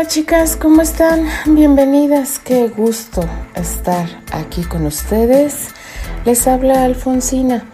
Hola 0.00 0.08
chicas, 0.08 0.56
¿cómo 0.56 0.80
están? 0.80 1.26
Bienvenidas, 1.44 2.38
qué 2.38 2.68
gusto 2.68 3.20
estar 3.54 4.08
aquí 4.32 4.62
con 4.62 4.86
ustedes. 4.86 5.68
Les 6.24 6.46
habla 6.46 6.84
Alfonsina. 6.84 7.66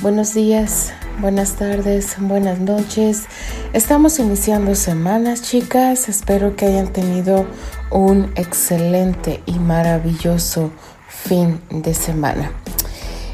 Buenos 0.00 0.32
días, 0.32 0.94
buenas 1.20 1.56
tardes, 1.56 2.16
buenas 2.18 2.60
noches. 2.60 3.26
Estamos 3.74 4.18
iniciando 4.18 4.74
semanas, 4.74 5.42
chicas. 5.42 6.08
Espero 6.08 6.56
que 6.56 6.64
hayan 6.64 6.94
tenido 6.94 7.46
un 7.90 8.32
excelente 8.36 9.42
y 9.44 9.58
maravilloso 9.58 10.70
fin 11.08 11.60
de 11.68 11.92
semana. 11.92 12.52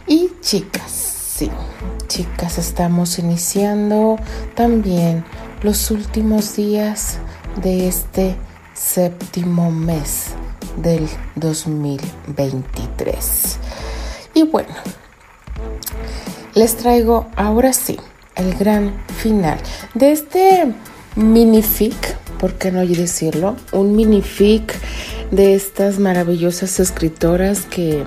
Y 0.09 0.33
chicas, 0.41 0.91
sí, 0.91 1.49
chicas, 2.09 2.59
estamos 2.59 3.21
iniciando 3.21 4.17
también 4.57 5.25
los 5.63 5.93
últimos 5.93 6.57
días 6.57 7.21
de 7.57 7.89
este 7.89 8.37
séptimo 8.75 9.71
mes 9.71 10.35
del 10.77 11.09
2023. 11.37 13.59
Y 14.35 14.43
bueno, 14.45 14.75
les 16.55 16.77
traigo 16.77 17.27
ahora 17.37 17.73
sí 17.73 17.99
el 18.37 18.55
gran 18.55 18.95
final 19.19 19.59
de 19.95 20.13
este 20.13 20.75
minific, 21.17 22.17
¿por 22.39 22.55
qué 22.55 22.71
no 22.73 22.81
decirlo? 22.95 23.57
Un 23.73 23.95
minific 23.95 24.75
de 25.31 25.55
estas 25.55 25.99
maravillosas 25.99 26.81
escritoras 26.81 27.61
que 27.63 28.05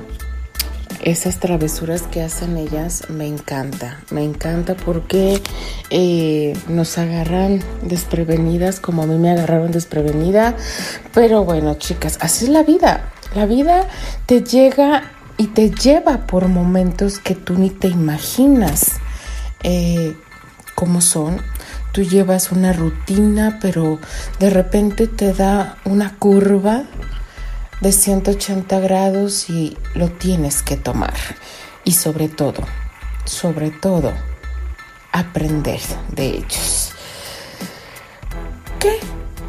esas 1.05 1.39
travesuras 1.39 2.01
que 2.01 2.23
hacen 2.23 2.57
ellas 2.57 3.03
me 3.09 3.27
encanta, 3.27 4.01
me 4.09 4.23
encanta 4.23 4.75
porque 4.75 5.39
eh, 5.91 6.57
nos 6.67 6.97
agarran 6.97 7.61
desprevenidas 7.83 8.79
como 8.79 9.03
a 9.03 9.05
mí 9.05 9.15
me 9.15 9.29
agarraron 9.29 9.71
desprevenida. 9.71 10.55
Pero 11.13 11.45
bueno, 11.45 11.75
chicas, 11.75 12.17
así 12.21 12.45
es 12.45 12.51
la 12.51 12.63
vida. 12.63 13.11
La 13.35 13.45
vida 13.45 13.87
te 14.25 14.41
llega 14.41 15.03
y 15.37 15.47
te 15.47 15.69
lleva 15.69 16.25
por 16.25 16.47
momentos 16.47 17.19
que 17.19 17.35
tú 17.35 17.53
ni 17.53 17.69
te 17.69 17.87
imaginas 17.87 18.93
eh, 19.61 20.15
cómo 20.73 21.01
son. 21.01 21.39
Tú 21.91 22.01
llevas 22.01 22.51
una 22.51 22.73
rutina, 22.73 23.59
pero 23.61 23.99
de 24.39 24.49
repente 24.49 25.05
te 25.05 25.33
da 25.33 25.77
una 25.85 26.15
curva 26.17 26.85
de 27.81 27.91
180 27.91 28.79
grados 28.79 29.49
y 29.49 29.77
lo 29.93 30.09
tienes 30.09 30.61
que 30.61 30.77
tomar. 30.77 31.13
Y 31.83 31.91
sobre 31.91 32.29
todo, 32.29 32.63
sobre 33.25 33.71
todo, 33.71 34.13
aprender 35.11 35.81
de 36.11 36.27
ellos. 36.27 36.91
¿Qué 38.79 38.99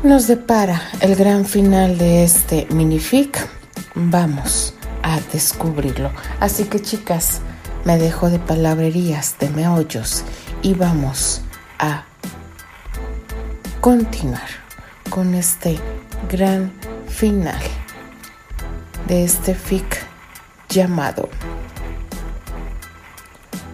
nos 0.02 0.27
depara 0.27 0.82
el 1.00 1.16
gran 1.16 1.44
final 1.47 1.98
de 1.98 2.24
este 2.24 2.66
minific? 2.70 3.48
Vamos 3.94 4.74
a 5.02 5.20
descubrirlo. 5.32 6.10
Así 6.41 6.64
que 6.64 6.80
chicas, 6.80 7.41
me 7.84 7.97
dejo 7.97 8.28
de 8.28 8.38
palabrerías, 8.38 9.38
de 9.38 9.48
meollos 9.50 10.24
y 10.62 10.74
vamos 10.74 11.42
a 11.78 12.04
continuar 13.80 14.48
con 15.08 15.34
este 15.34 15.78
gran 16.28 16.72
final 17.08 17.60
de 19.08 19.24
este 19.24 19.54
fic 19.54 20.04
llamado 20.69 21.28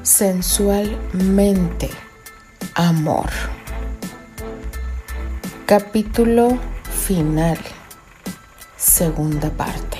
Sensualmente 0.02 1.90
Amor. 2.74 3.30
Capítulo 5.64 6.58
final. 7.06 7.58
Segunda 8.76 9.48
parte. 9.50 9.98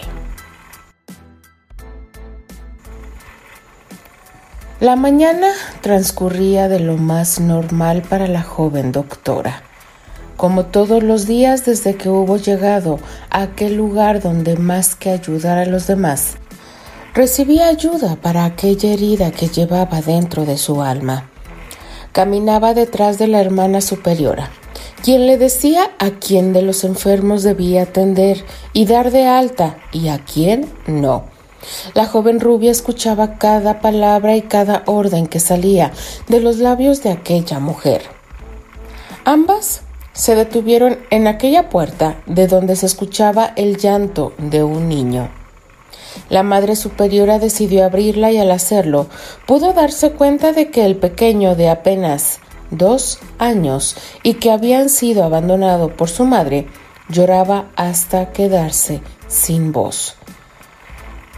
La 4.80 4.96
mañana 4.96 5.48
transcurría 5.80 6.68
de 6.68 6.80
lo 6.80 6.96
más 6.96 7.40
normal 7.40 8.02
para 8.02 8.26
la 8.26 8.42
joven 8.42 8.92
doctora 8.92 9.62
como 10.42 10.64
todos 10.64 11.04
los 11.04 11.28
días 11.28 11.64
desde 11.64 11.94
que 11.94 12.08
hubo 12.08 12.36
llegado 12.36 12.98
a 13.30 13.42
aquel 13.42 13.76
lugar 13.76 14.20
donde 14.20 14.56
más 14.56 14.96
que 14.96 15.10
ayudar 15.10 15.56
a 15.56 15.66
los 15.66 15.86
demás, 15.86 16.34
recibía 17.14 17.68
ayuda 17.68 18.16
para 18.16 18.44
aquella 18.44 18.92
herida 18.92 19.30
que 19.30 19.46
llevaba 19.46 20.00
dentro 20.00 20.44
de 20.44 20.58
su 20.58 20.82
alma. 20.82 21.30
Caminaba 22.10 22.74
detrás 22.74 23.18
de 23.18 23.28
la 23.28 23.40
hermana 23.40 23.80
superiora, 23.80 24.50
quien 25.04 25.28
le 25.28 25.38
decía 25.38 25.92
a 26.00 26.10
quién 26.10 26.52
de 26.52 26.62
los 26.62 26.82
enfermos 26.82 27.44
debía 27.44 27.82
atender 27.82 28.44
y 28.72 28.86
dar 28.86 29.12
de 29.12 29.28
alta 29.28 29.76
y 29.92 30.08
a 30.08 30.24
quién 30.24 30.68
no. 30.88 31.26
La 31.94 32.06
joven 32.06 32.40
rubia 32.40 32.72
escuchaba 32.72 33.38
cada 33.38 33.80
palabra 33.80 34.34
y 34.34 34.42
cada 34.42 34.82
orden 34.86 35.28
que 35.28 35.38
salía 35.38 35.92
de 36.26 36.40
los 36.40 36.58
labios 36.58 37.00
de 37.04 37.12
aquella 37.12 37.60
mujer. 37.60 38.02
Ambas 39.24 39.82
se 40.12 40.34
detuvieron 40.34 40.98
en 41.10 41.26
aquella 41.26 41.68
puerta 41.68 42.16
de 42.26 42.46
donde 42.46 42.76
se 42.76 42.86
escuchaba 42.86 43.52
el 43.56 43.76
llanto 43.76 44.32
de 44.38 44.62
un 44.62 44.88
niño. 44.88 45.30
La 46.28 46.42
Madre 46.42 46.76
Superiora 46.76 47.38
decidió 47.38 47.84
abrirla 47.84 48.30
y 48.30 48.38
al 48.38 48.50
hacerlo 48.50 49.06
pudo 49.46 49.72
darse 49.72 50.12
cuenta 50.12 50.52
de 50.52 50.70
que 50.70 50.84
el 50.84 50.96
pequeño 50.96 51.54
de 51.56 51.68
apenas 51.70 52.40
dos 52.70 53.18
años 53.38 53.96
y 54.22 54.34
que 54.34 54.50
habían 54.50 54.88
sido 54.88 55.24
abandonado 55.24 55.96
por 55.96 56.08
su 56.08 56.24
madre 56.24 56.66
lloraba 57.08 57.66
hasta 57.76 58.32
quedarse 58.32 59.00
sin 59.28 59.72
voz. 59.72 60.16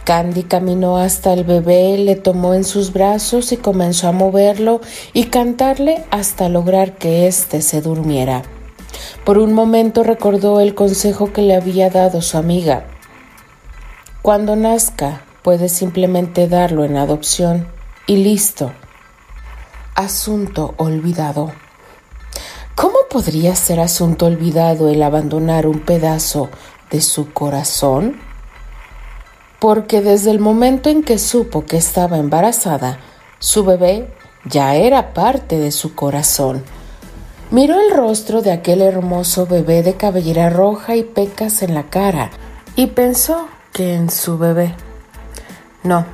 Candy 0.05 0.43
caminó 0.43 0.97
hasta 0.97 1.33
el 1.33 1.43
bebé, 1.43 1.97
le 1.97 2.15
tomó 2.15 2.53
en 2.53 2.63
sus 2.63 2.93
brazos 2.93 3.51
y 3.51 3.57
comenzó 3.57 4.07
a 4.07 4.11
moverlo 4.11 4.79
y 5.13 5.25
cantarle 5.25 6.03
hasta 6.11 6.47
lograr 6.47 6.97
que 6.97 7.27
éste 7.27 7.61
se 7.61 7.81
durmiera. 7.81 8.43
Por 9.23 9.37
un 9.37 9.53
momento 9.53 10.03
recordó 10.03 10.59
el 10.59 10.75
consejo 10.75 11.33
que 11.33 11.41
le 11.41 11.55
había 11.55 11.89
dado 11.89 12.21
su 12.21 12.37
amiga. 12.37 12.85
Cuando 14.21 14.55
nazca, 14.55 15.23
puedes 15.41 15.71
simplemente 15.71 16.47
darlo 16.47 16.83
en 16.83 16.97
adopción 16.97 17.67
y 18.07 18.17
listo. 18.17 18.71
Asunto 19.95 20.73
olvidado. 20.77 21.53
¿Cómo 22.75 22.97
podría 23.09 23.55
ser 23.55 23.79
asunto 23.79 24.25
olvidado 24.25 24.89
el 24.89 25.01
abandonar 25.01 25.65
un 25.67 25.79
pedazo 25.79 26.49
de 26.91 27.01
su 27.01 27.31
corazón? 27.31 28.19
Porque 29.59 30.01
desde 30.01 30.31
el 30.31 30.39
momento 30.39 30.89
en 30.89 31.01
que 31.01 31.17
supo 31.17 31.65
que 31.65 31.77
estaba 31.77 32.17
embarazada, 32.17 32.99
su 33.39 33.63
bebé 33.63 34.13
ya 34.43 34.75
era 34.75 35.13
parte 35.13 35.57
de 35.57 35.71
su 35.71 35.95
corazón 35.95 36.63
Miró 37.55 37.79
el 37.79 37.89
rostro 37.91 38.41
de 38.41 38.51
aquel 38.51 38.81
hermoso 38.81 39.45
bebé 39.45 39.81
de 39.81 39.93
cabellera 39.93 40.49
roja 40.49 40.97
y 40.97 41.03
pecas 41.03 41.61
en 41.61 41.73
la 41.73 41.83
cara 41.83 42.29
y 42.75 42.87
pensó 42.87 43.47
que 43.71 43.93
en 43.93 44.09
su 44.09 44.37
bebé. 44.37 44.75
No, 45.81 46.05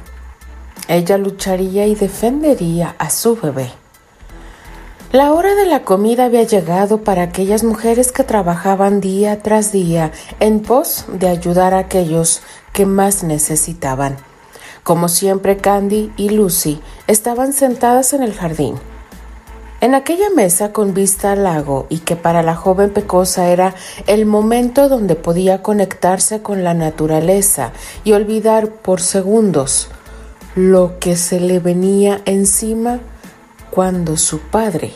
ella 0.87 1.17
lucharía 1.17 1.87
y 1.87 1.95
defendería 1.95 2.95
a 2.99 3.09
su 3.09 3.35
bebé. 3.35 3.71
La 5.11 5.33
hora 5.33 5.55
de 5.55 5.65
la 5.65 5.81
comida 5.81 6.25
había 6.25 6.43
llegado 6.43 7.01
para 7.03 7.23
aquellas 7.23 7.63
mujeres 7.63 8.11
que 8.11 8.23
trabajaban 8.23 9.01
día 9.01 9.41
tras 9.41 9.71
día 9.71 10.11
en 10.39 10.59
pos 10.59 11.05
de 11.11 11.27
ayudar 11.27 11.73
a 11.73 11.79
aquellos 11.79 12.43
que 12.71 12.85
más 12.85 13.23
necesitaban. 13.23 14.17
Como 14.83 15.09
siempre, 15.09 15.57
Candy 15.57 16.13
y 16.17 16.29
Lucy 16.29 16.81
estaban 17.07 17.53
sentadas 17.53 18.13
en 18.13 18.21
el 18.21 18.35
jardín 18.35 18.75
en 19.81 19.95
aquella 19.95 20.29
mesa 20.29 20.71
con 20.71 20.93
vista 20.93 21.31
al 21.31 21.43
lago 21.43 21.87
y 21.89 21.99
que 21.99 22.15
para 22.15 22.43
la 22.43 22.55
joven 22.55 22.91
pecosa 22.91 23.49
era 23.49 23.73
el 24.05 24.27
momento 24.27 24.87
donde 24.87 25.15
podía 25.15 25.63
conectarse 25.63 26.41
con 26.41 26.63
la 26.63 26.75
naturaleza 26.75 27.71
y 28.03 28.13
olvidar 28.13 28.69
por 28.69 29.01
segundos 29.01 29.89
lo 30.55 30.99
que 30.99 31.17
se 31.17 31.39
le 31.39 31.59
venía 31.59 32.21
encima 32.25 32.99
cuando 33.71 34.17
su 34.17 34.39
padre 34.39 34.93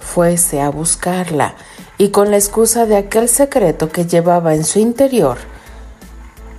fuese 0.00 0.60
a 0.60 0.68
buscarla 0.70 1.54
y 1.96 2.08
con 2.08 2.30
la 2.30 2.38
excusa 2.38 2.86
de 2.86 2.96
aquel 2.96 3.28
secreto 3.28 3.90
que 3.90 4.06
llevaba 4.06 4.54
en 4.54 4.64
su 4.64 4.78
interior, 4.78 5.38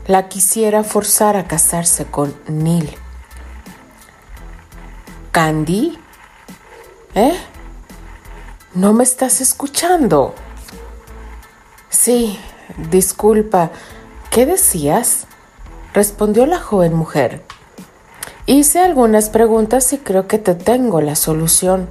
la 0.07 0.27
quisiera 0.27 0.83
forzar 0.83 1.35
a 1.35 1.47
casarse 1.47 2.05
con 2.05 2.35
Neil. 2.47 2.89
Candy 5.31 5.97
¿Eh? 7.15 7.37
¿No 8.73 8.93
me 8.93 9.03
estás 9.03 9.41
escuchando? 9.41 10.33
Sí, 11.89 12.39
disculpa. 12.89 13.71
¿Qué 14.29 14.45
decías? 14.45 15.25
respondió 15.93 16.45
la 16.45 16.59
joven 16.59 16.93
mujer. 16.93 17.43
Hice 18.45 18.79
algunas 18.79 19.29
preguntas 19.29 19.91
y 19.93 19.97
creo 19.97 20.27
que 20.27 20.37
te 20.37 20.53
tengo 20.53 21.01
la 21.01 21.15
solución. 21.15 21.89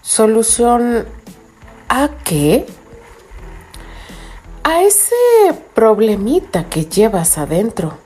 ¿Solución 0.00 1.06
a 1.88 2.08
qué? 2.24 2.66
a 4.64 4.82
ese 4.82 5.14
problemita 5.74 6.68
que 6.68 6.84
llevas 6.84 7.36
adentro, 7.38 7.98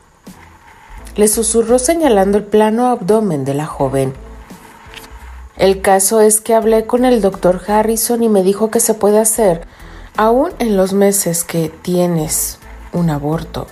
le 1.16 1.28
susurró 1.28 1.78
señalando 1.78 2.38
el 2.38 2.44
plano 2.44 2.86
abdomen 2.86 3.44
de 3.44 3.54
la 3.54 3.66
joven. 3.66 4.14
El 5.56 5.80
caso 5.80 6.20
es 6.20 6.40
que 6.40 6.54
hablé 6.54 6.86
con 6.86 7.04
el 7.04 7.22
doctor 7.22 7.62
Harrison 7.66 8.22
y 8.22 8.28
me 8.28 8.42
dijo 8.42 8.70
que 8.70 8.80
se 8.80 8.94
puede 8.94 9.18
hacer 9.18 9.66
aún 10.16 10.52
en 10.58 10.76
los 10.76 10.92
meses 10.92 11.44
que 11.44 11.68
tienes 11.68 12.58
un 12.92 13.10
aborto. 13.10 13.66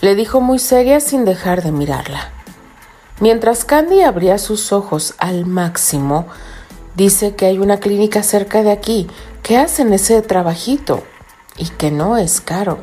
Le 0.00 0.14
dijo 0.14 0.40
muy 0.40 0.58
seria 0.58 1.00
sin 1.00 1.24
dejar 1.24 1.62
de 1.62 1.70
mirarla. 1.70 2.30
Mientras 3.20 3.64
Candy 3.64 4.02
abría 4.02 4.38
sus 4.38 4.72
ojos 4.72 5.14
al 5.18 5.46
máximo, 5.46 6.26
dice 6.96 7.36
que 7.36 7.46
hay 7.46 7.58
una 7.58 7.78
clínica 7.78 8.24
cerca 8.24 8.62
de 8.64 8.72
aquí 8.72 9.08
que 9.44 9.58
hacen 9.58 9.92
ese 9.92 10.20
trabajito 10.22 11.04
y 11.56 11.68
que 11.68 11.92
no 11.92 12.16
es 12.16 12.40
caro. 12.40 12.78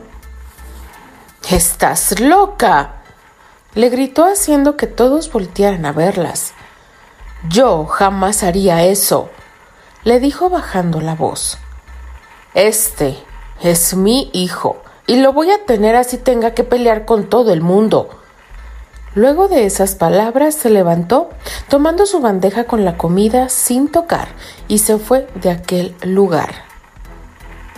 ¡Estás 1.49 2.19
loca! 2.19 3.01
le 3.75 3.89
gritó 3.89 4.25
haciendo 4.25 4.77
que 4.77 4.87
todos 4.87 5.31
voltearan 5.31 5.85
a 5.85 5.91
verlas. 5.91 6.53
Yo 7.47 7.86
jamás 7.86 8.44
haría 8.44 8.83
eso, 8.83 9.30
le 10.03 10.19
dijo 10.19 10.50
bajando 10.50 11.00
la 11.00 11.15
voz. 11.15 11.57
Este 12.53 13.18
es 13.62 13.95
mi 13.95 14.30
hijo 14.33 14.81
y 15.07 15.18
lo 15.18 15.31
voy 15.31 15.51
a 15.51 15.65
tener 15.65 15.95
así 15.95 16.18
tenga 16.18 16.53
que 16.53 16.65
pelear 16.65 17.06
con 17.06 17.30
todo 17.30 17.53
el 17.53 17.62
mundo. 17.62 18.09
Luego 19.15 19.47
de 19.47 19.65
esas 19.65 19.95
palabras 19.95 20.53
se 20.53 20.69
levantó, 20.69 21.30
tomando 21.69 22.06
su 22.06 22.19
bandeja 22.19 22.65
con 22.65 22.86
la 22.86 22.97
comida 22.97 23.50
sin 23.50 23.89
tocar, 23.89 24.27
y 24.68 24.80
se 24.80 24.97
fue 24.97 25.27
de 25.35 25.50
aquel 25.50 25.95
lugar. 26.03 26.53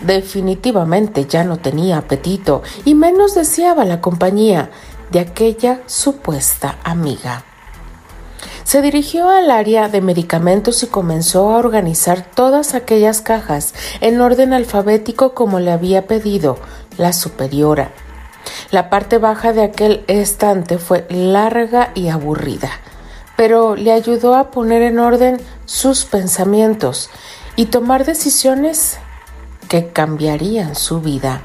Definitivamente 0.01 1.25
ya 1.25 1.43
no 1.43 1.57
tenía 1.57 1.99
apetito 1.99 2.63
y 2.83 2.95
menos 2.95 3.35
deseaba 3.35 3.85
la 3.85 4.01
compañía 4.01 4.71
de 5.11 5.19
aquella 5.19 5.81
supuesta 5.85 6.77
amiga. 6.83 7.45
Se 8.71 8.81
dirigió 8.81 9.29
al 9.29 9.51
área 9.51 9.89
de 9.89 9.99
medicamentos 9.99 10.81
y 10.81 10.87
comenzó 10.87 11.51
a 11.51 11.57
organizar 11.57 12.21
todas 12.21 12.73
aquellas 12.73 13.19
cajas 13.19 13.73
en 13.99 14.21
orden 14.21 14.53
alfabético 14.53 15.33
como 15.33 15.59
le 15.59 15.73
había 15.73 16.07
pedido 16.07 16.57
la 16.97 17.11
superiora. 17.11 17.91
La 18.69 18.89
parte 18.89 19.17
baja 19.17 19.51
de 19.51 19.63
aquel 19.63 20.05
estante 20.07 20.77
fue 20.77 21.05
larga 21.09 21.91
y 21.95 22.07
aburrida, 22.07 22.69
pero 23.35 23.75
le 23.75 23.91
ayudó 23.91 24.35
a 24.35 24.51
poner 24.51 24.83
en 24.83 24.99
orden 24.99 25.41
sus 25.65 26.05
pensamientos 26.05 27.09
y 27.57 27.65
tomar 27.65 28.05
decisiones 28.05 28.99
que 29.67 29.89
cambiarían 29.89 30.75
su 30.75 31.01
vida. 31.01 31.41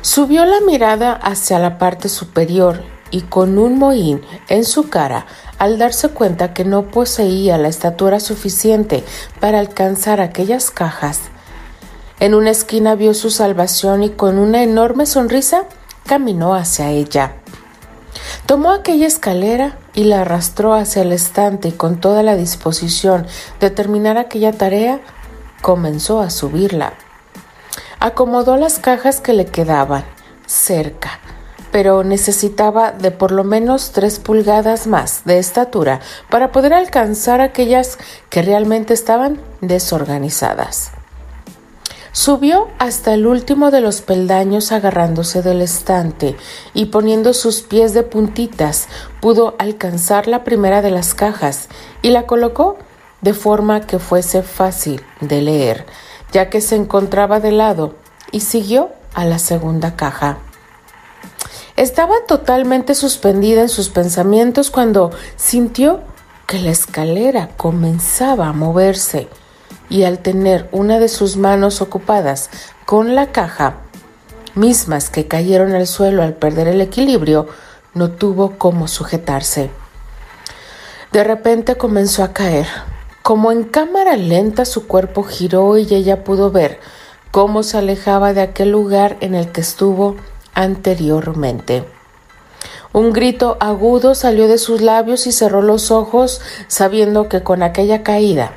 Subió 0.00 0.46
la 0.46 0.62
mirada 0.62 1.12
hacia 1.12 1.58
la 1.58 1.76
parte 1.76 2.08
superior 2.08 2.93
y 3.14 3.20
con 3.20 3.58
un 3.58 3.78
mohín 3.78 4.22
en 4.48 4.64
su 4.64 4.88
cara 4.88 5.26
al 5.58 5.78
darse 5.78 6.08
cuenta 6.08 6.52
que 6.52 6.64
no 6.64 6.88
poseía 6.88 7.56
la 7.58 7.68
estatura 7.68 8.18
suficiente 8.18 9.04
para 9.38 9.60
alcanzar 9.60 10.20
aquellas 10.20 10.72
cajas. 10.72 11.20
En 12.18 12.34
una 12.34 12.50
esquina 12.50 12.96
vio 12.96 13.14
su 13.14 13.30
salvación 13.30 14.02
y 14.02 14.10
con 14.10 14.36
una 14.36 14.64
enorme 14.64 15.06
sonrisa 15.06 15.66
caminó 16.04 16.56
hacia 16.56 16.90
ella. 16.90 17.36
Tomó 18.46 18.72
aquella 18.72 19.06
escalera 19.06 19.78
y 19.94 20.04
la 20.04 20.22
arrastró 20.22 20.74
hacia 20.74 21.02
el 21.02 21.12
estante 21.12 21.68
y 21.68 21.72
con 21.72 22.00
toda 22.00 22.24
la 22.24 22.34
disposición 22.34 23.28
de 23.60 23.70
terminar 23.70 24.18
aquella 24.18 24.50
tarea 24.50 25.00
comenzó 25.62 26.20
a 26.20 26.30
subirla. 26.30 26.94
Acomodó 28.00 28.56
las 28.56 28.80
cajas 28.80 29.20
que 29.20 29.34
le 29.34 29.46
quedaban 29.46 30.04
cerca 30.46 31.20
pero 31.74 32.04
necesitaba 32.04 32.92
de 32.92 33.10
por 33.10 33.32
lo 33.32 33.42
menos 33.42 33.90
tres 33.90 34.20
pulgadas 34.20 34.86
más 34.86 35.22
de 35.24 35.40
estatura 35.40 35.98
para 36.30 36.52
poder 36.52 36.72
alcanzar 36.72 37.40
aquellas 37.40 37.98
que 38.30 38.42
realmente 38.42 38.94
estaban 38.94 39.40
desorganizadas. 39.60 40.92
Subió 42.12 42.68
hasta 42.78 43.12
el 43.12 43.26
último 43.26 43.72
de 43.72 43.80
los 43.80 44.02
peldaños 44.02 44.70
agarrándose 44.70 45.42
del 45.42 45.62
estante 45.62 46.36
y 46.74 46.84
poniendo 46.84 47.34
sus 47.34 47.62
pies 47.62 47.92
de 47.92 48.04
puntitas 48.04 48.86
pudo 49.20 49.56
alcanzar 49.58 50.28
la 50.28 50.44
primera 50.44 50.80
de 50.80 50.92
las 50.92 51.12
cajas 51.12 51.68
y 52.02 52.10
la 52.10 52.24
colocó 52.24 52.78
de 53.20 53.34
forma 53.34 53.80
que 53.80 53.98
fuese 53.98 54.44
fácil 54.44 55.02
de 55.20 55.42
leer, 55.42 55.86
ya 56.30 56.50
que 56.50 56.60
se 56.60 56.76
encontraba 56.76 57.40
de 57.40 57.50
lado, 57.50 57.96
y 58.30 58.42
siguió 58.42 58.90
a 59.12 59.24
la 59.24 59.40
segunda 59.40 59.96
caja. 59.96 60.38
Estaba 61.76 62.14
totalmente 62.28 62.94
suspendida 62.94 63.62
en 63.62 63.68
sus 63.68 63.88
pensamientos 63.88 64.70
cuando 64.70 65.10
sintió 65.34 66.02
que 66.46 66.60
la 66.60 66.70
escalera 66.70 67.48
comenzaba 67.56 68.48
a 68.48 68.52
moverse 68.52 69.28
y 69.88 70.04
al 70.04 70.20
tener 70.20 70.68
una 70.70 71.00
de 71.00 71.08
sus 71.08 71.36
manos 71.36 71.80
ocupadas 71.80 72.48
con 72.86 73.16
la 73.16 73.32
caja, 73.32 73.78
mismas 74.54 75.10
que 75.10 75.26
cayeron 75.26 75.74
al 75.74 75.88
suelo 75.88 76.22
al 76.22 76.34
perder 76.34 76.68
el 76.68 76.80
equilibrio, 76.80 77.48
no 77.92 78.10
tuvo 78.12 78.56
cómo 78.56 78.86
sujetarse. 78.86 79.70
De 81.10 81.24
repente 81.24 81.76
comenzó 81.76 82.22
a 82.22 82.32
caer. 82.32 82.66
Como 83.22 83.50
en 83.50 83.64
cámara 83.64 84.16
lenta 84.16 84.64
su 84.64 84.86
cuerpo 84.86 85.24
giró 85.24 85.76
y 85.76 85.92
ella 85.92 86.22
pudo 86.22 86.52
ver 86.52 86.78
cómo 87.30 87.64
se 87.64 87.78
alejaba 87.78 88.32
de 88.32 88.42
aquel 88.42 88.70
lugar 88.70 89.16
en 89.20 89.34
el 89.34 89.50
que 89.50 89.60
estuvo 89.60 90.16
anteriormente. 90.54 91.84
Un 92.92 93.12
grito 93.12 93.56
agudo 93.60 94.14
salió 94.14 94.46
de 94.46 94.58
sus 94.58 94.80
labios 94.80 95.26
y 95.26 95.32
cerró 95.32 95.62
los 95.62 95.90
ojos 95.90 96.40
sabiendo 96.68 97.28
que 97.28 97.42
con 97.42 97.62
aquella 97.62 98.02
caída 98.02 98.52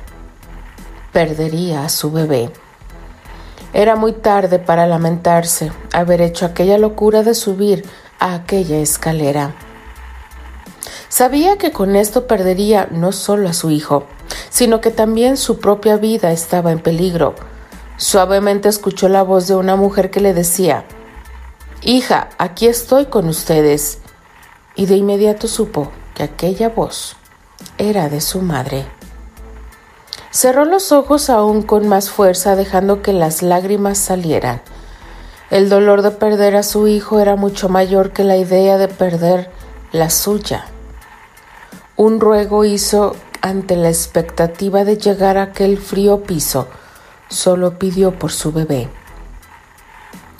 perdería 1.11 1.83
a 1.83 1.89
su 1.89 2.11
bebé. 2.11 2.51
Era 3.73 3.95
muy 3.95 4.13
tarde 4.13 4.59
para 4.59 4.85
lamentarse 4.85 5.71
haber 5.91 6.21
hecho 6.21 6.45
aquella 6.45 6.77
locura 6.77 7.23
de 7.23 7.33
subir 7.33 7.85
a 8.19 8.35
aquella 8.35 8.77
escalera. 8.77 9.55
Sabía 11.09 11.57
que 11.57 11.71
con 11.71 11.95
esto 11.95 12.27
perdería 12.27 12.87
no 12.91 13.11
solo 13.11 13.49
a 13.49 13.53
su 13.53 13.71
hijo, 13.71 14.05
sino 14.49 14.81
que 14.81 14.91
también 14.91 15.37
su 15.37 15.59
propia 15.59 15.97
vida 15.97 16.31
estaba 16.31 16.71
en 16.71 16.79
peligro. 16.79 17.33
Suavemente 17.97 18.69
escuchó 18.69 19.09
la 19.09 19.23
voz 19.23 19.47
de 19.47 19.55
una 19.55 19.75
mujer 19.75 20.11
que 20.11 20.21
le 20.21 20.33
decía, 20.33 20.85
Hija, 21.83 22.29
aquí 22.39 22.67
estoy 22.67 23.05
con 23.05 23.27
ustedes. 23.27 23.99
Y 24.75 24.87
de 24.87 24.95
inmediato 24.95 25.47
supo 25.47 25.91
que 26.15 26.23
aquella 26.23 26.69
voz 26.69 27.15
era 27.77 28.09
de 28.09 28.19
su 28.19 28.41
madre. 28.41 28.85
Cerró 30.31 30.65
los 30.65 30.91
ojos 30.91 31.29
aún 31.29 31.61
con 31.61 31.87
más 31.87 32.09
fuerza, 32.09 32.55
dejando 32.55 33.01
que 33.01 33.13
las 33.13 33.43
lágrimas 33.43 33.99
salieran. 33.99 34.61
El 35.49 35.69
dolor 35.69 36.01
de 36.01 36.11
perder 36.11 36.55
a 36.55 36.63
su 36.63 36.87
hijo 36.87 37.19
era 37.19 37.35
mucho 37.35 37.69
mayor 37.69 38.11
que 38.11 38.23
la 38.23 38.37
idea 38.37 38.77
de 38.77 38.87
perder 38.87 39.49
la 39.91 40.09
suya. 40.09 40.65
Un 41.95 42.19
ruego 42.19 42.65
hizo 42.65 43.15
ante 43.41 43.75
la 43.75 43.89
expectativa 43.89 44.83
de 44.83 44.97
llegar 44.97 45.37
a 45.37 45.43
aquel 45.43 45.77
frío 45.77 46.23
piso. 46.23 46.67
Solo 47.29 47.77
pidió 47.77 48.17
por 48.17 48.31
su 48.31 48.51
bebé. 48.51 48.89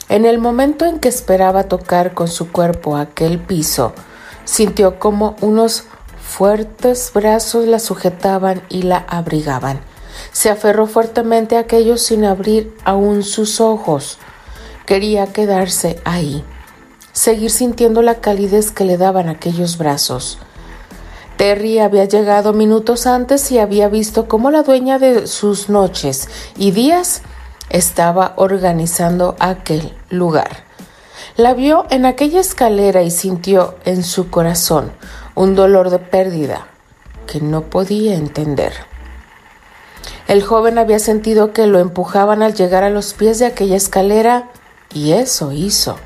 En 0.10 0.26
el 0.26 0.38
momento 0.38 0.86
en 0.86 1.00
que 1.00 1.10
esperaba 1.10 1.64
tocar 1.64 2.14
con 2.14 2.30
su 2.30 2.52
cuerpo 2.52 2.96
aquel 2.96 3.40
piso, 3.40 3.94
sintió 4.46 5.00
como 5.00 5.36
unos 5.42 5.84
fuertes 6.22 7.12
brazos 7.14 7.68
la 7.68 7.80
sujetaban 7.80 8.62
y 8.70 8.84
la 8.84 8.98
abrigaban. 8.98 9.82
Se 10.32 10.50
aferró 10.50 10.88
fuertemente 10.88 11.58
a 11.58 11.62
aquello 11.62 11.98
sin 11.98 12.24
abrir 12.24 12.74
aún 12.86 13.24
sus 13.24 13.60
ojos. 13.60 14.18
Quería 14.86 15.28
quedarse 15.28 16.00
ahí, 16.06 16.44
seguir 17.12 17.52
sintiendo 17.52 18.02
la 18.02 18.16
calidez 18.22 18.72
que 18.72 18.86
le 18.86 18.98
daban 18.98 19.28
aquellos 19.28 19.78
brazos. 19.78 20.40
Terry 21.36 21.80
había 21.80 22.06
llegado 22.06 22.54
minutos 22.54 23.06
antes 23.06 23.52
y 23.52 23.60
había 23.60 23.90
visto 23.90 24.28
cómo 24.28 24.52
la 24.52 24.64
dueña 24.64 24.98
de 25.00 25.28
sus 25.28 25.70
noches 25.70 26.30
y 26.58 26.72
días 26.72 27.22
estaba 27.70 28.34
organizando 28.38 29.36
aquel 29.40 29.94
lugar. 30.10 30.64
La 31.36 31.54
vio 31.54 31.86
en 31.90 32.06
aquella 32.06 32.40
escalera 32.40 33.04
y 33.04 33.12
sintió 33.12 33.76
en 33.86 34.04
su 34.04 34.30
corazón 34.30 34.92
un 35.36 35.56
dolor 35.56 35.90
de 35.90 36.00
pérdida 36.00 36.68
que 37.28 37.42
no 37.42 37.64
podía 37.64 38.16
entender. 38.16 38.74
El 40.28 40.44
joven 40.44 40.78
había 40.78 41.00
sentido 41.00 41.54
que 41.54 41.68
lo 41.68 41.80
empujaban 41.80 42.42
al 42.42 42.54
llegar 42.54 42.84
a 42.84 42.90
los 42.90 43.14
pies 43.14 43.40
de 43.40 43.46
aquella 43.46 43.78
escalera 43.78 44.50
y 44.94 45.14
eso 45.14 45.52
hizo. 45.52 45.98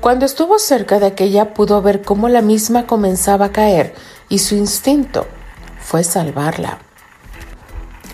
Cuando 0.00 0.26
estuvo 0.26 0.58
cerca 0.58 0.98
de 0.98 1.06
aquella 1.06 1.54
pudo 1.54 1.82
ver 1.82 2.02
cómo 2.02 2.28
la 2.28 2.42
misma 2.42 2.86
comenzaba 2.86 3.46
a 3.46 3.52
caer 3.52 3.94
y 4.28 4.38
su 4.38 4.54
instinto 4.54 5.26
fue 5.80 6.04
salvarla. 6.04 6.78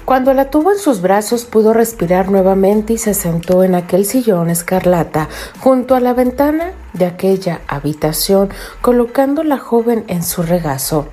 Cuando 0.09 0.33
la 0.33 0.49
tuvo 0.49 0.73
en 0.73 0.79
sus 0.79 1.03
brazos 1.03 1.45
pudo 1.45 1.75
respirar 1.75 2.31
nuevamente 2.31 2.95
y 2.95 2.97
se 2.97 3.13
sentó 3.13 3.63
en 3.63 3.75
aquel 3.75 4.07
sillón 4.07 4.49
escarlata 4.49 5.29
junto 5.61 5.95
a 5.95 6.01
la 6.01 6.15
ventana 6.15 6.73
de 6.95 7.05
aquella 7.05 7.61
habitación, 7.69 8.49
colocando 8.81 9.45
la 9.45 9.59
joven 9.59 10.07
en 10.09 10.23
su 10.23 10.43
regazo. 10.43 11.09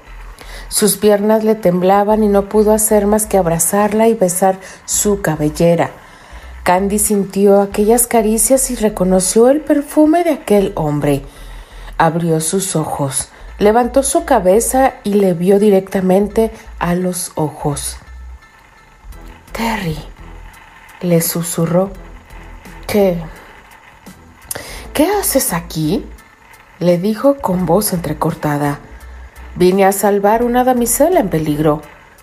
Sus 0.69 0.95
piernas 0.95 1.43
le 1.43 1.55
temblaban 1.55 2.23
y 2.23 2.29
no 2.29 2.47
pudo 2.47 2.71
hacer 2.71 3.05
más 3.05 3.25
que 3.25 3.37
abrazarla 3.37 4.07
y 4.07 4.13
besar 4.13 4.59
su 4.85 5.21
cabellera. 5.21 5.91
Candy 6.63 6.97
sintió 6.97 7.59
aquellas 7.59 8.07
caricias 8.07 8.71
y 8.71 8.77
reconoció 8.77 9.49
el 9.49 9.59
perfume 9.59 10.23
de 10.23 10.29
aquel 10.29 10.71
hombre. 10.75 11.23
Abrió 11.97 12.39
sus 12.39 12.77
ojos, 12.77 13.27
levantó 13.59 14.03
su 14.03 14.23
cabeza 14.23 14.93
y 15.03 15.15
le 15.15 15.33
vio 15.33 15.59
directamente 15.59 16.49
a 16.79 16.95
los 16.95 17.33
ojos. 17.35 17.97
Terry, 19.65 19.97
le 21.01 21.21
susurró. 21.21 21.89
¿Qué? 22.85 23.17
¿Qué 24.93 25.07
haces 25.07 25.53
aquí? 25.53 26.05
le 26.77 26.99
dijo 26.99 27.37
con 27.37 27.65
voz 27.65 27.91
entrecortada. 27.91 28.77
Vine 29.55 29.85
a 29.85 29.91
salvar 29.91 30.43
una 30.43 30.63
damisela 30.63 31.19
en 31.19 31.29
peligro, 31.29 31.81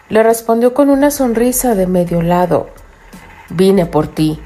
le 0.09 0.23
respondió 0.23 0.73
con 0.73 0.89
una 0.89 1.11
sonrisa 1.11 1.75
de 1.75 1.89
medio 1.89 2.23
lado. 2.23 2.71
Vine 3.51 3.87
por 3.87 4.07
ti, 4.07 4.39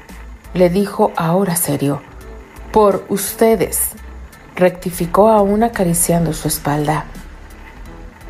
le 0.55 0.71
dijo 0.71 1.11
ahora 1.17 1.55
serio. 1.55 2.01
Por 2.71 3.05
ustedes, 3.09 3.91
rectificó 4.55 5.29
aún 5.29 5.61
acariciando 5.61 6.33
su 6.33 6.47
espalda. 6.47 7.05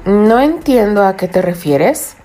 No 0.04 0.42
entiendo 0.42 1.06
a 1.06 1.16
qué 1.16 1.30
te 1.30 1.42
refieres, 1.42 2.17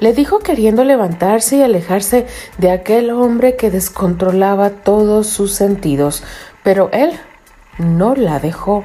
le 0.00 0.12
dijo 0.12 0.40
queriendo 0.40 0.84
levantarse 0.84 1.56
y 1.56 1.62
alejarse 1.62 2.26
de 2.58 2.70
aquel 2.70 3.10
hombre 3.10 3.56
que 3.56 3.70
descontrolaba 3.70 4.70
todos 4.70 5.28
sus 5.28 5.52
sentidos, 5.52 6.22
pero 6.62 6.90
él 6.92 7.12
no 7.78 8.14
la 8.14 8.38
dejó. 8.38 8.84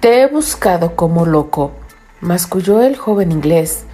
Te 0.00 0.22
he 0.22 0.26
buscado 0.26 0.94
como 0.94 1.26
loco, 1.26 1.72
masculló 2.20 2.82
el 2.82 2.96
joven 2.96 3.32
inglés. 3.32 3.84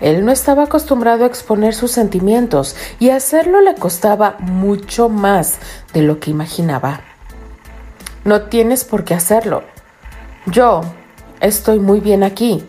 Él 0.00 0.24
no 0.24 0.32
estaba 0.32 0.64
acostumbrado 0.64 1.24
a 1.24 1.26
exponer 1.26 1.74
sus 1.74 1.90
sentimientos 1.90 2.76
y 2.98 3.10
hacerlo 3.10 3.62
le 3.62 3.74
costaba 3.74 4.36
mucho 4.40 5.08
más 5.08 5.58
de 5.94 6.02
lo 6.02 6.20
que 6.20 6.30
imaginaba. 6.30 7.00
No 8.24 8.42
tienes 8.42 8.84
por 8.84 9.04
qué 9.04 9.14
hacerlo. 9.14 9.62
Yo 10.46 10.82
estoy 11.40 11.78
muy 11.78 12.00
bien 12.00 12.22
aquí. 12.22 12.64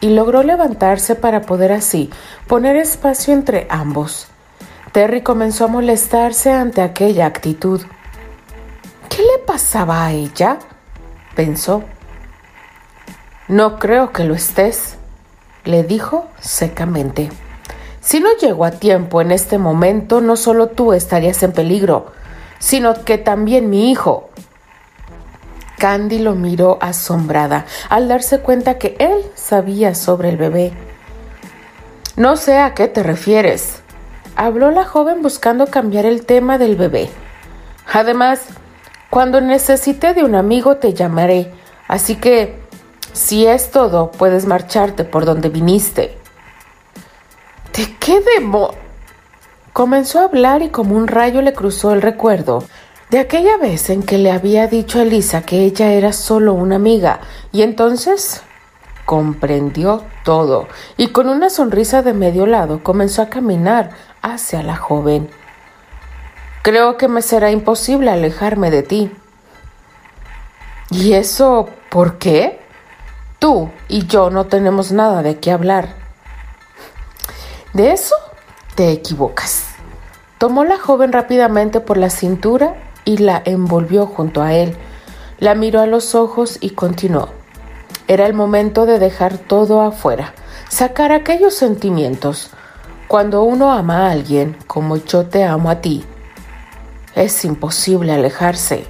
Y 0.00 0.10
logró 0.10 0.42
levantarse 0.42 1.14
para 1.14 1.42
poder 1.42 1.72
así 1.72 2.10
poner 2.46 2.76
espacio 2.76 3.34
entre 3.34 3.66
ambos. 3.70 4.28
Terry 4.92 5.22
comenzó 5.22 5.64
a 5.64 5.68
molestarse 5.68 6.52
ante 6.52 6.82
aquella 6.82 7.26
actitud. 7.26 7.82
¿Qué 9.08 9.22
le 9.22 9.44
pasaba 9.46 10.06
a 10.06 10.12
ella? 10.12 10.58
pensó. 11.34 11.84
No 13.48 13.78
creo 13.78 14.12
que 14.12 14.24
lo 14.24 14.34
estés 14.34 14.98
le 15.68 15.82
dijo 15.82 16.26
secamente. 16.40 17.30
Si 18.00 18.20
no 18.20 18.30
llego 18.40 18.64
a 18.64 18.70
tiempo 18.70 19.20
en 19.20 19.30
este 19.30 19.58
momento, 19.58 20.22
no 20.22 20.36
solo 20.36 20.68
tú 20.68 20.94
estarías 20.94 21.42
en 21.42 21.52
peligro, 21.52 22.06
sino 22.58 23.04
que 23.04 23.18
también 23.18 23.68
mi 23.68 23.90
hijo. 23.90 24.30
Candy 25.78 26.18
lo 26.18 26.34
miró 26.34 26.78
asombrada 26.80 27.64
al 27.88 28.08
darse 28.08 28.40
cuenta 28.40 28.78
que 28.78 28.96
él 28.98 29.24
sabía 29.34 29.94
sobre 29.94 30.28
el 30.28 30.36
bebé. 30.36 30.72
No 32.16 32.36
sé 32.36 32.58
a 32.58 32.74
qué 32.74 32.88
te 32.88 33.02
refieres, 33.02 33.80
habló 34.36 34.70
la 34.70 34.84
joven 34.84 35.22
buscando 35.22 35.68
cambiar 35.68 36.04
el 36.04 36.26
tema 36.26 36.58
del 36.58 36.76
bebé. 36.76 37.08
Además, 37.92 38.42
cuando 39.08 39.40
necesite 39.40 40.14
de 40.14 40.24
un 40.24 40.34
amigo 40.34 40.76
te 40.76 40.92
llamaré, 40.92 41.52
así 41.86 42.16
que 42.16 42.58
si 43.12 43.46
es 43.46 43.70
todo, 43.70 44.10
puedes 44.10 44.46
marcharte 44.46 45.04
por 45.04 45.24
donde 45.24 45.48
viniste. 45.48 46.18
¿De 47.74 47.96
qué 47.98 48.20
demo? 48.20 48.74
Comenzó 49.72 50.20
a 50.20 50.24
hablar 50.24 50.62
y 50.62 50.70
como 50.70 50.96
un 50.96 51.06
rayo 51.06 51.40
le 51.40 51.52
cruzó 51.52 51.92
el 51.92 52.02
recuerdo 52.02 52.64
de 53.10 53.18
aquella 53.18 53.56
vez 53.56 53.88
en 53.90 54.02
que 54.02 54.18
le 54.18 54.30
había 54.30 54.66
dicho 54.66 54.98
a 54.98 55.02
Elisa 55.02 55.42
que 55.42 55.60
ella 55.64 55.92
era 55.92 56.12
solo 56.12 56.52
una 56.52 56.76
amiga 56.76 57.20
y 57.52 57.62
entonces 57.62 58.42
comprendió 59.06 60.04
todo 60.24 60.68
y 60.98 61.08
con 61.08 61.28
una 61.28 61.48
sonrisa 61.48 62.02
de 62.02 62.12
medio 62.12 62.44
lado 62.44 62.82
comenzó 62.82 63.22
a 63.22 63.30
caminar 63.30 63.90
hacia 64.20 64.62
la 64.62 64.76
joven. 64.76 65.30
Creo 66.62 66.98
que 66.98 67.08
me 67.08 67.22
será 67.22 67.50
imposible 67.50 68.10
alejarme 68.10 68.70
de 68.70 68.82
ti. 68.82 69.10
¿Y 70.90 71.14
eso 71.14 71.70
por 71.88 72.18
qué? 72.18 72.60
Tú 73.38 73.70
y 73.88 74.06
yo 74.06 74.28
no 74.28 74.46
tenemos 74.46 74.92
nada 74.92 75.22
de 75.22 75.38
qué 75.38 75.52
hablar. 75.52 75.94
De 77.72 77.92
eso 77.92 78.16
te 78.74 78.90
equivocas. 78.90 79.64
Tomó 80.36 80.64
la 80.64 80.78
joven 80.78 81.12
rápidamente 81.12 81.80
por 81.80 81.96
la 81.96 82.10
cintura 82.10 82.74
y 83.08 83.16
la 83.16 83.40
envolvió 83.46 84.04
junto 84.04 84.42
a 84.42 84.52
él. 84.52 84.76
La 85.38 85.54
miró 85.54 85.80
a 85.80 85.86
los 85.86 86.14
ojos 86.14 86.58
y 86.60 86.70
continuó. 86.70 87.30
Era 88.06 88.26
el 88.26 88.34
momento 88.34 88.84
de 88.84 88.98
dejar 88.98 89.38
todo 89.38 89.80
afuera, 89.80 90.34
sacar 90.68 91.12
aquellos 91.12 91.54
sentimientos. 91.54 92.50
Cuando 93.06 93.44
uno 93.44 93.72
ama 93.72 94.08
a 94.08 94.10
alguien 94.10 94.58
como 94.66 94.98
yo 94.98 95.24
te 95.24 95.42
amo 95.42 95.70
a 95.70 95.80
ti, 95.80 96.04
es 97.14 97.46
imposible 97.46 98.12
alejarse. 98.12 98.84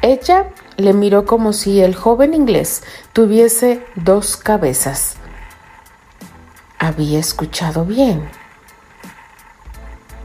Ella 0.00 0.46
le 0.78 0.94
miró 0.94 1.26
como 1.26 1.52
si 1.52 1.82
el 1.82 1.94
joven 1.94 2.32
inglés 2.32 2.84
tuviese 3.12 3.84
dos 3.96 4.38
cabezas. 4.38 5.16
Había 6.78 7.18
escuchado 7.18 7.84
bien. 7.84 8.26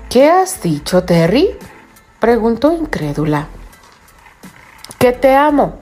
¿Qué 0.10 0.30
has 0.30 0.62
dicho, 0.62 1.04
Terry? 1.04 1.58
Preguntó 2.20 2.74
incrédula. 2.74 3.48
Que 4.98 5.12
te 5.14 5.36
amo. 5.36 5.76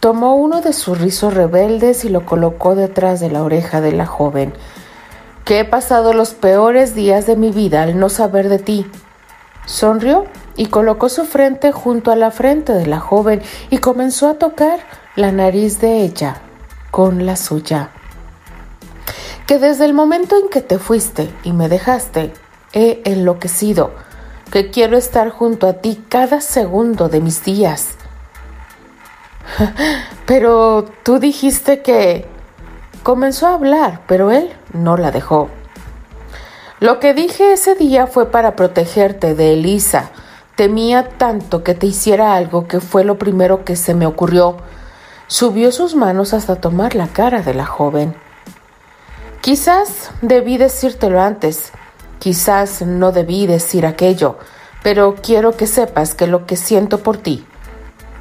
Tomó 0.00 0.34
uno 0.34 0.60
de 0.60 0.72
sus 0.72 1.00
rizos 1.00 1.34
rebeldes 1.34 2.04
y 2.04 2.08
lo 2.08 2.26
colocó 2.26 2.74
detrás 2.74 3.20
de 3.20 3.30
la 3.30 3.42
oreja 3.42 3.80
de 3.80 3.92
la 3.92 4.06
joven. 4.06 4.52
Que 5.44 5.60
he 5.60 5.64
pasado 5.64 6.12
los 6.12 6.34
peores 6.34 6.94
días 6.94 7.26
de 7.26 7.36
mi 7.36 7.50
vida 7.50 7.82
al 7.82 7.98
no 7.98 8.08
saber 8.08 8.48
de 8.48 8.58
ti. 8.58 8.86
Sonrió 9.64 10.26
y 10.56 10.66
colocó 10.66 11.08
su 11.08 11.24
frente 11.24 11.72
junto 11.72 12.10
a 12.10 12.16
la 12.16 12.30
frente 12.30 12.72
de 12.72 12.86
la 12.86 13.00
joven 13.00 13.42
y 13.70 13.78
comenzó 13.78 14.28
a 14.28 14.34
tocar 14.34 14.80
la 15.14 15.32
nariz 15.32 15.80
de 15.80 16.02
ella 16.02 16.40
con 16.90 17.26
la 17.26 17.36
suya. 17.36 17.90
Que 19.46 19.58
desde 19.58 19.84
el 19.84 19.94
momento 19.94 20.36
en 20.36 20.48
que 20.48 20.60
te 20.60 20.78
fuiste 20.78 21.32
y 21.44 21.52
me 21.52 21.68
dejaste, 21.68 22.32
he 22.72 23.02
enloquecido, 23.04 23.92
que 24.50 24.70
quiero 24.70 24.96
estar 24.96 25.30
junto 25.30 25.66
a 25.66 25.74
ti 25.74 26.02
cada 26.08 26.40
segundo 26.40 27.08
de 27.08 27.20
mis 27.20 27.44
días. 27.44 27.96
Pero 30.26 30.84
tú 31.02 31.18
dijiste 31.18 31.82
que... 31.82 32.26
Comenzó 33.02 33.46
a 33.46 33.54
hablar, 33.54 34.00
pero 34.08 34.32
él 34.32 34.52
no 34.72 34.96
la 34.96 35.12
dejó. 35.12 35.48
Lo 36.80 36.98
que 36.98 37.14
dije 37.14 37.52
ese 37.52 37.76
día 37.76 38.08
fue 38.08 38.32
para 38.32 38.56
protegerte 38.56 39.36
de 39.36 39.52
Elisa, 39.52 40.10
Temía 40.56 41.10
tanto 41.18 41.62
que 41.62 41.74
te 41.74 41.86
hiciera 41.86 42.34
algo 42.34 42.66
que 42.66 42.80
fue 42.80 43.04
lo 43.04 43.18
primero 43.18 43.62
que 43.62 43.76
se 43.76 43.92
me 43.92 44.06
ocurrió. 44.06 44.56
Subió 45.26 45.70
sus 45.70 45.94
manos 45.94 46.32
hasta 46.32 46.56
tomar 46.56 46.94
la 46.94 47.08
cara 47.08 47.42
de 47.42 47.52
la 47.52 47.66
joven. 47.66 48.16
Quizás 49.42 50.10
debí 50.22 50.56
decírtelo 50.56 51.20
antes, 51.20 51.72
quizás 52.18 52.82
no 52.82 53.12
debí 53.12 53.46
decir 53.46 53.86
aquello, 53.86 54.38
pero 54.82 55.16
quiero 55.16 55.56
que 55.56 55.66
sepas 55.66 56.14
que 56.14 56.26
lo 56.26 56.46
que 56.46 56.56
siento 56.56 57.02
por 57.02 57.16
ti 57.16 57.46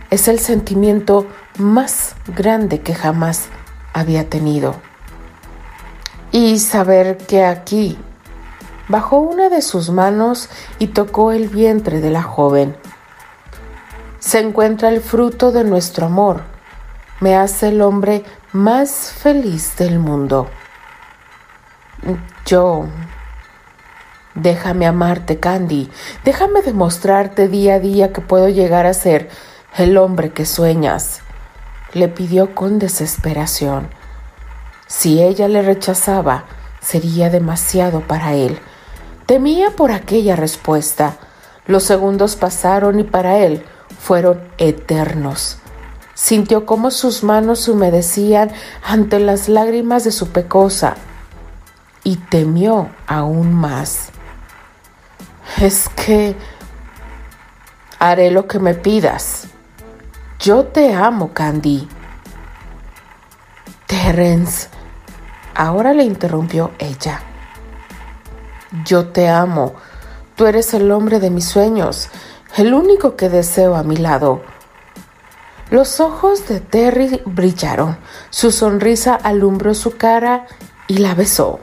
es 0.09 0.27
el 0.27 0.39
sentimiento 0.39 1.27
más 1.57 2.15
grande 2.27 2.81
que 2.81 2.93
jamás 2.93 3.47
había 3.93 4.29
tenido. 4.29 4.75
Y 6.31 6.59
saber 6.59 7.17
que 7.17 7.43
aquí 7.45 7.97
bajó 8.87 9.17
una 9.17 9.49
de 9.49 9.61
sus 9.61 9.89
manos 9.89 10.49
y 10.79 10.87
tocó 10.87 11.31
el 11.31 11.47
vientre 11.47 12.01
de 12.01 12.11
la 12.11 12.23
joven. 12.23 12.75
Se 14.19 14.39
encuentra 14.39 14.89
el 14.89 15.01
fruto 15.01 15.51
de 15.51 15.63
nuestro 15.63 16.07
amor. 16.07 16.43
Me 17.19 17.35
hace 17.35 17.69
el 17.69 17.81
hombre 17.81 18.23
más 18.51 19.11
feliz 19.11 19.75
del 19.77 19.99
mundo. 19.99 20.47
Yo... 22.45 22.85
Déjame 24.35 24.85
amarte, 24.85 25.39
Candy. 25.39 25.89
Déjame 26.25 26.61
demostrarte 26.61 27.47
día 27.47 27.75
a 27.75 27.79
día 27.79 28.11
que 28.11 28.19
puedo 28.19 28.49
llegar 28.49 28.85
a 28.85 28.93
ser 28.93 29.29
el 29.77 29.97
hombre 29.97 30.31
que 30.31 30.45
sueñas. 30.45 31.21
Le 31.93 32.09
pidió 32.09 32.53
con 32.53 32.77
desesperación. 32.77 33.87
Si 34.87 35.21
ella 35.23 35.47
le 35.47 35.61
rechazaba, 35.61 36.43
sería 36.81 37.29
demasiado 37.29 38.01
para 38.01 38.33
él. 38.33 38.59
Temía 39.25 39.71
por 39.71 39.93
aquella 39.93 40.35
respuesta. 40.35 41.17
Los 41.65 41.83
segundos 41.83 42.35
pasaron 42.35 42.99
y 42.99 43.03
para 43.03 43.39
él 43.39 43.63
fueron 43.99 44.41
eternos. 44.57 45.59
Sintió 46.13 46.65
cómo 46.65 46.91
sus 46.91 47.23
manos 47.23 47.61
se 47.61 47.71
humedecían 47.71 48.51
ante 48.83 49.19
las 49.19 49.47
lágrimas 49.47 50.03
de 50.03 50.11
su 50.11 50.27
pecosa 50.29 50.95
y 52.03 52.17
temió 52.17 52.89
aún 53.07 53.53
más. 53.53 54.11
Es 55.61 55.89
que 55.89 56.35
haré 57.99 58.31
lo 58.31 58.47
que 58.47 58.59
me 58.59 58.73
pidas. 58.73 59.47
Yo 60.39 60.65
te 60.65 60.93
amo, 60.93 61.33
Candy. 61.33 61.87
Terence, 63.87 64.67
ahora 65.55 65.93
le 65.93 66.03
interrumpió 66.03 66.71
ella. 66.77 67.21
Yo 68.83 69.07
te 69.07 69.29
amo. 69.29 69.75
Tú 70.35 70.45
eres 70.45 70.73
el 70.73 70.91
hombre 70.91 71.19
de 71.19 71.29
mis 71.29 71.45
sueños, 71.45 72.09
el 72.57 72.73
único 72.73 73.15
que 73.15 73.29
deseo 73.29 73.75
a 73.75 73.83
mi 73.83 73.95
lado. 73.95 74.43
Los 75.69 75.99
ojos 75.99 76.47
de 76.47 76.59
Terry 76.59 77.21
brillaron, 77.25 77.97
su 78.29 78.51
sonrisa 78.51 79.15
alumbró 79.15 79.73
su 79.73 79.97
cara 79.97 80.45
y 80.87 80.97
la 80.97 81.15
besó. 81.15 81.59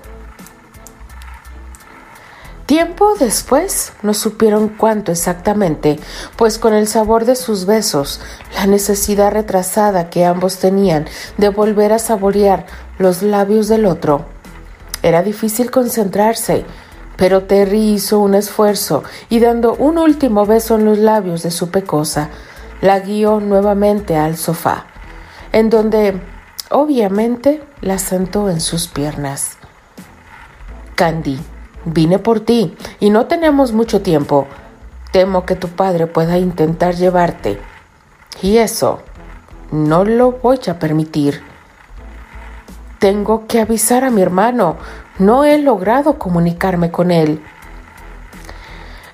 Tiempo 2.72 3.16
después 3.20 3.92
no 4.00 4.14
supieron 4.14 4.70
cuánto 4.70 5.12
exactamente, 5.12 6.00
pues 6.36 6.58
con 6.58 6.72
el 6.72 6.88
sabor 6.88 7.26
de 7.26 7.36
sus 7.36 7.66
besos, 7.66 8.22
la 8.54 8.66
necesidad 8.66 9.30
retrasada 9.30 10.08
que 10.08 10.24
ambos 10.24 10.56
tenían 10.56 11.04
de 11.36 11.50
volver 11.50 11.92
a 11.92 11.98
saborear 11.98 12.64
los 12.96 13.20
labios 13.20 13.68
del 13.68 13.84
otro, 13.84 14.24
era 15.02 15.22
difícil 15.22 15.70
concentrarse, 15.70 16.64
pero 17.18 17.42
Terry 17.42 17.92
hizo 17.92 18.20
un 18.20 18.32
esfuerzo 18.32 19.04
y 19.28 19.38
dando 19.38 19.74
un 19.74 19.98
último 19.98 20.46
beso 20.46 20.76
en 20.76 20.86
los 20.86 20.96
labios 20.96 21.42
de 21.42 21.50
su 21.50 21.68
pecosa, 21.70 22.30
la 22.80 23.00
guió 23.00 23.38
nuevamente 23.38 24.16
al 24.16 24.38
sofá, 24.38 24.86
en 25.52 25.68
donde 25.68 26.18
obviamente 26.70 27.62
la 27.82 27.98
sentó 27.98 28.48
en 28.48 28.62
sus 28.62 28.88
piernas. 28.88 29.58
Candy 30.94 31.38
Vine 31.84 32.18
por 32.18 32.40
ti 32.40 32.76
y 33.00 33.10
no 33.10 33.26
tenemos 33.26 33.72
mucho 33.72 34.02
tiempo. 34.02 34.46
Temo 35.10 35.44
que 35.44 35.56
tu 35.56 35.68
padre 35.68 36.06
pueda 36.06 36.38
intentar 36.38 36.94
llevarte. 36.94 37.58
Y 38.40 38.58
eso 38.58 39.00
no 39.70 40.04
lo 40.04 40.32
voy 40.32 40.60
a 40.68 40.78
permitir. 40.78 41.42
Tengo 42.98 43.46
que 43.46 43.60
avisar 43.60 44.04
a 44.04 44.10
mi 44.10 44.22
hermano. 44.22 44.76
No 45.18 45.44
he 45.44 45.58
logrado 45.58 46.18
comunicarme 46.18 46.90
con 46.90 47.10
él. 47.10 47.42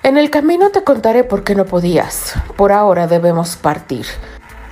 En 0.03 0.17
el 0.17 0.29
camino 0.29 0.69
te 0.69 0.83
contaré 0.83 1.23
por 1.23 1.43
qué 1.43 1.55
no 1.55 1.65
podías. 1.65 2.33
Por 2.55 2.71
ahora 2.71 3.07
debemos 3.07 3.55
partir. 3.55 4.05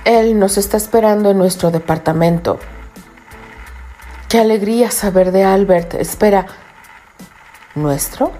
Él 0.04 0.38
nos 0.38 0.56
está 0.56 0.76
esperando 0.76 1.30
en 1.30 1.38
nuestro 1.38 1.70
departamento. 1.70 2.58
Qué 4.28 4.38
alegría 4.38 4.90
saber 4.90 5.32
de 5.32 5.44
Albert. 5.44 5.94
Espera, 5.94 6.46
¿Nuestro? 7.82 8.32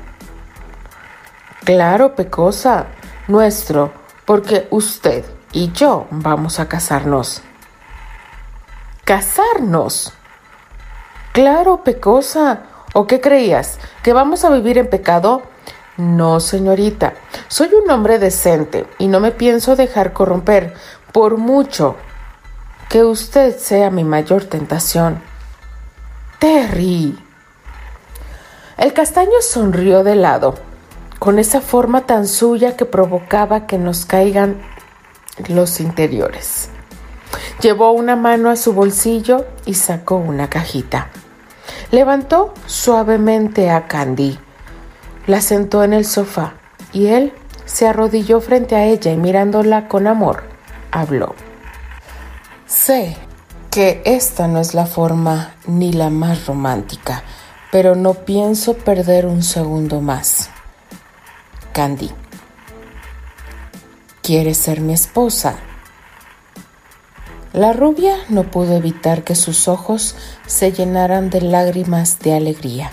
Claro, 1.65 2.17
Pecosa, 2.17 2.87
nuestro, 3.29 3.93
porque 4.25 4.67
usted 4.71 5.25
y 5.53 5.71
yo 5.71 6.09
vamos 6.11 6.59
a 6.59 6.69
casarnos. 6.69 7.43
¿Casarnos? 9.05 10.13
Claro, 11.33 11.85
Pecosa. 11.85 12.63
¿O 12.95 13.07
qué 13.07 13.21
creías? 13.21 13.79
¿Que 14.03 14.13
vamos 14.13 14.45
a 14.45 14.51
vivir 14.51 14.77
en 14.77 14.91
pecado? 14.91 15.43
No, 15.97 16.41
señorita. 16.41 17.15
Soy 17.47 17.71
un 17.75 17.89
hombre 17.91 18.19
decente 18.19 18.87
y 18.99 19.07
no 19.07 19.21
me 19.21 19.31
pienso 19.31 19.77
dejar 19.77 20.13
corromper 20.13 20.75
por 21.13 21.37
mucho 21.37 21.95
que 22.89 23.05
usted 23.05 23.57
sea 23.57 23.91
mi 23.91 24.03
mayor 24.03 24.47
tentación. 24.47 25.23
Terry. 26.41 27.28
El 28.79 28.93
castaño 28.93 29.41
sonrió 29.41 30.05
de 30.05 30.15
lado, 30.15 30.55
con 31.19 31.41
esa 31.41 31.61
forma 31.61 32.07
tan 32.07 32.29
suya 32.29 32.77
que 32.77 32.85
provocaba 32.85 33.67
que 33.67 33.77
nos 33.77 34.07
caigan 34.07 34.63
los 35.49 35.81
interiores. 35.81 36.69
Llevó 37.61 37.91
una 37.91 38.15
mano 38.15 38.51
a 38.51 38.57
su 38.57 38.73
bolsillo 38.73 39.47
y 39.67 39.75
sacó 39.75 40.15
una 40.15 40.49
cajita. 40.49 41.09
Levantó 41.91 42.55
suavemente 42.67 43.69
a 43.69 43.89
Candy, 43.89 44.39
la 45.27 45.41
sentó 45.41 45.83
en 45.83 45.93
el 45.93 46.05
sofá 46.05 46.53
y 46.93 47.09
él 47.09 47.33
se 47.65 47.89
arrodilló 47.89 48.41
frente 48.41 48.77
a 48.77 48.85
ella 48.85 49.11
y 49.11 49.17
mirándola 49.17 49.89
con 49.89 50.07
amor, 50.07 50.45
habló. 50.93 51.35
Sé 52.67 53.17
que 53.73 54.03
esta 54.05 54.47
no 54.47 54.61
es 54.61 54.73
la 54.73 54.87
forma 54.87 55.55
ni 55.67 55.93
la 55.93 56.11
más 56.11 56.47
romántica 56.47 57.25
pero 57.71 57.95
no 57.95 58.15
pienso 58.15 58.75
perder 58.75 59.27
un 59.27 59.43
segundo 59.43 60.01
más. 60.01 60.51
Candy. 61.73 62.11
¿Quieres 64.23 64.59
ser 64.59 64.81
mi 64.81 64.93
esposa? 64.93 65.57
La 67.53 67.73
rubia 67.73 68.17
no 68.29 68.45
pudo 68.45 68.77
evitar 68.77 69.25
que 69.25 69.35
sus 69.35 69.69
ojos 69.69 70.17
se 70.47 70.73
llenaran 70.73 71.31
de 71.31 71.41
lágrimas 71.41 72.19
de 72.19 72.35
alegría. 72.35 72.91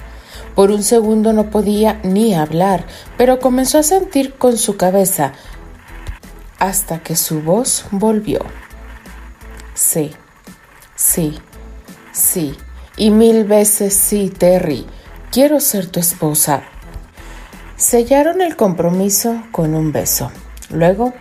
Por 0.56 0.72
un 0.72 0.84
segundo 0.84 1.34
no 1.34 1.50
podía 1.50 2.00
ni 2.04 2.34
hablar, 2.34 2.86
pero 3.18 3.40
comenzó 3.40 3.80
a 3.80 3.84
sentir 3.84 4.36
con 4.36 4.58
su 4.58 4.78
cabeza 4.78 5.34
hasta 6.58 7.00
que 7.00 7.18
su 7.18 7.42
voz 7.42 7.86
volvió. 7.92 8.40
Sí, 9.74 10.12
sí, 10.96 11.38
sí, 12.14 12.56
y 12.98 13.10
mil 13.10 13.44
veces 13.44 13.94
sí, 13.94 14.30
Terry, 14.30 14.86
quiero 15.32 15.60
ser 15.60 15.88
tu 15.88 16.00
esposa. 16.00 16.64
Sellaron 17.76 18.42
el 18.42 18.56
compromiso 18.56 19.44
con 19.52 19.76
un 19.76 19.92
beso. 19.92 20.32
Luego 20.70 21.14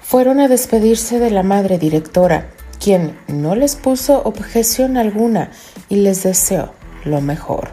fueron 0.00 0.40
a 0.40 0.48
despedirse 0.48 1.18
de 1.18 1.30
la 1.30 1.42
madre 1.42 1.78
directora, 1.78 2.50
quien 2.80 3.16
no 3.28 3.54
les 3.54 3.76
puso 3.76 4.22
objeción 4.24 4.96
alguna 4.96 5.50
y 5.88 5.96
les 5.96 6.24
deseó 6.24 6.72
lo 7.04 7.20
mejor. 7.20 7.70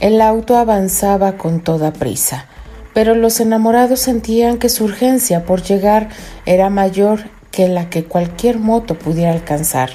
El 0.00 0.20
auto 0.20 0.56
avanzaba 0.56 1.36
con 1.36 1.60
toda 1.60 1.92
prisa, 1.92 2.46
pero 2.94 3.14
los 3.14 3.40
enamorados 3.40 4.00
sentían 4.00 4.58
que 4.58 4.68
su 4.68 4.84
urgencia 4.84 5.44
por 5.44 5.62
llegar 5.62 6.08
era 6.46 6.70
mayor 6.70 7.24
que 7.50 7.68
la 7.68 7.90
que 7.90 8.04
cualquier 8.04 8.58
moto 8.58 8.98
pudiera 8.98 9.32
alcanzar. 9.32 9.90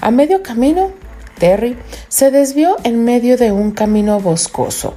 A 0.00 0.10
medio 0.10 0.42
camino 0.42 0.90
Terry 1.38 1.78
se 2.08 2.30
desvió 2.30 2.76
en 2.84 3.04
medio 3.04 3.36
de 3.36 3.52
un 3.52 3.70
camino 3.70 4.20
boscoso. 4.20 4.94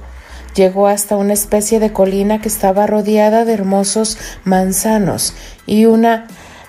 Llegó 0.54 0.86
hasta 0.86 1.16
una 1.16 1.32
especie 1.32 1.80
de 1.80 1.92
colina 1.92 2.40
que 2.40 2.48
estaba 2.48 2.86
rodeada 2.86 3.44
de 3.44 3.54
hermosos 3.54 4.18
manzanos 4.44 5.34
y 5.66 5.86
una 5.86 6.26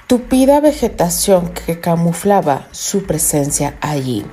tupida 0.08 0.62
vegetación 0.62 1.54
que 1.54 1.80
camuflaba 1.80 2.68
su 2.72 3.06
presencia 3.06 3.76
allí. 3.82 4.26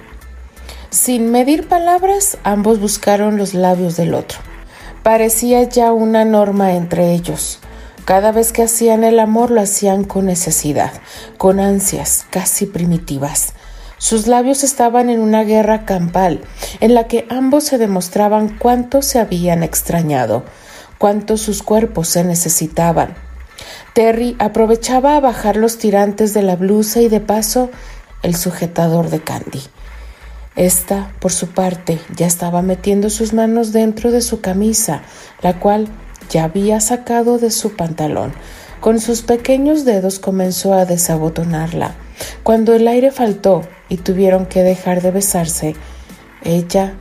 Sin 0.90 1.30
medir 1.30 1.68
palabras, 1.68 2.38
ambos 2.42 2.80
buscaron 2.80 3.36
los 3.36 3.54
labios 3.54 3.96
del 3.96 4.14
otro. 4.14 4.38
Parecía 5.02 5.62
ya 5.62 5.92
una 5.92 6.24
norma 6.24 6.74
entre 6.74 7.12
ellos. 7.12 7.60
Cada 8.04 8.32
vez 8.32 8.52
que 8.52 8.64
hacían 8.64 9.04
el 9.04 9.20
amor 9.20 9.50
lo 9.50 9.60
hacían 9.60 10.04
con 10.04 10.26
necesidad, 10.26 10.92
con 11.38 11.60
ansias 11.60 12.26
casi 12.30 12.66
primitivas. 12.66 13.54
Sus 14.00 14.26
labios 14.26 14.64
estaban 14.64 15.10
en 15.10 15.20
una 15.20 15.44
guerra 15.44 15.84
campal, 15.84 16.40
en 16.80 16.94
la 16.94 17.06
que 17.06 17.26
ambos 17.28 17.64
se 17.64 17.76
demostraban 17.76 18.56
cuánto 18.58 19.02
se 19.02 19.18
habían 19.18 19.62
extrañado, 19.62 20.42
cuánto 20.96 21.36
sus 21.36 21.62
cuerpos 21.62 22.08
se 22.08 22.24
necesitaban. 22.24 23.14
Terry 23.92 24.36
aprovechaba 24.38 25.16
a 25.16 25.20
bajar 25.20 25.56
los 25.56 25.76
tirantes 25.76 26.32
de 26.32 26.40
la 26.40 26.56
blusa 26.56 27.02
y 27.02 27.10
de 27.10 27.20
paso 27.20 27.68
el 28.22 28.34
sujetador 28.36 29.10
de 29.10 29.20
Candy. 29.20 29.60
Esta, 30.56 31.12
por 31.20 31.30
su 31.30 31.48
parte, 31.48 32.00
ya 32.16 32.26
estaba 32.26 32.62
metiendo 32.62 33.10
sus 33.10 33.34
manos 33.34 33.70
dentro 33.72 34.12
de 34.12 34.22
su 34.22 34.40
camisa, 34.40 35.02
la 35.42 35.60
cual 35.60 35.88
ya 36.30 36.44
había 36.44 36.80
sacado 36.80 37.36
de 37.36 37.50
su 37.50 37.76
pantalón. 37.76 38.32
Con 38.80 38.98
sus 38.98 39.20
pequeños 39.20 39.84
dedos 39.84 40.18
comenzó 40.18 40.72
a 40.72 40.86
desabotonarla. 40.86 41.94
Cuando 42.42 42.74
el 42.74 42.88
aire 42.88 43.10
faltó 43.10 43.62
y 43.90 43.98
tuvieron 43.98 44.46
que 44.46 44.62
dejar 44.62 45.02
de 45.02 45.10
besarse, 45.10 45.76
ella 46.42 46.94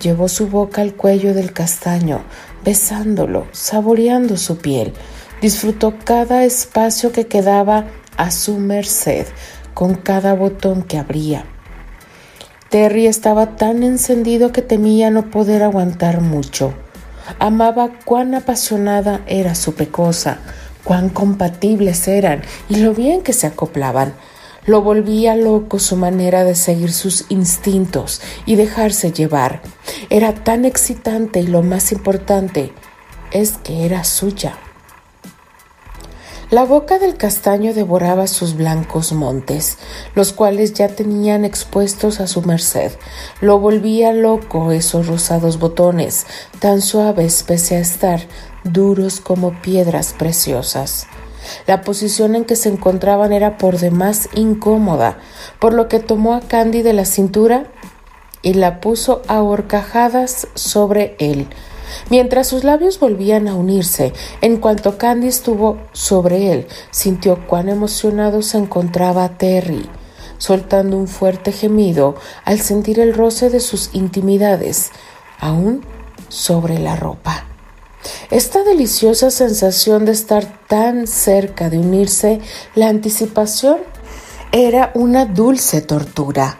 llevó 0.00 0.28
su 0.28 0.48
boca 0.48 0.82
al 0.82 0.94
cuello 0.94 1.32
del 1.32 1.52
castaño, 1.52 2.22
besándolo, 2.64 3.46
saboreando 3.52 4.36
su 4.36 4.58
piel. 4.58 4.92
Disfrutó 5.40 5.94
cada 6.04 6.44
espacio 6.44 7.12
que 7.12 7.28
quedaba 7.28 7.86
a 8.16 8.32
su 8.32 8.58
merced, 8.58 9.26
con 9.72 9.94
cada 9.94 10.34
botón 10.34 10.82
que 10.82 10.98
abría. 10.98 11.44
Terry 12.70 13.06
estaba 13.06 13.56
tan 13.56 13.84
encendido 13.84 14.50
que 14.50 14.62
temía 14.62 15.10
no 15.10 15.30
poder 15.30 15.62
aguantar 15.62 16.20
mucho. 16.20 16.74
Amaba 17.38 17.90
cuán 18.04 18.34
apasionada 18.34 19.20
era 19.26 19.54
su 19.54 19.74
pecosa, 19.74 20.38
cuán 20.84 21.08
compatibles 21.08 22.08
eran 22.08 22.42
y 22.68 22.76
lo 22.76 22.94
bien 22.94 23.22
que 23.22 23.32
se 23.32 23.46
acoplaban. 23.46 24.14
Lo 24.66 24.82
volvía 24.82 25.36
loco 25.36 25.78
su 25.78 25.96
manera 25.96 26.44
de 26.44 26.54
seguir 26.54 26.92
sus 26.92 27.24
instintos 27.30 28.20
y 28.46 28.56
dejarse 28.56 29.10
llevar. 29.10 29.62
Era 30.10 30.34
tan 30.34 30.64
excitante 30.64 31.40
y 31.40 31.46
lo 31.46 31.62
más 31.62 31.92
importante 31.92 32.72
es 33.32 33.52
que 33.52 33.86
era 33.86 34.04
suya. 34.04 34.58
La 36.50 36.64
boca 36.64 36.98
del 36.98 37.16
castaño 37.16 37.72
devoraba 37.74 38.26
sus 38.26 38.56
blancos 38.56 39.12
montes, 39.12 39.78
los 40.16 40.32
cuales 40.32 40.74
ya 40.74 40.88
tenían 40.88 41.44
expuestos 41.44 42.18
a 42.18 42.26
su 42.26 42.42
merced. 42.42 42.90
Lo 43.40 43.60
volvía 43.60 44.12
loco 44.12 44.72
esos 44.72 45.06
rosados 45.06 45.60
botones, 45.60 46.26
tan 46.58 46.82
suaves 46.82 47.44
pese 47.44 47.76
a 47.76 47.78
estar 47.78 48.22
duros 48.64 49.20
como 49.20 49.60
piedras 49.60 50.14
preciosas. 50.16 51.06
La 51.66 51.82
posición 51.82 52.34
en 52.34 52.44
que 52.44 52.56
se 52.56 52.68
encontraban 52.68 53.32
era 53.32 53.56
por 53.56 53.78
demás 53.78 54.28
incómoda, 54.34 55.18
por 55.58 55.72
lo 55.72 55.88
que 55.88 56.00
tomó 56.00 56.34
a 56.34 56.40
Candy 56.40 56.82
de 56.82 56.92
la 56.92 57.04
cintura 57.04 57.64
y 58.42 58.54
la 58.54 58.80
puso 58.80 59.22
a 59.28 59.42
horcajadas 59.42 60.48
sobre 60.54 61.16
él, 61.18 61.48
Mientras 62.08 62.48
sus 62.48 62.64
labios 62.64 62.98
volvían 62.98 63.48
a 63.48 63.54
unirse, 63.54 64.12
en 64.40 64.56
cuanto 64.56 64.98
Candy 64.98 65.28
estuvo 65.28 65.78
sobre 65.92 66.52
él, 66.52 66.66
sintió 66.90 67.46
cuán 67.46 67.68
emocionado 67.68 68.42
se 68.42 68.58
encontraba 68.58 69.36
Terry, 69.36 69.88
soltando 70.38 70.96
un 70.96 71.08
fuerte 71.08 71.52
gemido 71.52 72.14
al 72.44 72.60
sentir 72.60 73.00
el 73.00 73.14
roce 73.14 73.50
de 73.50 73.60
sus 73.60 73.90
intimidades, 73.92 74.90
aún 75.38 75.84
sobre 76.28 76.78
la 76.78 76.96
ropa. 76.96 77.44
Esta 78.30 78.62
deliciosa 78.62 79.30
sensación 79.30 80.04
de 80.04 80.12
estar 80.12 80.46
tan 80.68 81.06
cerca 81.06 81.68
de 81.68 81.78
unirse, 81.78 82.40
la 82.74 82.88
anticipación 82.88 83.78
era 84.52 84.90
una 84.94 85.26
dulce 85.26 85.80
tortura. 85.80 86.58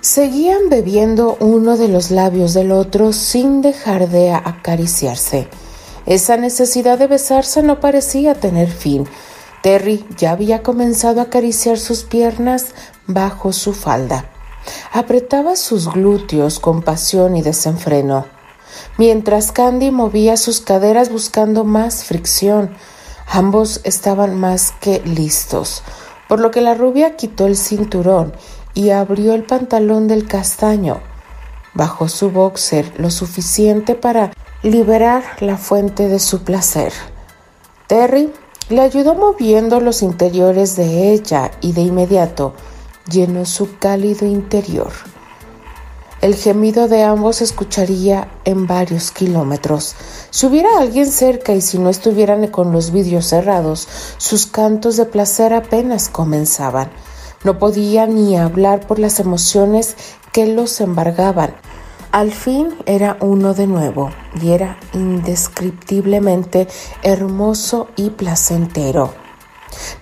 Seguían 0.00 0.70
bebiendo 0.70 1.36
uno 1.40 1.76
de 1.76 1.88
los 1.88 2.10
labios 2.10 2.54
del 2.54 2.72
otro 2.72 3.12
sin 3.12 3.60
dejar 3.60 4.08
de 4.08 4.32
acariciarse. 4.32 5.48
Esa 6.06 6.36
necesidad 6.36 6.98
de 6.98 7.06
besarse 7.06 7.62
no 7.62 7.80
parecía 7.80 8.34
tener 8.34 8.70
fin. 8.70 9.06
Terry 9.62 10.06
ya 10.16 10.32
había 10.32 10.62
comenzado 10.62 11.20
a 11.20 11.24
acariciar 11.24 11.78
sus 11.78 12.04
piernas 12.04 12.68
bajo 13.06 13.52
su 13.52 13.74
falda. 13.74 14.30
Apretaba 14.92 15.54
sus 15.56 15.92
glúteos 15.92 16.60
con 16.60 16.82
pasión 16.82 17.36
y 17.36 17.42
desenfreno, 17.42 18.26
mientras 18.98 19.52
Candy 19.52 19.90
movía 19.90 20.36
sus 20.36 20.60
caderas 20.60 21.10
buscando 21.10 21.64
más 21.64 22.04
fricción. 22.04 22.74
Ambos 23.26 23.80
estaban 23.84 24.38
más 24.38 24.72
que 24.80 25.00
listos, 25.00 25.82
por 26.28 26.40
lo 26.40 26.50
que 26.50 26.60
la 26.60 26.74
rubia 26.74 27.16
quitó 27.16 27.46
el 27.46 27.56
cinturón 27.56 28.32
y 28.74 28.90
abrió 28.90 29.34
el 29.34 29.44
pantalón 29.44 30.08
del 30.08 30.26
castaño. 30.26 31.00
Bajó 31.74 32.08
su 32.08 32.30
boxer 32.30 32.92
lo 32.98 33.10
suficiente 33.10 33.94
para 33.94 34.32
liberar 34.62 35.22
la 35.40 35.56
fuente 35.56 36.08
de 36.08 36.18
su 36.18 36.42
placer. 36.42 36.92
Terry 37.86 38.32
le 38.68 38.80
ayudó 38.80 39.14
moviendo 39.14 39.80
los 39.80 40.02
interiores 40.02 40.76
de 40.76 41.12
ella 41.12 41.50
y 41.60 41.72
de 41.72 41.82
inmediato 41.82 42.54
llenó 43.10 43.44
su 43.44 43.78
cálido 43.78 44.26
interior. 44.26 44.92
El 46.20 46.34
gemido 46.34 46.86
de 46.86 47.02
ambos 47.02 47.36
se 47.36 47.44
escucharía 47.44 48.28
en 48.44 48.66
varios 48.66 49.10
kilómetros. 49.10 49.94
Si 50.28 50.44
hubiera 50.44 50.68
alguien 50.78 51.10
cerca 51.10 51.54
y 51.54 51.62
si 51.62 51.78
no 51.78 51.88
estuvieran 51.88 52.46
con 52.48 52.72
los 52.72 52.90
vidrios 52.90 53.24
cerrados, 53.24 53.88
sus 54.18 54.44
cantos 54.44 54.98
de 54.98 55.06
placer 55.06 55.54
apenas 55.54 56.10
comenzaban. 56.10 56.90
No 57.42 57.58
podía 57.58 58.06
ni 58.06 58.36
hablar 58.36 58.86
por 58.86 58.98
las 58.98 59.18
emociones 59.18 59.96
que 60.30 60.44
los 60.46 60.82
embargaban. 60.82 61.54
Al 62.12 62.32
fin 62.32 62.74
era 62.84 63.16
uno 63.20 63.54
de 63.54 63.66
nuevo 63.66 64.10
y 64.42 64.50
era 64.50 64.78
indescriptiblemente 64.92 66.68
hermoso 67.02 67.88
y 67.96 68.10
placentero. 68.10 69.14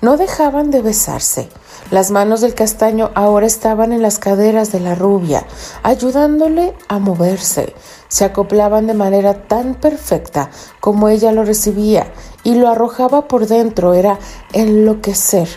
No 0.01 0.17
dejaban 0.17 0.73
de 0.73 0.83
besarse. 0.83 1.49
Las 1.91 2.11
manos 2.11 2.43
del 2.43 2.55
castaño 2.55 3.11
ahora 3.15 3.47
estaban 3.47 3.93
en 3.95 4.03
las 4.03 4.19
caderas 4.19 4.71
de 4.73 4.81
la 4.81 4.95
rubia, 4.95 5.47
ayudándole 5.83 6.75
a 6.87 6.99
moverse. 6.99 7.75
Se 8.09 8.27
acoplaban 8.27 8.87
de 8.87 8.93
manera 8.93 9.49
tan 9.49 9.75
perfecta 9.75 10.51
como 10.81 11.09
ella 11.09 11.33
lo 11.33 11.45
recibía 11.45 12.13
y 12.45 12.57
lo 12.57 12.69
arrojaba 12.69 13.27
por 13.27 13.47
dentro. 13.47 13.95
Era 13.95 14.19
enloquecer 14.53 15.49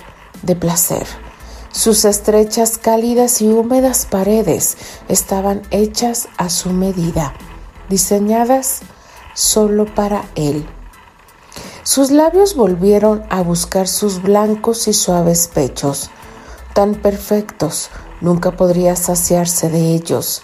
de 0.44 0.56
placer. 0.56 1.06
Sus 1.74 2.06
estrechas, 2.06 2.78
cálidas 2.78 3.42
y 3.42 3.50
húmedas 3.50 4.06
paredes 4.06 4.78
estaban 5.10 5.62
hechas 5.70 6.30
a 6.38 6.50
su 6.50 6.72
medida, 6.72 7.34
diseñadas 7.90 8.82
solo 9.34 9.86
para 9.86 10.24
él. 10.36 10.66
Sus 11.84 12.12
labios 12.12 12.56
volvieron 12.56 13.24
a 13.30 13.42
buscar 13.42 13.88
sus 13.88 14.22
blancos 14.22 14.88
y 14.88 14.94
suaves 14.94 15.48
pechos, 15.48 16.10
tan 16.74 16.96
perfectos, 16.96 17.90
nunca 18.22 18.52
podría 18.52 18.96
saciarse 18.96 19.70
de 19.70 19.94
ellos. 19.94 20.44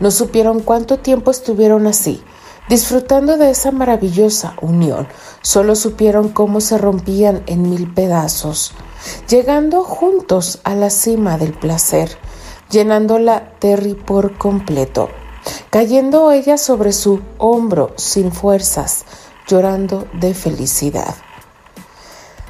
No 0.00 0.10
supieron 0.10 0.60
cuánto 0.60 0.98
tiempo 0.98 1.30
estuvieron 1.30 1.86
así, 1.86 2.22
disfrutando 2.68 3.36
de 3.36 3.50
esa 3.50 3.70
maravillosa 3.70 4.54
unión. 4.60 5.08
Solo 5.42 5.74
supieron 5.74 6.28
cómo 6.28 6.60
se 6.60 6.78
rompían 6.78 7.42
en 7.46 7.68
mil 7.70 7.92
pedazos 7.92 8.74
llegando 9.28 9.84
juntos 9.84 10.60
a 10.64 10.74
la 10.74 10.90
cima 10.90 11.38
del 11.38 11.52
placer, 11.52 12.10
llenándola 12.70 13.54
Terry 13.58 13.94
por 13.94 14.36
completo, 14.36 15.08
cayendo 15.70 16.30
ella 16.30 16.58
sobre 16.58 16.92
su 16.92 17.20
hombro 17.38 17.92
sin 17.96 18.32
fuerzas, 18.32 19.04
llorando 19.46 20.06
de 20.14 20.34
felicidad. 20.34 21.14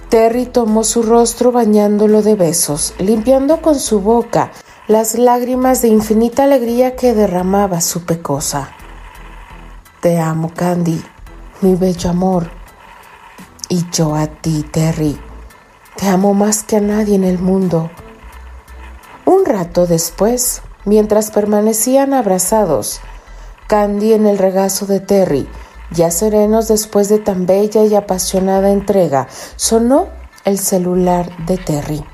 Terry 0.08 0.46
tomó 0.46 0.84
su 0.84 1.02
rostro 1.02 1.52
bañándolo 1.52 2.22
de 2.22 2.34
besos, 2.34 2.94
limpiando 2.98 3.60
con 3.60 3.78
su 3.78 4.00
boca 4.00 4.52
las 4.86 5.18
lágrimas 5.18 5.82
de 5.82 5.88
infinita 5.88 6.44
alegría 6.44 6.96
que 6.96 7.12
derramaba 7.12 7.82
su 7.82 8.06
pecosa. 8.06 8.70
Te 10.00 10.18
amo, 10.18 10.50
Candy, 10.54 11.02
mi 11.60 11.74
bello 11.74 12.08
amor. 12.08 12.50
Y 13.68 13.84
yo 13.92 14.14
a 14.14 14.28
ti, 14.28 14.64
Terry, 14.70 15.20
te 15.96 16.08
amo 16.08 16.32
más 16.32 16.62
que 16.62 16.76
a 16.76 16.80
nadie 16.80 17.14
en 17.14 17.24
el 17.24 17.38
mundo. 17.38 17.90
Un 19.26 19.44
rato 19.44 19.86
después, 19.86 20.62
mientras 20.86 21.30
permanecían 21.30 22.14
abrazados, 22.14 23.00
Candy 23.66 24.14
en 24.14 24.26
el 24.26 24.38
regazo 24.38 24.86
de 24.86 25.00
Terry, 25.00 25.46
ya 25.90 26.10
serenos 26.10 26.68
después 26.68 27.08
de 27.08 27.18
tan 27.18 27.46
bella 27.46 27.84
y 27.84 27.94
apasionada 27.94 28.70
entrega, 28.70 29.28
sonó 29.56 30.08
el 30.44 30.58
celular 30.58 31.30
de 31.46 31.58
Terry. 31.58 32.04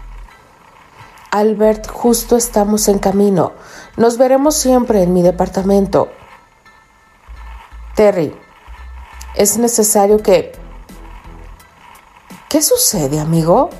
Albert, 1.30 1.88
justo 1.88 2.36
estamos 2.36 2.88
en 2.88 2.98
camino. 2.98 3.52
Nos 3.96 4.18
veremos 4.18 4.54
siempre 4.54 5.02
en 5.02 5.12
mi 5.12 5.22
departamento. 5.22 6.08
Terry, 7.96 8.34
es 9.34 9.58
necesario 9.58 10.18
que 10.18 10.52
¿Qué 12.54 12.62
sucede, 12.62 13.18
amigo? 13.18 13.70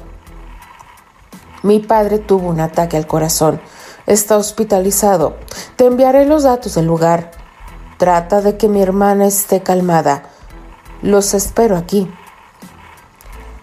Mi 1.62 1.78
padre 1.78 2.18
tuvo 2.18 2.48
un 2.48 2.58
ataque 2.58 2.96
al 2.96 3.06
corazón. 3.06 3.60
Está 4.04 4.36
hospitalizado. 4.36 5.36
Te 5.76 5.86
enviaré 5.86 6.26
los 6.26 6.42
datos 6.42 6.74
del 6.74 6.86
lugar. 6.86 7.30
Trata 8.04 8.42
de 8.42 8.58
que 8.58 8.68
mi 8.68 8.82
hermana 8.82 9.24
esté 9.26 9.62
calmada. 9.62 10.24
Los 11.00 11.32
espero 11.32 11.74
aquí. 11.74 12.06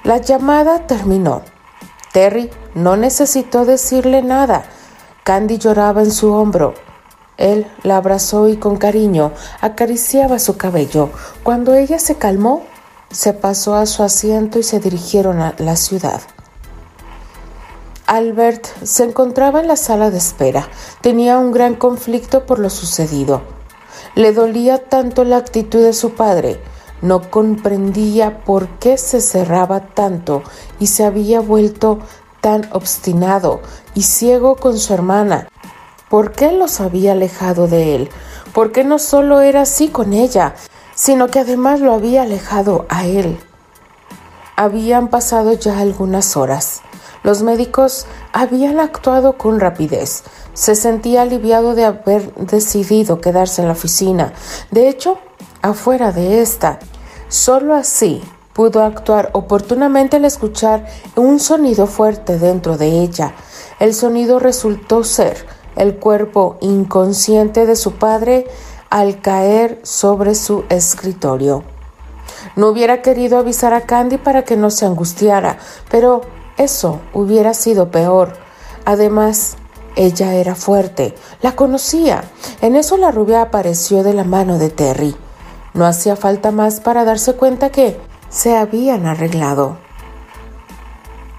La 0.03 0.17
llamada 0.17 0.87
terminó. 0.87 1.43
Terry 2.11 2.49
no 2.73 2.97
necesitó 2.97 3.65
decirle 3.65 4.23
nada. 4.23 4.63
Candy 5.23 5.59
lloraba 5.59 6.01
en 6.01 6.11
su 6.11 6.33
hombro. 6.33 6.73
Él 7.37 7.67
la 7.83 7.97
abrazó 7.97 8.47
y 8.47 8.57
con 8.57 8.77
cariño 8.77 9.31
acariciaba 9.61 10.39
su 10.39 10.57
cabello. 10.57 11.11
Cuando 11.43 11.75
ella 11.75 11.99
se 11.99 12.15
calmó, 12.15 12.63
se 13.11 13.33
pasó 13.33 13.75
a 13.75 13.85
su 13.85 14.01
asiento 14.01 14.57
y 14.57 14.63
se 14.63 14.79
dirigieron 14.79 15.39
a 15.39 15.53
la 15.59 15.75
ciudad. 15.75 16.19
Albert 18.07 18.65
se 18.81 19.03
encontraba 19.03 19.59
en 19.59 19.67
la 19.67 19.75
sala 19.75 20.09
de 20.09 20.17
espera. 20.17 20.67
Tenía 21.01 21.37
un 21.37 21.51
gran 21.51 21.75
conflicto 21.75 22.47
por 22.47 22.57
lo 22.57 22.71
sucedido. 22.71 23.60
Le 24.15 24.33
dolía 24.33 24.77
tanto 24.89 25.23
la 25.23 25.37
actitud 25.37 25.81
de 25.81 25.93
su 25.93 26.13
padre. 26.13 26.59
No 27.01 27.31
comprendía 27.31 28.43
por 28.43 28.67
qué 28.79 28.97
se 28.97 29.21
cerraba 29.21 29.79
tanto 29.79 30.43
y 30.79 30.87
se 30.87 31.05
había 31.05 31.39
vuelto 31.39 31.99
tan 32.41 32.67
obstinado 32.73 33.61
y 33.95 34.03
ciego 34.03 34.55
con 34.55 34.77
su 34.77 34.93
hermana. 34.93 35.47
¿Por 36.09 36.33
qué 36.33 36.51
los 36.51 36.81
había 36.81 37.13
alejado 37.13 37.67
de 37.67 37.95
él? 37.95 38.09
¿Por 38.53 38.73
qué 38.73 38.83
no 38.83 38.99
solo 38.99 39.39
era 39.39 39.61
así 39.61 39.87
con 39.87 40.11
ella, 40.11 40.55
sino 40.93 41.27
que 41.27 41.39
además 41.39 41.79
lo 41.79 41.93
había 41.93 42.23
alejado 42.23 42.85
a 42.89 43.05
él? 43.05 43.39
Habían 44.57 45.07
pasado 45.07 45.53
ya 45.53 45.79
algunas 45.79 46.35
horas. 46.35 46.81
Los 47.23 47.43
médicos 47.43 48.07
habían 48.33 48.79
actuado 48.79 49.37
con 49.37 49.59
rapidez. 49.59 50.23
Se 50.53 50.75
sentía 50.75 51.21
aliviado 51.21 51.75
de 51.75 51.85
haber 51.85 52.33
decidido 52.35 53.21
quedarse 53.21 53.61
en 53.61 53.67
la 53.67 53.73
oficina. 53.73 54.33
De 54.71 54.89
hecho, 54.89 55.17
afuera 55.61 56.11
de 56.11 56.41
esta. 56.41 56.79
Solo 57.29 57.75
así 57.75 58.21
pudo 58.53 58.83
actuar 58.83 59.29
oportunamente 59.33 60.17
al 60.17 60.25
escuchar 60.25 60.85
un 61.15 61.39
sonido 61.39 61.87
fuerte 61.87 62.37
dentro 62.37 62.77
de 62.77 63.01
ella. 63.01 63.33
El 63.79 63.93
sonido 63.93 64.39
resultó 64.39 65.03
ser 65.03 65.45
el 65.75 65.95
cuerpo 65.95 66.57
inconsciente 66.61 67.65
de 67.65 67.75
su 67.75 67.93
padre 67.93 68.45
al 68.89 69.21
caer 69.21 69.79
sobre 69.83 70.35
su 70.35 70.65
escritorio. 70.69 71.63
No 72.55 72.67
hubiera 72.67 73.01
querido 73.01 73.37
avisar 73.37 73.73
a 73.73 73.81
Candy 73.81 74.17
para 74.17 74.43
que 74.43 74.57
no 74.57 74.69
se 74.69 74.85
angustiara, 74.85 75.57
pero 75.89 76.21
eso 76.57 76.99
hubiera 77.13 77.53
sido 77.53 77.89
peor. 77.89 78.33
Además, 78.83 79.55
ella 79.95 80.33
era 80.35 80.55
fuerte, 80.55 81.15
la 81.41 81.55
conocía. 81.55 82.23
En 82.61 82.75
eso 82.75 82.97
la 82.97 83.11
rubia 83.11 83.41
apareció 83.41 84.03
de 84.03 84.13
la 84.13 84.23
mano 84.23 84.57
de 84.57 84.69
Terry. 84.69 85.15
No 85.73 85.85
hacía 85.85 86.15
falta 86.15 86.51
más 86.51 86.79
para 86.79 87.03
darse 87.05 87.33
cuenta 87.33 87.69
que 87.69 87.99
se 88.29 88.55
habían 88.55 89.05
arreglado. 89.05 89.77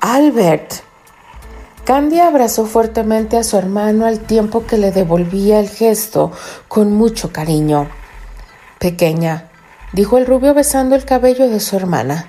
Albert. 0.01 0.75
Candy 1.85 2.21
abrazó 2.21 2.67
fuertemente 2.67 3.37
a 3.37 3.43
su 3.43 3.57
hermano 3.57 4.07
al 4.07 4.21
tiempo 4.21 4.67
que 4.67 4.79
le 4.79 4.93
devolvía 4.93 5.59
el 5.59 5.69
gesto 5.69 6.31
con 6.69 6.93
mucho 6.93 7.33
cariño. 7.33 7.89
Pequeña, 8.79 9.51
dijo 9.93 10.19
el 10.19 10.27
rubio 10.27 10.55
besando 10.55 10.95
el 10.95 11.05
cabello 11.05 11.49
de 11.49 11.59
su 11.59 11.75
hermana. 11.77 12.29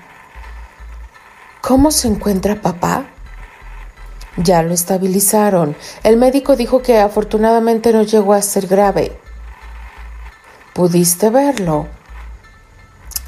¿Cómo 1.60 1.90
se 1.90 2.08
encuentra 2.08 2.60
papá? 2.60 3.06
Ya 4.36 4.62
lo 4.62 4.74
estabilizaron. 4.74 5.76
El 6.02 6.16
médico 6.16 6.56
dijo 6.56 6.82
que 6.82 6.98
afortunadamente 6.98 7.92
no 7.92 8.02
llegó 8.02 8.32
a 8.32 8.42
ser 8.42 8.66
grave. 8.66 9.16
¿Pudiste 10.72 11.30
verlo? 11.30 11.86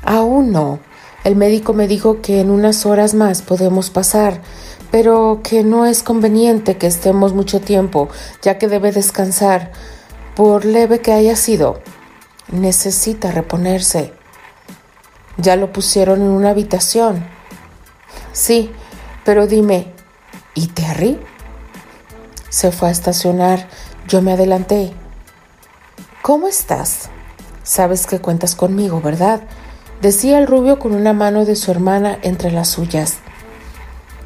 Aún 0.02 0.50
no. 0.50 0.80
El 1.22 1.36
médico 1.36 1.72
me 1.72 1.88
dijo 1.88 2.22
que 2.22 2.40
en 2.40 2.50
unas 2.50 2.86
horas 2.86 3.14
más 3.14 3.42
podemos 3.42 3.90
pasar, 3.90 4.40
pero 4.90 5.40
que 5.42 5.64
no 5.64 5.86
es 5.86 6.02
conveniente 6.02 6.76
que 6.76 6.86
estemos 6.86 7.34
mucho 7.34 7.60
tiempo, 7.60 8.08
ya 8.42 8.58
que 8.58 8.68
debe 8.68 8.92
descansar. 8.92 9.72
Por 10.36 10.64
leve 10.64 11.00
que 11.00 11.12
haya 11.12 11.34
sido, 11.34 11.80
necesita 12.52 13.32
reponerse. 13.32 14.12
Ya 15.36 15.56
lo 15.56 15.72
pusieron 15.72 16.20
en 16.20 16.28
una 16.28 16.50
habitación. 16.50 17.26
Sí, 18.32 18.70
pero 19.24 19.46
dime, 19.46 19.92
¿y 20.56 20.66
Terry? 20.68 21.20
Se 22.48 22.72
fue 22.72 22.88
a 22.88 22.92
estacionar. 22.92 23.68
Yo 24.08 24.22
me 24.22 24.32
adelanté. 24.32 24.92
¿Cómo 26.22 26.48
estás? 26.48 27.10
Sabes 27.62 28.06
que 28.06 28.20
cuentas 28.20 28.56
conmigo, 28.56 29.00
¿verdad? 29.00 29.42
Decía 30.00 30.38
el 30.38 30.48
rubio 30.48 30.80
con 30.80 30.94
una 30.94 31.12
mano 31.12 31.44
de 31.44 31.54
su 31.54 31.70
hermana 31.70 32.18
entre 32.22 32.50
las 32.50 32.68
suyas. 32.68 33.18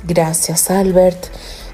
Gracias, 0.04 0.70
Albert. 0.70 1.26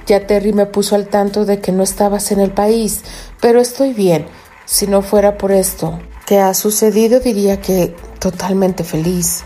Ya 0.07 0.27
Terry 0.27 0.53
me 0.53 0.67
puso 0.67 0.95
al 0.95 1.09
tanto 1.09 1.45
de 1.45 1.61
que 1.61 1.73
no 1.73 1.83
estabas 1.83 2.33
en 2.33 2.41
el 2.41 2.51
país, 2.51 3.03
pero 3.41 3.61
estoy 3.61 3.93
bien. 3.93 4.27
Si 4.65 4.87
no 4.87 5.03
fuera 5.03 5.39
por 5.39 5.53
esto 5.53 5.99
que 6.27 6.41
ha 6.41 6.55
sucedido, 6.55 7.21
diría 7.21 7.61
que 7.61 7.95
totalmente 8.19 8.85
feliz. 8.85 9.45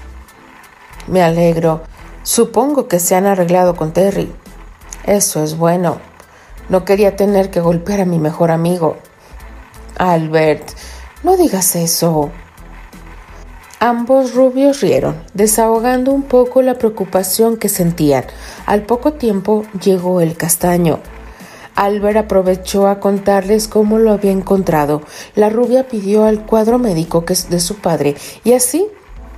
Me 1.06 1.22
alegro. 1.22 1.82
Supongo 2.22 2.88
que 2.88 3.00
se 3.00 3.14
han 3.16 3.26
arreglado 3.26 3.74
con 3.76 3.92
Terry. 3.92 4.32
Eso 5.04 5.42
es 5.42 5.56
bueno. 5.56 5.98
No 6.68 6.84
quería 6.84 7.16
tener 7.16 7.50
que 7.50 7.60
golpear 7.60 8.00
a 8.00 8.04
mi 8.04 8.18
mejor 8.18 8.50
amigo. 8.50 8.96
Albert, 9.98 10.68
no 11.22 11.36
digas 11.36 11.76
eso. 11.76 12.30
Ambos 13.80 14.34
rubios 14.34 14.80
rieron, 14.82 15.22
desahogando 15.32 16.12
un 16.12 16.22
poco 16.22 16.62
la 16.62 16.74
preocupación 16.74 17.56
que 17.56 17.68
sentían. 17.68 18.24
Al 18.66 18.82
poco 18.82 19.14
tiempo 19.14 19.64
llegó 19.82 20.20
el 20.20 20.36
castaño. 20.36 21.00
Albert 21.74 22.18
aprovechó 22.18 22.88
a 22.88 23.00
contarles 23.00 23.68
cómo 23.68 23.98
lo 23.98 24.12
había 24.12 24.32
encontrado. 24.32 25.02
La 25.34 25.48
rubia 25.48 25.88
pidió 25.88 26.24
al 26.24 26.44
cuadro 26.44 26.78
médico 26.78 27.24
que 27.24 27.32
es 27.32 27.48
de 27.48 27.58
su 27.58 27.76
padre 27.76 28.16
y 28.44 28.52
así 28.52 28.86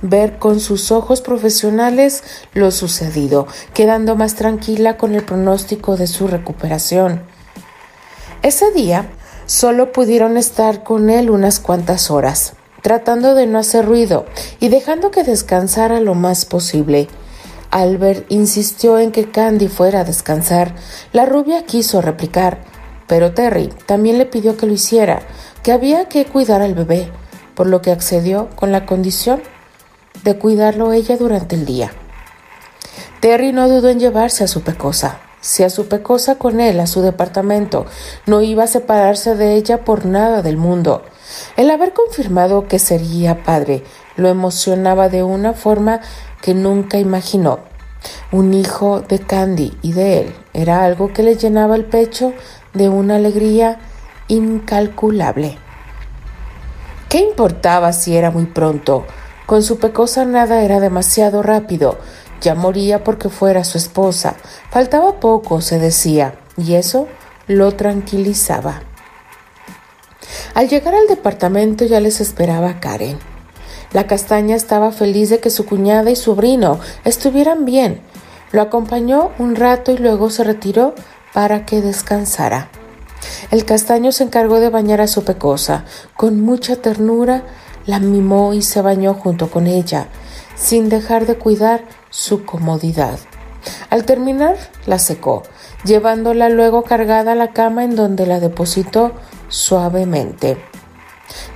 ver 0.03 0.37
con 0.37 0.59
sus 0.59 0.91
ojos 0.91 1.21
profesionales 1.21 2.23
lo 2.53 2.69
sucedido, 2.69 3.47
quedando 3.73 4.15
más 4.15 4.35
tranquila 4.35 4.97
con 4.97 5.15
el 5.15 5.23
pronóstico 5.23 5.97
de 5.97 6.05
su 6.05 6.27
recuperación. 6.27 7.23
Ese 8.43 8.71
día 8.71 9.09
Solo 9.45 9.91
pudieron 9.91 10.37
estar 10.37 10.83
con 10.83 11.09
él 11.09 11.29
unas 11.29 11.59
cuantas 11.59 12.09
horas, 12.09 12.53
tratando 12.81 13.35
de 13.35 13.45
no 13.45 13.59
hacer 13.59 13.85
ruido 13.85 14.25
y 14.61 14.69
dejando 14.69 15.11
que 15.11 15.23
descansara 15.23 15.99
lo 15.99 16.15
más 16.15 16.45
posible. 16.45 17.09
Albert 17.69 18.25
insistió 18.31 18.99
en 18.99 19.11
que 19.11 19.29
Candy 19.29 19.67
fuera 19.67 20.01
a 20.01 20.03
descansar. 20.05 20.75
La 21.11 21.25
rubia 21.25 21.65
quiso 21.65 22.01
replicar, 22.01 22.63
pero 23.07 23.33
Terry 23.33 23.69
también 23.85 24.17
le 24.17 24.25
pidió 24.25 24.55
que 24.55 24.65
lo 24.65 24.73
hiciera, 24.73 25.23
que 25.61 25.73
había 25.73 26.07
que 26.07 26.25
cuidar 26.25 26.61
al 26.61 26.73
bebé, 26.73 27.11
por 27.55 27.67
lo 27.67 27.81
que 27.81 27.91
accedió 27.91 28.49
con 28.55 28.71
la 28.71 28.85
condición 28.85 29.41
de 30.23 30.37
cuidarlo 30.37 30.93
ella 30.93 31.17
durante 31.17 31.55
el 31.55 31.65
día. 31.65 31.91
Terry 33.19 33.51
no 33.51 33.67
dudó 33.69 33.89
en 33.89 33.99
llevarse 33.99 34.43
a 34.43 34.47
su 34.47 34.61
pecosa 34.61 35.19
si 35.43 35.63
a 35.63 35.69
su 35.69 35.89
pecosa 35.89 36.35
con 36.35 36.61
él 36.61 36.79
a 36.79 36.87
su 36.87 37.01
departamento, 37.01 37.85
no 38.25 38.41
iba 38.41 38.63
a 38.63 38.67
separarse 38.67 39.35
de 39.35 39.55
ella 39.55 39.83
por 39.83 40.05
nada 40.05 40.41
del 40.41 40.55
mundo. 40.55 41.03
El 41.57 41.69
haber 41.69 41.91
confirmado 41.91 42.69
que 42.69 42.79
sería 42.79 43.43
padre 43.43 43.83
lo 44.15 44.29
emocionaba 44.29 45.09
de 45.09 45.21
una 45.21 45.51
forma 45.51 45.99
que 46.41 46.53
nunca 46.53 46.97
imaginó. 46.97 47.59
Un 48.31 48.53
hijo 48.53 49.01
de 49.01 49.19
Candy 49.19 49.77
y 49.81 49.91
de 49.91 50.21
él 50.21 50.35
era 50.53 50.85
algo 50.85 51.11
que 51.11 51.23
le 51.23 51.35
llenaba 51.35 51.75
el 51.75 51.83
pecho 51.83 52.31
de 52.73 52.87
una 52.87 53.17
alegría 53.17 53.79
incalculable. 54.29 55.57
¿Qué 57.09 57.19
importaba 57.19 57.91
si 57.91 58.15
era 58.15 58.31
muy 58.31 58.45
pronto? 58.45 59.05
Con 59.45 59.63
su 59.63 59.77
pecosa 59.77 60.25
nada 60.25 60.63
era 60.63 60.79
demasiado 60.79 61.43
rápido, 61.43 61.97
ya 62.41 62.55
moría 62.55 63.03
porque 63.03 63.29
fuera 63.29 63.63
su 63.63 63.77
esposa. 63.77 64.35
Faltaba 64.69 65.19
poco, 65.19 65.61
se 65.61 65.79
decía, 65.79 66.35
y 66.57 66.75
eso 66.75 67.07
lo 67.47 67.71
tranquilizaba. 67.73 68.81
Al 70.53 70.69
llegar 70.69 70.95
al 70.95 71.07
departamento 71.07 71.85
ya 71.85 71.99
les 71.99 72.21
esperaba 72.21 72.79
Karen. 72.79 73.17
La 73.91 74.07
castaña 74.07 74.55
estaba 74.55 74.91
feliz 74.91 75.29
de 75.29 75.39
que 75.39 75.49
su 75.49 75.65
cuñada 75.65 76.09
y 76.09 76.15
sobrino 76.15 76.79
estuvieran 77.05 77.65
bien. 77.65 78.01
Lo 78.51 78.61
acompañó 78.61 79.31
un 79.39 79.55
rato 79.55 79.91
y 79.91 79.97
luego 79.97 80.29
se 80.29 80.43
retiró 80.43 80.95
para 81.33 81.65
que 81.65 81.81
descansara. 81.81 82.69
El 83.51 83.65
castaño 83.65 84.11
se 84.11 84.23
encargó 84.23 84.59
de 84.59 84.69
bañar 84.69 85.01
a 85.01 85.07
su 85.07 85.23
pecosa. 85.23 85.85
Con 86.15 86.41
mucha 86.41 86.75
ternura 86.75 87.43
la 87.85 87.99
mimó 87.99 88.53
y 88.53 88.61
se 88.61 88.81
bañó 88.81 89.13
junto 89.13 89.49
con 89.49 89.67
ella, 89.67 90.07
sin 90.55 90.89
dejar 90.89 91.25
de 91.25 91.35
cuidar 91.35 91.83
su 92.09 92.45
comodidad. 92.45 93.19
Al 93.89 94.05
terminar, 94.05 94.57
la 94.85 94.99
secó, 94.99 95.43
llevándola 95.85 96.49
luego 96.49 96.83
cargada 96.83 97.33
a 97.33 97.35
la 97.35 97.51
cama 97.53 97.83
en 97.83 97.95
donde 97.95 98.25
la 98.25 98.39
depositó 98.39 99.13
suavemente. 99.47 100.57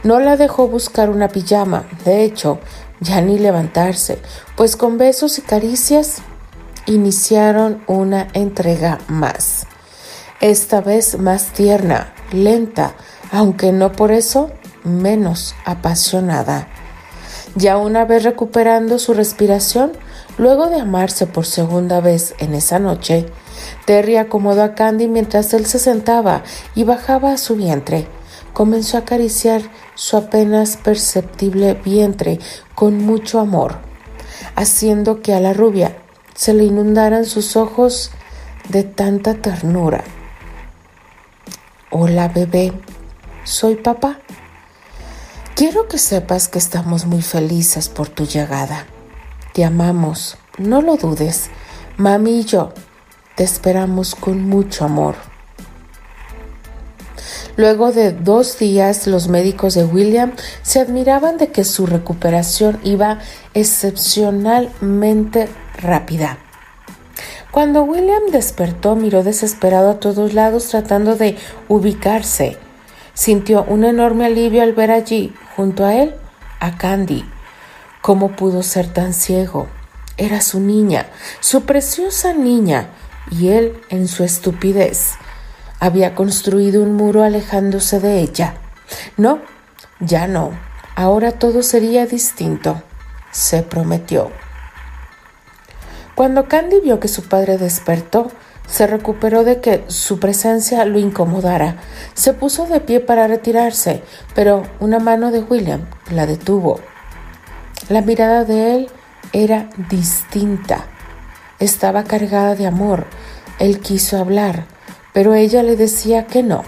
No 0.04 0.20
la 0.20 0.38
dejó 0.38 0.68
buscar 0.68 1.10
una 1.10 1.28
pijama, 1.28 1.86
de 2.06 2.24
hecho, 2.24 2.60
ya 3.00 3.22
ni 3.22 3.38
levantarse, 3.38 4.20
pues 4.56 4.76
con 4.76 4.98
besos 4.98 5.38
y 5.38 5.42
caricias 5.42 6.22
iniciaron 6.86 7.84
una 7.88 8.28
entrega 8.34 9.00
más. 9.08 9.68
Esta 10.40 10.82
vez 10.82 11.20
más 11.20 11.48
tierna, 11.48 12.14
lenta, 12.32 12.94
aunque 13.32 13.72
no 13.72 13.92
por 13.92 14.12
eso 14.12 14.52
menos 14.84 15.56
apasionada. 15.66 16.68
Ya 17.56 17.78
una 17.78 18.06
vez 18.06 18.24
recuperando 18.24 19.00
su 19.00 19.14
respiración, 19.14 19.94
Luego 20.38 20.70
de 20.70 20.80
amarse 20.80 21.26
por 21.26 21.48
segunda 21.48 22.00
vez 22.00 22.36
en 22.38 22.54
esa 22.54 22.78
noche, 22.78 23.26
Terry 23.86 24.18
acomodó 24.18 24.62
a 24.62 24.76
Candy 24.76 25.08
mientras 25.08 25.52
él 25.54 25.66
se 25.66 25.80
sentaba 25.80 26.44
y 26.76 26.84
bajaba 26.84 27.32
a 27.32 27.38
su 27.38 27.56
vientre. 27.56 28.08
Comenzó 28.54 28.98
a 28.98 29.02
acariciar 29.02 29.64
su 29.96 30.16
apenas 30.16 30.78
perceptible 30.78 31.74
vientre 31.74 32.40
con 32.76 33.00
mucho 33.00 33.40
amor, 33.40 33.78
haciendo 34.56 35.22
que 35.24 35.34
a 35.34 35.40
la 35.40 35.54
rubia 35.54 35.98
se 36.36 36.54
le 36.54 36.66
inundaran 36.66 37.26
sus 37.26 37.56
ojos 37.56 38.12
de 38.70 38.84
tanta 38.84 39.34
ternura. 39.34 40.04
Hola 41.90 42.28
bebé, 42.28 42.74
soy 43.44 43.76
papá. 43.76 44.20
Quiero 45.58 45.88
que 45.88 45.98
sepas 45.98 46.48
que 46.48 46.60
estamos 46.60 47.08
muy 47.08 47.24
felices 47.24 47.90
por 47.90 48.10
tu 48.10 48.28
llegada. 48.28 48.86
Te 49.56 49.66
amamos, 49.66 50.38
no 50.60 50.84
lo 50.84 50.98
dudes. 50.98 51.50
Mami 51.98 52.42
y 52.42 52.44
yo 52.44 52.74
te 53.36 53.44
esperamos 53.44 54.14
con 54.14 54.48
mucho 54.48 54.86
amor. 54.86 55.16
Luego 57.56 57.92
de 57.92 58.12
dos 58.12 58.60
días, 58.60 59.08
los 59.08 59.30
médicos 59.30 59.74
de 59.74 59.84
William 59.84 60.34
se 60.62 60.80
admiraban 60.80 61.38
de 61.38 61.48
que 61.48 61.64
su 61.64 61.88
recuperación 61.88 62.80
iba 62.84 63.18
excepcionalmente 63.56 65.50
rápida. 65.82 66.38
Cuando 67.50 67.82
William 67.82 68.30
despertó, 68.32 68.96
miró 68.96 69.24
desesperado 69.24 69.90
a 69.90 70.00
todos 70.00 70.36
lados 70.36 70.68
tratando 70.68 71.16
de 71.16 71.36
ubicarse. 71.68 72.60
Sintió 73.18 73.64
un 73.64 73.84
enorme 73.84 74.28
alivio 74.28 74.62
al 74.62 74.74
ver 74.74 74.92
allí, 74.92 75.34
junto 75.56 75.84
a 75.84 75.96
él, 75.96 76.14
a 76.60 76.78
Candy. 76.78 77.26
¿Cómo 78.04 78.36
pudo 78.36 78.62
ser 78.62 78.94
tan 78.94 79.12
ciego? 79.12 79.66
Era 80.18 80.40
su 80.40 80.60
niña, 80.60 81.08
su 81.40 81.64
preciosa 81.66 82.34
niña, 82.34 82.90
y 83.32 83.48
él, 83.48 83.82
en 83.90 84.08
su 84.08 84.24
estupidez, 84.24 85.14
había 85.80 86.14
construido 86.14 86.84
un 86.84 86.94
muro 86.94 87.24
alejándose 87.24 88.00
de 88.00 88.20
ella. 88.20 88.54
No, 89.18 89.40
ya 90.00 90.28
no. 90.28 90.52
Ahora 90.96 91.32
todo 91.32 91.64
sería 91.64 92.06
distinto, 92.06 92.84
se 93.32 93.64
prometió. 93.64 94.32
Cuando 96.14 96.48
Candy 96.48 96.82
vio 96.82 97.00
que 97.00 97.08
su 97.08 97.24
padre 97.24 97.58
despertó, 97.58 98.32
se 98.68 98.86
recuperó 98.86 99.44
de 99.44 99.62
que 99.62 99.86
su 99.88 100.20
presencia 100.20 100.86
lo 100.86 101.00
incomodara. 101.00 101.78
Se 102.14 102.34
puso 102.34 102.68
de 102.68 102.82
pie 102.82 103.00
para 103.00 103.28
retirarse, 103.28 104.04
pero 104.36 104.64
una 104.80 105.00
mano 105.00 105.32
de 105.32 105.40
William 105.40 105.86
la 106.12 106.26
detuvo. 106.26 106.80
La 107.90 108.02
mirada 108.02 108.44
de 108.44 108.76
él 108.76 108.90
era 109.32 109.70
distinta. 109.90 110.86
Estaba 111.60 112.04
cargada 112.04 112.56
de 112.56 112.68
amor. 112.68 113.08
Él 113.60 113.80
quiso 113.80 114.20
hablar, 114.20 114.66
pero 115.14 115.34
ella 115.34 115.64
le 115.64 115.76
decía 115.76 116.28
que 116.28 116.44
no, 116.44 116.64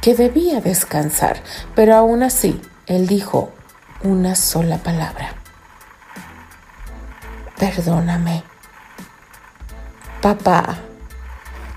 que 0.00 0.14
debía 0.14 0.60
descansar, 0.60 1.42
pero 1.74 1.96
aún 1.96 2.22
así 2.22 2.60
él 2.86 3.06
dijo 3.06 3.50
una 4.02 4.36
sola 4.36 4.78
palabra. 4.78 5.34
Perdóname. 7.58 8.44
Papá. 10.22 10.78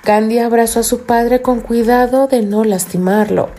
Candy 0.04 0.40
abrazó 0.40 0.80
a 0.80 0.84
su 0.84 1.02
padre 1.04 1.42
con 1.42 1.62
cuidado 1.62 2.28
de 2.28 2.42
no 2.42 2.64
lastimarlo. 2.64 3.50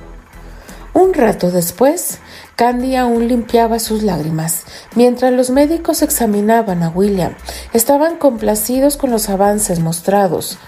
Un 0.93 1.15
rato 1.15 1.51
después, 1.51 2.19
Candy 2.57 2.97
aún 2.97 3.29
limpiaba 3.29 3.79
sus 3.79 4.03
lágrimas. 4.03 4.65
Mientras 4.95 5.33
los 5.33 5.51
médicos 5.51 6.03
examinaban 6.03 6.83
a 6.83 6.89
William, 6.89 7.35
estaban 7.73 8.17
complacidos 8.17 8.97
con 8.97 9.11
los 9.11 9.29
avances 9.29 9.79
mostrados 9.79 10.59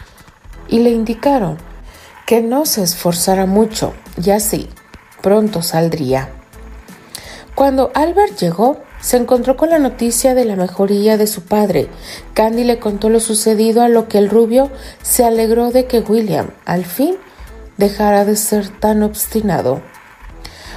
y 0.68 0.78
le 0.78 0.90
indicaron 0.90 1.58
que 2.26 2.40
no 2.40 2.66
se 2.66 2.82
esforzara 2.82 3.44
mucho 3.44 3.92
y 4.22 4.30
así 4.30 4.70
pronto 5.22 5.62
saldría. 5.62 6.30
Cuando 7.54 7.90
Albert 7.94 8.36
llegó, 8.38 8.78
se 9.04 9.18
encontró 9.18 9.58
con 9.58 9.68
la 9.68 9.78
noticia 9.78 10.34
de 10.34 10.46
la 10.46 10.56
mejoría 10.56 11.18
de 11.18 11.26
su 11.26 11.42
padre. 11.42 11.88
Candy 12.32 12.64
le 12.64 12.78
contó 12.78 13.10
lo 13.10 13.20
sucedido 13.20 13.82
a 13.82 13.90
lo 13.90 14.08
que 14.08 14.16
el 14.16 14.30
rubio 14.30 14.70
se 15.02 15.26
alegró 15.26 15.70
de 15.70 15.84
que 15.84 16.00
William, 16.00 16.52
al 16.64 16.86
fin, 16.86 17.16
dejara 17.76 18.24
de 18.24 18.34
ser 18.34 18.66
tan 18.66 19.02
obstinado. 19.02 19.82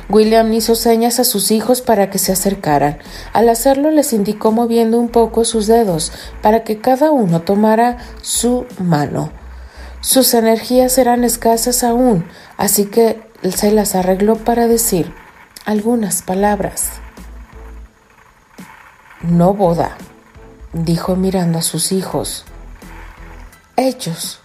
William 0.09 0.51
hizo 0.51 0.75
señas 0.75 1.21
a 1.21 1.23
sus 1.23 1.51
hijos 1.51 1.79
para 1.79 2.09
que 2.09 2.17
se 2.17 2.33
acercaran. 2.33 2.97
Al 3.31 3.47
hacerlo 3.47 3.91
les 3.91 4.11
indicó 4.11 4.51
moviendo 4.51 4.99
un 4.99 5.07
poco 5.07 5.45
sus 5.45 5.65
dedos 5.65 6.11
para 6.41 6.65
que 6.65 6.81
cada 6.81 7.11
uno 7.11 7.43
tomara 7.43 7.97
su 8.21 8.65
mano. 8.77 9.31
Sus 10.01 10.33
energías 10.33 10.97
eran 10.97 11.23
escasas 11.23 11.81
aún, 11.81 12.25
así 12.57 12.87
que 12.87 13.21
se 13.55 13.71
las 13.71 13.95
arregló 13.95 14.35
para 14.35 14.67
decir 14.67 15.13
algunas 15.65 16.23
palabras. 16.23 17.06
No 19.21 19.55
boda, 19.55 19.97
dijo 20.73 21.15
mirando 21.15 21.57
a 21.57 21.63
sus 21.63 21.91
hijos. 21.91 22.45
Ellos 23.75 24.39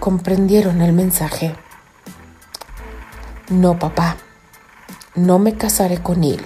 comprendieron 0.00 0.82
el 0.82 0.92
mensaje. 0.92 1.54
No, 3.48 3.78
papá, 3.78 4.16
no 5.14 5.38
me 5.38 5.54
casaré 5.54 6.02
con 6.02 6.24
él. 6.24 6.44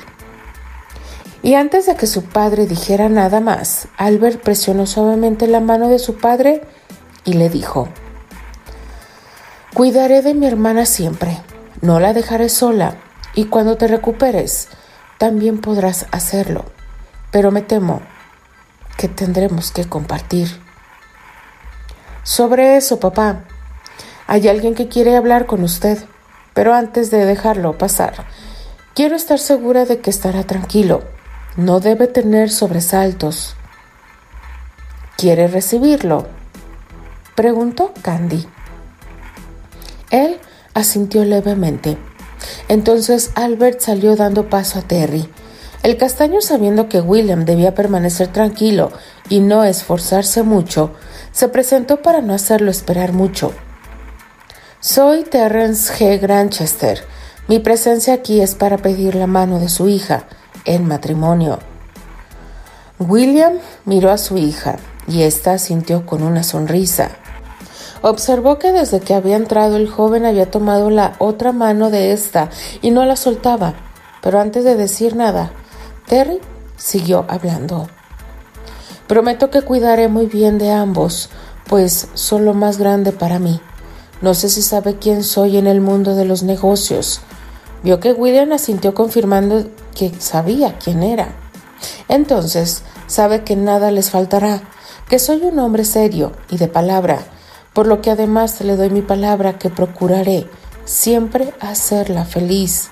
Y 1.43 1.55
antes 1.55 1.87
de 1.87 1.97
que 1.97 2.07
su 2.07 2.25
padre 2.25 2.67
dijera 2.67 3.09
nada 3.09 3.41
más, 3.41 3.89
Albert 3.97 4.43
presionó 4.43 4.87
suavemente 4.87 5.47
la 5.47 5.61
mano 5.61 5.89
de 5.89 5.99
su 5.99 6.19
padre 6.19 6.63
y 7.25 7.33
le 7.33 7.49
dijo, 7.49 7.89
Cuidaré 9.73 10.21
de 10.21 10.35
mi 10.35 10.47
hermana 10.47 10.85
siempre, 10.85 11.39
no 11.81 12.01
la 12.01 12.13
dejaré 12.13 12.51
sola, 12.51 12.97
y 13.35 13.47
cuando 13.47 13.79
te 13.79 13.89
recuperes, 13.89 14.69
también 15.17 15.63
podrás 15.63 16.07
hacerlo. 16.13 16.67
Pero 17.33 17.51
me 17.51 17.63
temo 17.63 18.03
que 18.97 19.09
tendremos 19.09 19.73
que 19.73 19.85
compartir. 19.85 20.49
Sobre 22.23 22.77
eso, 22.77 23.01
papá, 23.01 23.45
hay 24.29 24.47
alguien 24.47 24.77
que 24.77 24.87
quiere 24.87 25.17
hablar 25.17 25.47
con 25.47 25.65
usted, 25.65 25.99
pero 26.55 26.73
antes 26.73 27.11
de 27.11 27.25
dejarlo 27.25 27.77
pasar, 27.77 28.27
quiero 28.95 29.17
estar 29.17 29.41
segura 29.41 29.85
de 29.85 30.01
que 30.01 30.11
estará 30.11 30.45
tranquilo. 30.45 31.03
No 31.57 31.81
debe 31.81 32.07
tener 32.07 32.51
sobresaltos. 32.51 33.57
¿Quiere 35.17 35.49
recibirlo? 35.49 36.27
Preguntó 37.35 37.93
Candy. 38.03 38.47
Él 40.11 40.39
asintió 40.75 41.25
levemente. 41.25 41.99
Entonces 42.69 43.33
Albert 43.35 43.81
salió 43.81 44.17
dando 44.17 44.49
paso 44.49 44.79
a 44.79 44.83
Terry. 44.83 45.29
El 45.83 45.97
castaño, 45.97 46.41
sabiendo 46.41 46.89
que 46.89 47.01
William 47.01 47.45
debía 47.45 47.75
permanecer 47.75 48.29
tranquilo 48.29 48.93
y 49.29 49.41
no 49.41 49.65
esforzarse 49.65 50.45
mucho, 50.45 50.93
se 51.33 51.49
presentó 51.49 52.03
para 52.03 52.21
no 52.21 52.35
hacerlo 52.35 52.71
esperar 52.71 53.13
mucho. 53.13 53.53
Soy 54.79 55.25
Terrence 55.25 55.93
G. 55.93 56.21
Granchester. 56.21 57.03
Mi 57.49 57.59
presencia 57.59 58.15
aquí 58.15 58.41
es 58.41 58.55
para 58.55 58.79
pedir 58.79 59.17
la 59.17 59.27
mano 59.27 59.59
de 59.59 59.69
su 59.69 59.89
hija 59.89 60.25
en 60.65 60.87
matrimonio. 60.87 61.59
William 63.01 63.55
miró 63.85 64.13
a 64.13 64.19
su 64.19 64.39
hija 64.39 64.77
y 65.09 65.23
ésta 65.23 65.59
sintió 65.59 66.07
con 66.07 66.23
una 66.23 66.45
sonrisa. 66.45 67.11
Observó 68.03 68.61
que 68.61 68.71
desde 68.71 69.01
que 69.01 69.15
había 69.15 69.35
entrado 69.35 69.77
el 69.77 69.89
joven 69.89 70.27
había 70.27 70.49
tomado 70.49 70.91
la 70.91 71.15
otra 71.19 71.51
mano 71.51 71.91
de 71.91 72.13
ésta 72.13 72.51
y 72.83 72.93
no 72.93 73.05
la 73.05 73.17
soltaba. 73.17 73.75
Pero 74.21 74.39
antes 74.39 74.65
de 74.65 74.77
decir 74.77 75.17
nada, 75.17 75.51
Terry 76.13 76.41
siguió 76.77 77.25
hablando. 77.27 77.89
Prometo 79.07 79.49
que 79.49 79.63
cuidaré 79.63 80.09
muy 80.09 80.27
bien 80.27 80.59
de 80.59 80.71
ambos, 80.71 81.31
pues 81.67 82.09
son 82.13 82.45
lo 82.45 82.53
más 82.53 82.77
grande 82.77 83.13
para 83.13 83.39
mí. 83.39 83.63
No 84.21 84.35
sé 84.35 84.51
si 84.51 84.61
sabe 84.61 84.99
quién 84.99 85.25
soy 85.25 85.57
en 85.57 85.67
el 85.67 85.81
mundo 85.81 86.15
de 86.15 86.27
los 86.27 86.43
negocios. 86.43 87.23
Vio 87.83 87.99
que 87.99 88.13
William 88.13 88.53
asintió 88.53 88.93
confirmando 88.93 89.65
que 89.95 90.13
sabía 90.19 90.77
quién 90.77 91.03
era. 91.03 91.35
Entonces, 92.09 92.83
sabe 93.07 93.43
que 93.43 93.57
nada 93.57 93.91
les 93.91 94.11
faltará, 94.11 94.61
que 95.09 95.19
soy 95.19 95.41
un 95.41 95.59
hombre 95.61 95.87
serio 95.87 96.33
y 96.51 96.59
de 96.59 96.69
palabra, 96.69 97.21
por 97.73 97.87
lo 97.87 98.03
que 98.03 98.11
además 98.11 98.61
le 98.61 98.77
doy 98.77 98.91
mi 98.91 99.01
palabra 99.01 99.59
que 99.59 99.71
procuraré 99.71 100.47
siempre 100.85 101.55
hacerla 101.59 102.27
feliz. 102.27 102.91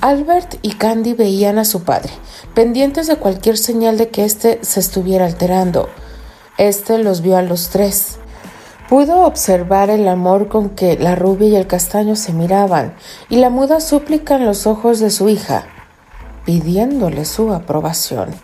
Albert 0.00 0.56
y 0.62 0.72
Candy 0.72 1.14
veían 1.14 1.58
a 1.58 1.64
su 1.64 1.84
padre, 1.84 2.10
pendientes 2.54 3.06
de 3.06 3.16
cualquier 3.16 3.56
señal 3.56 3.98
de 3.98 4.08
que 4.08 4.24
éste 4.24 4.58
se 4.62 4.80
estuviera 4.80 5.26
alterando. 5.26 5.88
Este 6.58 6.98
los 6.98 7.20
vio 7.20 7.36
a 7.36 7.42
los 7.42 7.70
tres. 7.70 8.18
Pudo 8.88 9.24
observar 9.24 9.90
el 9.90 10.06
amor 10.08 10.48
con 10.48 10.70
que 10.70 10.96
la 10.98 11.14
rubia 11.14 11.48
y 11.48 11.56
el 11.56 11.66
castaño 11.66 12.16
se 12.16 12.32
miraban 12.32 12.94
y 13.28 13.36
la 13.36 13.50
muda 13.50 13.80
súplica 13.80 14.36
en 14.36 14.44
los 14.44 14.66
ojos 14.66 15.00
de 15.00 15.10
su 15.10 15.28
hija, 15.28 15.66
pidiéndole 16.44 17.24
su 17.24 17.52
aprobación. 17.52 18.34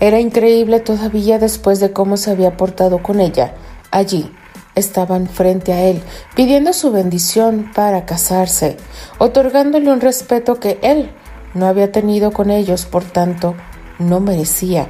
Era 0.00 0.20
increíble 0.20 0.80
todavía 0.80 1.38
después 1.38 1.80
de 1.80 1.92
cómo 1.92 2.16
se 2.16 2.30
había 2.30 2.56
portado 2.56 3.02
con 3.02 3.20
ella, 3.20 3.54
Allí 3.92 4.32
estaban 4.74 5.26
frente 5.26 5.72
a 5.72 5.82
él, 5.82 6.02
pidiendo 6.34 6.72
su 6.72 6.90
bendición 6.90 7.70
para 7.74 8.06
casarse, 8.06 8.76
otorgándole 9.18 9.92
un 9.92 10.00
respeto 10.00 10.60
que 10.60 10.78
él 10.82 11.10
no 11.54 11.66
había 11.66 11.92
tenido 11.92 12.32
con 12.32 12.50
ellos, 12.50 12.86
por 12.86 13.04
tanto, 13.04 13.54
no 13.98 14.20
merecía. 14.20 14.88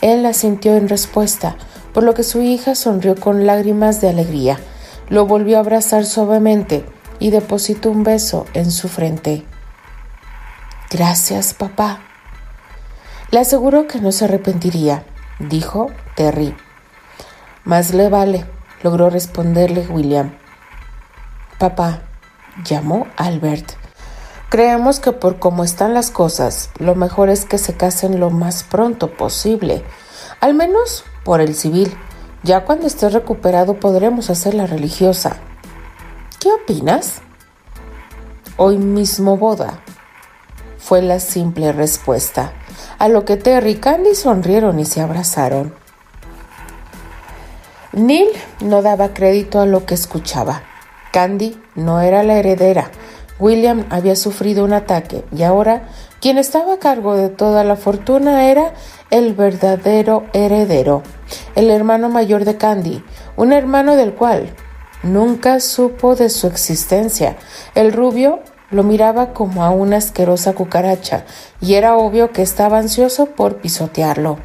Él 0.00 0.22
la 0.22 0.32
sintió 0.32 0.76
en 0.76 0.88
respuesta, 0.88 1.56
por 1.92 2.02
lo 2.02 2.14
que 2.14 2.22
su 2.22 2.40
hija 2.40 2.74
sonrió 2.74 3.14
con 3.16 3.46
lágrimas 3.46 4.00
de 4.00 4.08
alegría, 4.08 4.58
lo 5.08 5.26
volvió 5.26 5.58
a 5.58 5.60
abrazar 5.60 6.04
suavemente 6.04 6.84
y 7.18 7.30
depositó 7.30 7.90
un 7.90 8.02
beso 8.02 8.46
en 8.54 8.70
su 8.70 8.88
frente. 8.88 9.44
Gracias, 10.90 11.54
papá. 11.54 12.00
Le 13.30 13.38
aseguró 13.38 13.86
que 13.86 14.00
no 14.00 14.12
se 14.12 14.24
arrepentiría, 14.24 15.04
dijo 15.38 15.90
Terry. 16.16 16.54
Más 17.64 17.94
le 17.94 18.08
vale, 18.08 18.44
logró 18.82 19.10
responderle 19.10 19.86
William. 19.88 20.32
Papá, 21.58 22.02
llamó 22.64 23.06
Albert. 23.16 23.72
Creemos 24.48 25.00
que 25.00 25.12
por 25.12 25.38
cómo 25.38 25.64
están 25.64 25.94
las 25.94 26.10
cosas, 26.10 26.70
lo 26.78 26.94
mejor 26.94 27.30
es 27.30 27.44
que 27.44 27.56
se 27.56 27.74
casen 27.74 28.20
lo 28.20 28.30
más 28.30 28.64
pronto 28.64 29.12
posible, 29.16 29.82
al 30.40 30.54
menos 30.54 31.04
por 31.24 31.40
el 31.40 31.54
civil. 31.54 31.96
Ya 32.42 32.64
cuando 32.64 32.86
esté 32.86 33.08
recuperado 33.08 33.80
podremos 33.80 34.28
hacer 34.28 34.54
la 34.54 34.66
religiosa. 34.66 35.36
¿Qué 36.40 36.50
opinas? 36.52 37.22
Hoy 38.56 38.76
mismo 38.76 39.36
boda, 39.36 39.80
fue 40.76 41.00
la 41.00 41.20
simple 41.20 41.72
respuesta, 41.72 42.52
a 42.98 43.08
lo 43.08 43.24
que 43.24 43.36
Terry 43.36 43.70
y 43.70 43.76
Candy 43.76 44.14
sonrieron 44.14 44.78
y 44.80 44.84
se 44.84 45.00
abrazaron. 45.00 45.81
Neil 47.92 48.28
no 48.60 48.82
daba 48.82 49.12
crédito 49.12 49.60
a 49.60 49.66
lo 49.66 49.84
que 49.84 49.94
escuchaba. 49.94 50.62
Candy 51.12 51.60
no 51.74 52.00
era 52.00 52.22
la 52.22 52.38
heredera, 52.38 52.90
William 53.42 53.86
había 53.90 54.14
sufrido 54.14 54.64
un 54.64 54.72
ataque 54.72 55.24
y 55.36 55.42
ahora 55.42 55.88
quien 56.20 56.38
estaba 56.38 56.74
a 56.74 56.78
cargo 56.78 57.16
de 57.16 57.28
toda 57.28 57.64
la 57.64 57.74
fortuna 57.74 58.48
era 58.48 58.72
el 59.10 59.34
verdadero 59.34 60.24
heredero, 60.32 61.02
el 61.56 61.68
hermano 61.70 62.08
mayor 62.08 62.44
de 62.44 62.56
Candy, 62.56 63.02
un 63.36 63.52
hermano 63.52 63.96
del 63.96 64.14
cual 64.14 64.54
nunca 65.02 65.58
supo 65.58 66.14
de 66.14 66.30
su 66.30 66.46
existencia. 66.46 67.36
El 67.74 67.92
rubio 67.92 68.40
lo 68.70 68.84
miraba 68.84 69.34
como 69.34 69.64
a 69.64 69.70
una 69.70 69.96
asquerosa 69.96 70.52
cucaracha 70.52 71.24
y 71.60 71.74
era 71.74 71.96
obvio 71.96 72.30
que 72.30 72.42
estaba 72.42 72.78
ansioso 72.78 73.26
por 73.26 73.56
pisotearlo. 73.56 74.38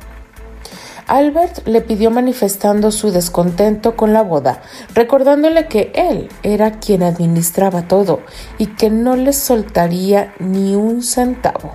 Albert 1.08 1.66
le 1.66 1.80
pidió 1.80 2.12
manifestando 2.12 2.91
su 2.91 3.12
descontento 3.12 3.95
con 3.95 4.12
la 4.12 4.24
boda, 4.24 4.62
recordándole 4.93 5.68
que 5.68 5.93
él 5.95 6.28
era 6.43 6.80
quien 6.80 7.01
administraba 7.01 7.88
todo 7.88 8.20
y 8.58 8.68
que 8.68 8.89
no 8.89 9.16
le 9.16 9.32
soltaría 9.32 10.34
ni 10.39 10.76
un 10.76 11.01
centavo. 11.01 11.72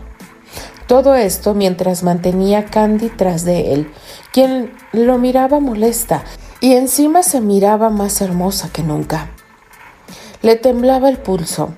Todo 0.86 1.14
esto 1.14 1.54
mientras 1.54 2.02
mantenía 2.02 2.66
Candy 2.66 3.08
tras 3.08 3.46
de 3.46 3.72
él, 3.72 3.90
quien 4.32 4.70
lo 4.92 5.16
miraba 5.16 5.60
molesta 5.60 6.24
y 6.60 6.74
encima 6.74 7.22
se 7.22 7.40
miraba 7.40 7.88
más 7.88 8.20
hermosa 8.20 8.68
que 8.70 8.82
nunca. 8.82 9.30
Le 10.42 10.56
temblaba 10.56 11.08
el 11.08 11.16
pulso, 11.16 11.70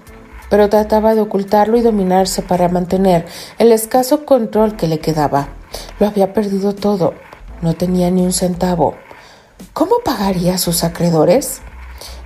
pero 0.51 0.69
trataba 0.69 1.15
de 1.15 1.21
ocultarlo 1.21 1.77
y 1.77 1.83
dominarse 1.83 2.43
para 2.43 2.69
mantener 2.69 3.27
el 3.59 3.71
escaso 3.71 4.25
control 4.25 4.75
que 4.75 4.89
le 4.89 4.99
quedaba. 4.99 5.51
Lo 6.01 6.09
había 6.09 6.33
perdido 6.33 6.75
todo 6.75 7.15
no 7.65 7.75
tenía 7.75 8.11
ni 8.11 8.23
un 8.23 8.33
centavo. 8.33 8.95
¿Cómo 9.73 9.97
pagaría 10.05 10.55
a 10.55 10.59
sus 10.59 10.85
acreedores? 10.85 11.63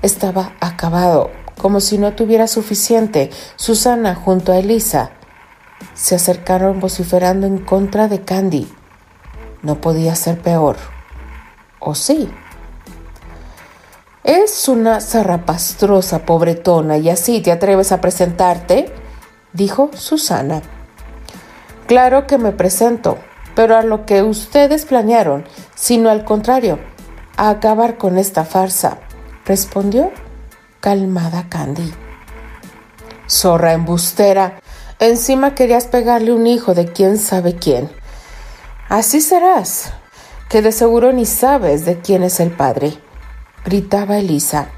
Estaba 0.02 0.52
acabado, 0.60 1.30
como 1.56 1.80
si 1.80 1.96
no 1.96 2.12
tuviera 2.12 2.46
suficiente. 2.46 3.30
Susana 3.56 4.14
junto 4.14 4.52
a 4.52 4.58
Elisa 4.58 5.12
se 5.94 6.16
acercaron 6.16 6.80
vociferando 6.80 7.46
en 7.46 7.58
contra 7.58 8.08
de 8.08 8.22
Candy. 8.22 8.70
No 9.62 9.80
podía 9.80 10.14
ser 10.14 10.40
peor. 10.40 10.76
¿O 11.78 11.94
sí? 11.94 12.28
Es 14.24 14.68
una 14.68 15.00
zarrapastrosa 15.00 16.26
pobretona 16.26 16.98
y 16.98 17.08
así 17.08 17.40
te 17.40 17.52
atreves 17.52 17.92
a 17.92 18.00
presentarte, 18.00 18.92
dijo 19.52 19.90
Susana. 19.94 20.62
Claro 21.86 22.26
que 22.26 22.36
me 22.36 22.52
presento, 22.52 23.16
pero 23.58 23.76
a 23.76 23.82
lo 23.82 24.06
que 24.06 24.22
ustedes 24.22 24.84
planearon, 24.84 25.44
sino 25.74 26.10
al 26.10 26.24
contrario, 26.24 26.78
a 27.36 27.50
acabar 27.50 27.98
con 27.98 28.16
esta 28.16 28.44
farsa, 28.44 28.98
respondió 29.44 30.12
calmada 30.78 31.48
Candy. 31.48 31.92
Zorra 33.28 33.72
embustera, 33.72 34.60
encima 35.00 35.56
querías 35.56 35.88
pegarle 35.88 36.32
un 36.32 36.46
hijo 36.46 36.72
de 36.72 36.92
quién 36.92 37.18
sabe 37.18 37.56
quién. 37.56 37.90
Así 38.88 39.20
serás, 39.20 39.92
que 40.48 40.62
de 40.62 40.70
seguro 40.70 41.12
ni 41.12 41.26
sabes 41.26 41.84
de 41.84 41.98
quién 41.98 42.22
es 42.22 42.38
el 42.38 42.52
padre, 42.52 42.96
gritaba 43.64 44.18
Elisa. 44.18 44.68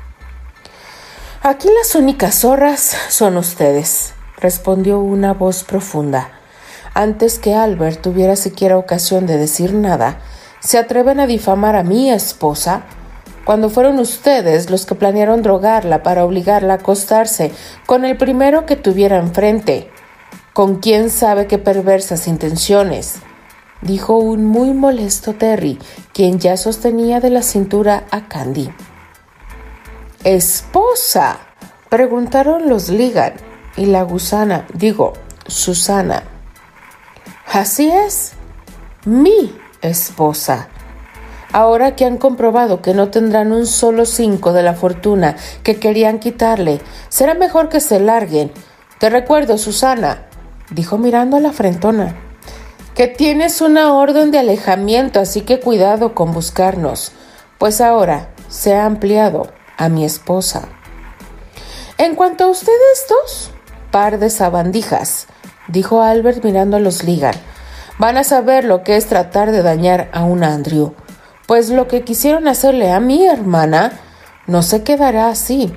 Aquí 1.43 1.68
las 1.78 1.95
únicas 1.95 2.37
zorras 2.37 2.97
son 3.11 3.37
ustedes, 3.37 4.14
respondió 4.39 5.01
una 5.01 5.35
voz 5.35 5.64
profunda. 5.64 6.39
Antes 6.95 7.38
que 7.38 7.55
Albert 7.55 8.01
tuviera 8.01 8.36
siquiera 8.36 8.76
ocasión 8.76 9.26
de 9.26 9.36
decir 9.36 9.74
nada, 9.74 10.20
se 10.61 10.78
atreven 10.78 11.20
a 11.20 11.26
difamar 11.26 11.76
a 11.76 11.82
mi 11.82 12.11
esposa 12.11 12.82
cuando 13.45 13.70
fueron 13.70 13.99
ustedes 13.99 14.70
los 14.70 14.86
que 14.86 14.95
planearon 14.95 15.43
drogarla 15.43 16.03
para 16.03 16.24
obligarla 16.24 16.74
a 16.74 16.76
acostarse 16.76 17.53
con 17.86 18.05
el 18.05 18.16
primero 18.16 18.66
que 18.66 18.76
tuviera 18.76 19.18
enfrente, 19.18 19.91
con 20.53 20.76
quién 20.76 21.11
sabe 21.11 21.47
qué 21.47 21.59
perversas 21.59 22.28
intenciones, 22.28 23.16
dijo 23.82 24.16
un 24.18 24.45
muy 24.45 24.74
molesto 24.74 25.34
Terry, 25.34 25.78
quien 26.12 26.38
ya 26.38 26.57
sostenía 26.57 27.20
de 27.20 27.30
la 27.30 27.43
cintura 27.43 28.05
a 28.11 28.28
Candy. 28.28 28.70
¿Esposa? 30.24 31.38
preguntaron 31.88 32.68
los 32.68 32.88
Ligan 32.88 33.32
y 33.76 33.86
la 33.86 34.03
gusana, 34.03 34.66
digo, 34.74 35.14
Susana. 35.47 36.39
Así 37.53 37.90
es, 37.90 38.34
mi 39.05 39.53
esposa. 39.82 40.68
Ahora 41.53 41.96
que 41.96 42.05
han 42.05 42.16
comprobado 42.16 42.80
que 42.80 42.94
no 42.94 43.11
tendrán 43.11 43.51
un 43.51 43.66
solo 43.66 44.07
cinco 44.07 44.53
de 44.53 44.62
la 44.62 44.74
fortuna 44.74 45.34
que 45.64 45.80
querían 45.80 46.20
quitarle, 46.20 46.80
será 47.09 47.34
mejor 47.34 47.68
que 47.68 47.80
se 47.80 47.98
larguen. 47.98 48.53
Te 49.01 49.11
recuerdo, 49.11 49.59
Susana, 49.59 50.28
dijo 50.70 50.96
mirando 50.96 51.38
a 51.38 51.40
la 51.40 51.53
frentona, 51.53 52.14
que 52.94 53.09
tienes 53.09 53.61
una 53.61 53.94
orden 53.94 54.30
de 54.30 54.38
alejamiento, 54.38 55.18
así 55.18 55.40
que 55.40 55.59
cuidado 55.59 56.14
con 56.14 56.32
buscarnos, 56.32 57.11
pues 57.59 57.80
ahora 57.80 58.28
se 58.48 58.76
ha 58.76 58.86
ampliado 58.86 59.53
a 59.76 59.88
mi 59.88 60.05
esposa. 60.05 60.68
En 61.98 62.14
cuanto 62.14 62.44
a 62.44 62.48
ustedes 62.51 63.07
dos, 63.09 63.51
par 63.90 64.20
de 64.20 64.30
sabandijas, 64.30 65.26
dijo 65.71 66.03
Albert 66.03 66.45
mirando 66.45 66.77
a 66.77 66.81
los 66.81 67.05
Ligar. 67.05 67.37
Van 67.99 68.16
a 68.16 68.25
saber 68.25 68.64
lo 68.64 68.83
que 68.83 68.97
es 68.97 69.07
tratar 69.07 69.53
de 69.53 69.62
dañar 69.62 70.09
a 70.12 70.25
un 70.25 70.43
Andrew, 70.43 70.95
pues 71.47 71.71
lo 71.71 71.87
que 71.89 72.03
quisieron 72.03 72.49
hacerle 72.49 72.93
a 72.93 73.01
mi 73.01 73.27
hermana 73.27 73.93
no 74.47 74.62
se 74.62 74.83
quedará 74.83 75.29
así. 75.29 75.73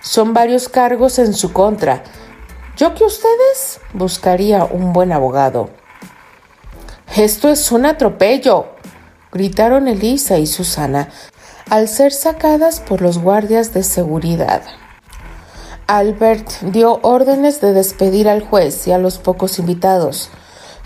Son 0.00 0.34
varios 0.34 0.68
cargos 0.68 1.18
en 1.18 1.32
su 1.32 1.52
contra. 1.52 2.02
Yo 2.76 2.94
que 2.94 3.04
ustedes 3.04 3.80
buscaría 3.92 4.64
un 4.64 4.92
buen 4.92 5.12
abogado. 5.12 5.70
Esto 7.16 7.48
es 7.48 7.70
un 7.72 7.86
atropello, 7.86 8.66
gritaron 9.32 9.88
Elisa 9.88 10.38
y 10.38 10.46
Susana 10.46 11.08
al 11.70 11.88
ser 11.88 12.12
sacadas 12.12 12.80
por 12.80 13.00
los 13.00 13.18
guardias 13.18 13.72
de 13.72 13.82
seguridad. 13.82 14.62
Albert 15.86 16.50
dio 16.62 16.98
órdenes 17.02 17.60
de 17.60 17.72
despedir 17.72 18.28
al 18.28 18.42
juez 18.42 18.86
y 18.86 18.92
a 18.92 18.98
los 18.98 19.18
pocos 19.18 19.58
invitados, 19.58 20.30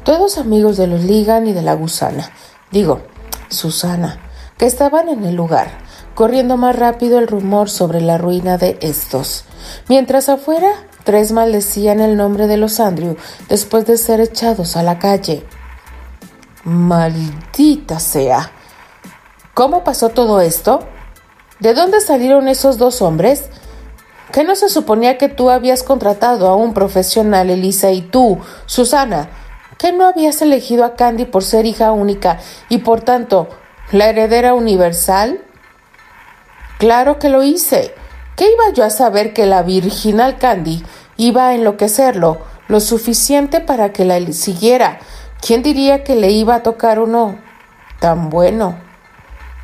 todos 0.03 0.39
amigos 0.39 0.77
de 0.77 0.89
los 0.89 1.05
Ligan 1.05 1.47
y 1.47 1.53
de 1.53 1.63
la 1.63 1.75
gusana, 1.75 2.33
digo, 2.73 3.01
Susana, 3.49 4.19
que 4.59 4.67
estaban 4.67 5.09
en 5.09 5.25
el 5.25 5.37
lugar, 5.37 5.69
corriendo 6.15 6.57
más 6.57 6.75
rápido 6.77 7.19
el 7.19 7.29
rumor 7.29 7.71
sobre 7.71 8.01
la 8.01 8.19
ruina 8.19 8.59
de 8.59 8.77
estos. 8.81 9.45
Mientras 9.89 10.29
afuera, 10.29 10.73
tres 11.05 11.31
maldecían 11.31 12.01
el 12.01 12.17
nombre 12.17 12.49
de 12.49 12.57
los 12.57 12.81
Andrew 12.81 13.17
después 13.49 13.87
de 13.87 13.97
ser 13.97 14.21
echados 14.21 14.77
a 14.77 14.83
la 14.83 14.99
calle. 14.99 15.45
Maldita 16.65 18.01
sea. 18.01 18.51
¿Cómo 19.55 19.85
pasó 19.85 20.09
todo 20.09 20.41
esto? 20.41 20.81
¿De 21.61 21.75
dónde 21.75 22.01
salieron 22.01 22.49
esos 22.49 22.79
dos 22.79 23.01
hombres? 23.01 23.45
¿Que 24.33 24.45
no 24.45 24.55
se 24.57 24.69
suponía 24.69 25.17
que 25.17 25.29
tú 25.29 25.51
habías 25.51 25.83
contratado 25.83 26.49
a 26.49 26.57
un 26.57 26.75
profesional, 26.75 27.49
Elisa, 27.49 27.93
y 27.93 28.03
tú, 28.03 28.39
Susana, 28.67 29.31
que 29.79 29.93
no 29.93 30.07
habías 30.07 30.43
elegido 30.43 30.85
a 30.85 30.97
Candy 30.97 31.25
por 31.25 31.45
ser 31.45 31.65
hija 31.65 31.93
única 31.93 32.39
y 32.69 32.79
por 32.79 33.01
tanto 33.01 33.49
la 33.91 34.11
heredera 34.11 34.55
universal? 34.55 35.41
Claro 36.79 37.19
que 37.19 37.29
lo 37.29 37.43
hice. 37.43 37.95
¿Qué 38.37 38.53
iba 38.53 38.73
yo 38.75 38.85
a 38.85 38.91
saber 38.91 39.33
que 39.33 39.47
la 39.47 39.63
virginal 39.63 40.39
Candy 40.39 40.85
iba 41.17 41.49
a 41.49 41.55
enloquecerlo 41.55 42.39
lo 42.69 42.81
suficiente 42.81 43.61
para 43.61 43.93
que 43.93 44.05
la 44.05 44.21
siguiera? 44.33 45.01
¿Quién 45.41 45.63
diría 45.63 46.05
que 46.05 46.17
le 46.17 46.31
iba 46.31 46.57
a 46.57 46.63
tocar 46.63 47.01
uno 47.01 47.39
tan 47.99 48.29
bueno? 48.29 48.79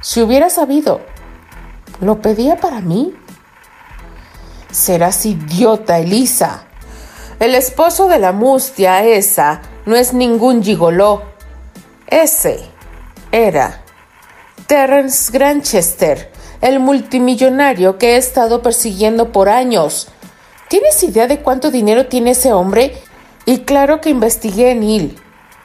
Si 0.01 0.23
hubiera 0.23 0.51
sabido, 0.51 1.01
¿lo 2.01 2.21
pedía 2.21 2.57
para 2.57 2.81
mí? 2.81 3.15
Serás 4.75 5.25
idiota, 5.25 6.01
Elisa. 6.01 6.65
El 7.39 7.55
esposo 7.55 8.09
de 8.09 8.19
la 8.19 8.33
mustia 8.33 9.05
esa 9.05 9.63
no 9.87 9.95
es 9.95 10.13
ningún 10.13 10.65
gigoló. 10.65 11.23
Ese 12.09 12.59
era 13.31 13.85
Terence 14.67 15.31
Granchester, 15.33 16.33
el 16.61 16.81
multimillonario 16.81 17.99
que 17.99 18.15
he 18.15 18.17
estado 18.17 18.63
persiguiendo 18.63 19.31
por 19.31 19.49
años. 19.49 20.09
¿Tienes 20.69 21.01
idea 21.05 21.29
de 21.29 21.39
cuánto 21.39 21.71
dinero 21.71 22.07
tiene 22.07 22.33
ese 22.33 22.53
hombre? 22.53 23.01
Y 23.47 23.59
claro 23.59 24.01
que 24.01 24.11
investigué 24.11 24.73
en 24.73 24.81
Neil. 24.81 25.23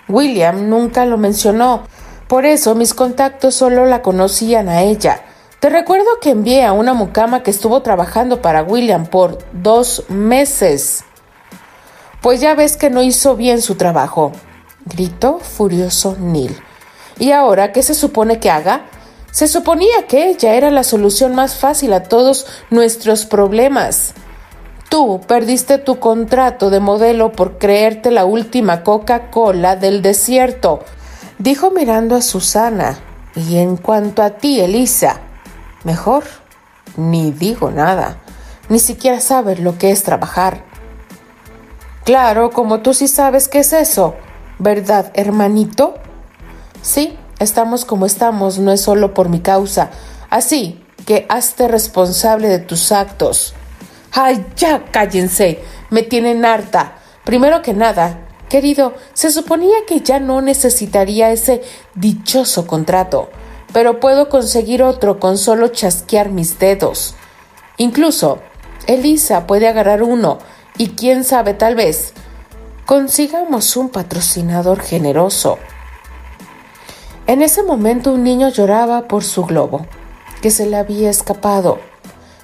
William 0.07 0.70
nunca 0.70 1.05
lo 1.05 1.18
mencionó, 1.18 1.88
por 2.28 2.45
eso 2.45 2.76
mis 2.76 2.93
contactos 2.93 3.55
solo 3.55 3.88
la 3.88 4.03
conocían 4.03 4.70
a 4.70 4.84
ella. 4.84 5.24
Te 5.60 5.70
recuerdo 5.70 6.07
que 6.22 6.30
envié 6.30 6.64
a 6.64 6.72
una 6.72 6.93
mucama 6.93 7.43
que 7.43 7.51
estuvo 7.51 7.82
trabajando 7.82 8.41
para 8.41 8.64
William 8.64 9.05
por 9.05 9.39
dos 9.51 10.05
meses. 10.07 11.03
Pues 12.22 12.39
ya 12.39 12.55
ves 12.55 12.78
que 12.78 12.89
no 12.89 13.03
hizo 13.03 13.36
bien 13.36 13.62
su 13.62 13.76
trabajo, 13.76 14.32
gritó 14.86 15.39
furioso 15.39 16.16
Neil. 16.18 16.57
¿Y 17.18 17.32
ahora 17.32 17.74
qué 17.74 17.84
se 17.84 17.93
supone 17.93 18.39
que 18.39 18.49
haga? 18.49 18.86
Se 19.32 19.49
suponía 19.49 20.07
que 20.07 20.30
ella 20.30 20.53
era 20.53 20.72
la 20.72 20.86
solución 20.86 21.36
más 21.36 21.55
fácil 21.55 21.91
a 21.91 22.03
todos 22.03 22.47
nuestros 22.70 23.26
problemas. 23.26 24.14
Tú 24.88 25.20
perdiste 25.28 25.78
tu 25.78 25.99
contrato 25.99 26.70
de 26.70 26.80
modelo 26.80 27.34
por 27.34 27.57
creerte 27.57 28.12
la 28.12 28.24
última 28.24 28.84
Coca-Cola 28.84 29.76
del 29.76 30.01
desierto, 30.01 30.80
dijo 31.38 31.70
mirando 31.70 32.16
a 32.16 32.22
Susana. 32.22 32.97
Y 33.36 33.57
en 33.57 33.76
cuanto 33.76 34.24
a 34.24 34.32
ti, 34.32 34.60
Elisa, 34.62 35.22
mejor 35.84 36.24
ni 36.98 37.32
digo 37.32 37.72
nada. 37.72 38.18
Ni 38.70 38.80
siquiera 38.80 39.20
sabes 39.20 39.60
lo 39.60 39.78
que 39.78 39.92
es 39.92 40.04
trabajar. 40.04 40.64
Claro, 42.06 42.52
como 42.52 42.82
tú 42.82 42.94
sí 42.94 43.08
sabes 43.08 43.48
qué 43.48 43.60
es 43.60 43.74
eso, 43.74 44.16
¿verdad, 44.58 45.12
hermanito? 45.14 45.96
Sí, 46.82 47.18
estamos 47.40 47.86
como 47.86 48.06
estamos, 48.06 48.60
no 48.60 48.72
es 48.72 48.82
solo 48.82 49.14
por 49.14 49.30
mi 49.30 49.40
causa. 49.40 49.90
Así 50.30 50.84
que 51.06 51.26
hazte 51.30 51.68
responsable 51.68 52.48
de 52.48 52.60
tus 52.60 52.92
actos. 52.92 53.54
¡Ay, 54.12 54.46
ya 54.56 54.86
cállense! 54.92 55.64
Me 55.90 56.04
tienen 56.04 56.46
harta. 56.46 56.96
Primero 57.24 57.62
que 57.62 57.74
nada, 57.74 58.28
querido, 58.50 58.94
se 59.14 59.32
suponía 59.32 59.78
que 59.88 60.02
ya 60.02 60.20
no 60.20 60.42
necesitaría 60.42 61.32
ese 61.32 61.62
dichoso 61.96 62.66
contrato, 62.66 63.30
pero 63.74 64.00
puedo 64.00 64.30
conseguir 64.30 64.84
otro 64.84 65.20
con 65.20 65.38
solo 65.38 65.68
chasquear 65.68 66.30
mis 66.30 66.60
dedos. 66.60 67.16
Incluso, 67.78 68.40
Elisa 68.88 69.48
puede 69.48 69.68
agarrar 69.68 70.04
uno, 70.04 70.40
y 70.78 70.90
quién 70.90 71.24
sabe, 71.24 71.54
tal 71.54 71.76
vez, 71.76 72.14
consigamos 72.86 73.78
un 73.78 73.90
patrocinador 73.90 74.80
generoso. 74.80 75.60
En 77.28 77.44
ese 77.44 77.62
momento 77.62 78.14
un 78.14 78.24
niño 78.24 78.50
lloraba 78.50 79.08
por 79.08 79.24
su 79.24 79.46
globo, 79.46 79.86
que 80.42 80.50
se 80.50 80.66
le 80.66 80.78
había 80.78 81.10
escapado. 81.10 81.80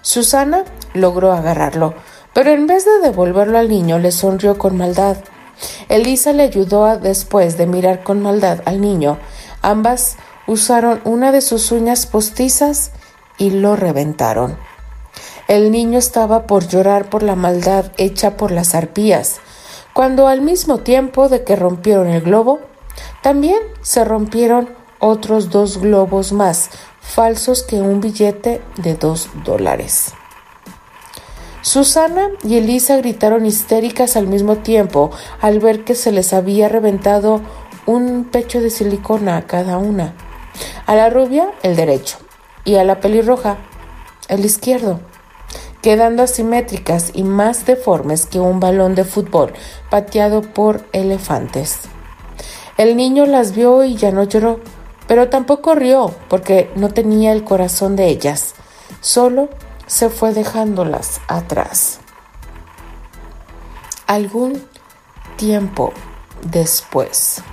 Susana 0.01 0.63
logró 0.93 1.31
agarrarlo, 1.31 1.95
pero 2.33 2.51
en 2.51 2.67
vez 2.67 2.85
de 2.85 2.99
devolverlo 2.99 3.57
al 3.57 3.69
niño 3.69 3.97
le 3.97 4.11
sonrió 4.11 4.57
con 4.59 4.77
maldad. 4.77 5.17
Elisa 5.89 6.33
le 6.33 6.43
ayudó 6.43 6.85
a, 6.85 6.97
después 6.97 7.57
de 7.57 7.65
mirar 7.65 8.03
con 8.03 8.21
maldad 8.21 8.59
al 8.65 8.81
niño. 8.81 9.17
Ambas 9.63 10.17
usaron 10.47 11.01
una 11.03 11.31
de 11.31 11.41
sus 11.41 11.71
uñas 11.71 12.05
postizas 12.05 12.91
y 13.37 13.49
lo 13.51 13.75
reventaron. 13.75 14.57
El 15.47 15.71
niño 15.71 15.99
estaba 15.99 16.47
por 16.47 16.67
llorar 16.67 17.09
por 17.09 17.23
la 17.23 17.35
maldad 17.35 17.91
hecha 17.97 18.37
por 18.37 18.51
las 18.51 18.73
arpías, 18.73 19.39
cuando 19.93 20.27
al 20.27 20.41
mismo 20.41 20.79
tiempo 20.79 21.29
de 21.29 21.43
que 21.43 21.55
rompieron 21.55 22.07
el 22.07 22.21
globo, 22.21 22.59
también 23.21 23.59
se 23.81 24.03
rompieron 24.03 24.69
otros 24.99 25.49
dos 25.49 25.77
globos 25.79 26.31
más, 26.31 26.69
falsos 26.99 27.63
que 27.63 27.77
un 27.77 28.01
billete 28.01 28.61
de 28.77 28.95
dos 28.95 29.29
dólares. 29.43 30.13
Susana 31.61 32.29
y 32.43 32.57
Elisa 32.57 32.97
gritaron 32.97 33.45
histéricas 33.45 34.15
al 34.15 34.27
mismo 34.27 34.57
tiempo 34.57 35.11
al 35.41 35.59
ver 35.59 35.83
que 35.83 35.95
se 35.95 36.11
les 36.11 36.33
había 36.33 36.69
reventado 36.69 37.41
un 37.85 38.25
pecho 38.25 38.61
de 38.61 38.69
silicona 38.69 39.37
a 39.37 39.47
cada 39.47 39.77
una. 39.77 40.13
A 40.85 40.95
la 40.95 41.09
rubia 41.09 41.51
el 41.63 41.75
derecho 41.75 42.17
y 42.63 42.75
a 42.75 42.83
la 42.83 42.99
pelirroja 42.99 43.57
el 44.27 44.43
izquierdo, 44.43 44.99
quedando 45.81 46.23
asimétricas 46.23 47.11
y 47.13 47.23
más 47.23 47.65
deformes 47.65 48.25
que 48.25 48.39
un 48.39 48.59
balón 48.59 48.95
de 48.95 49.03
fútbol 49.03 49.53
pateado 49.89 50.41
por 50.41 50.83
elefantes. 50.91 51.81
El 52.77 52.97
niño 52.97 53.25
las 53.25 53.55
vio 53.55 53.83
y 53.83 53.95
ya 53.95 54.11
no 54.11 54.23
lloró, 54.23 54.59
pero 55.07 55.29
tampoco 55.29 55.75
rió 55.75 56.13
porque 56.27 56.71
no 56.75 56.89
tenía 56.89 57.31
el 57.31 57.43
corazón 57.43 57.95
de 57.95 58.07
ellas, 58.07 58.55
solo 58.99 59.49
se 59.87 60.09
fue 60.09 60.33
dejándolas 60.33 61.21
atrás. 61.27 61.99
Algún 64.07 64.63
tiempo 65.37 65.93
después. 66.43 67.43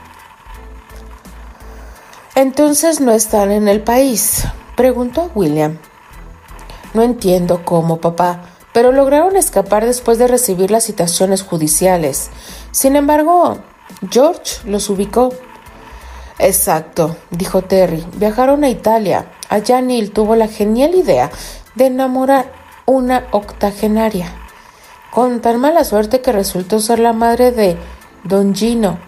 Entonces 2.34 3.00
no 3.00 3.12
están 3.12 3.52
en 3.52 3.68
el 3.68 3.82
país, 3.82 4.44
preguntó 4.74 5.30
William. 5.34 5.76
No 6.94 7.02
entiendo 7.02 7.62
cómo, 7.62 8.00
papá, 8.00 8.44
pero 8.72 8.90
lograron 8.90 9.36
escapar 9.36 9.84
después 9.84 10.16
de 10.16 10.28
recibir 10.28 10.70
las 10.70 10.84
citaciones 10.84 11.42
judiciales. 11.42 12.30
Sin 12.70 12.96
embargo, 12.96 13.58
George 14.10 14.66
los 14.66 14.88
ubicó. 14.88 15.34
Exacto, 16.38 17.16
dijo 17.30 17.60
Terry. 17.60 18.02
Viajaron 18.16 18.64
a 18.64 18.70
Italia. 18.70 19.30
Allá 19.50 19.82
Neil 19.82 20.10
tuvo 20.10 20.34
la 20.34 20.48
genial 20.48 20.94
idea 20.94 21.30
de 21.74 21.86
enamorar 21.86 22.50
una 22.86 23.26
octogenaria, 23.32 24.32
con 25.10 25.40
tan 25.40 25.60
mala 25.60 25.84
suerte 25.84 26.22
que 26.22 26.32
resultó 26.32 26.80
ser 26.80 26.98
la 26.98 27.12
madre 27.12 27.52
de 27.52 27.76
Don 28.24 28.54
Gino, 28.54 28.98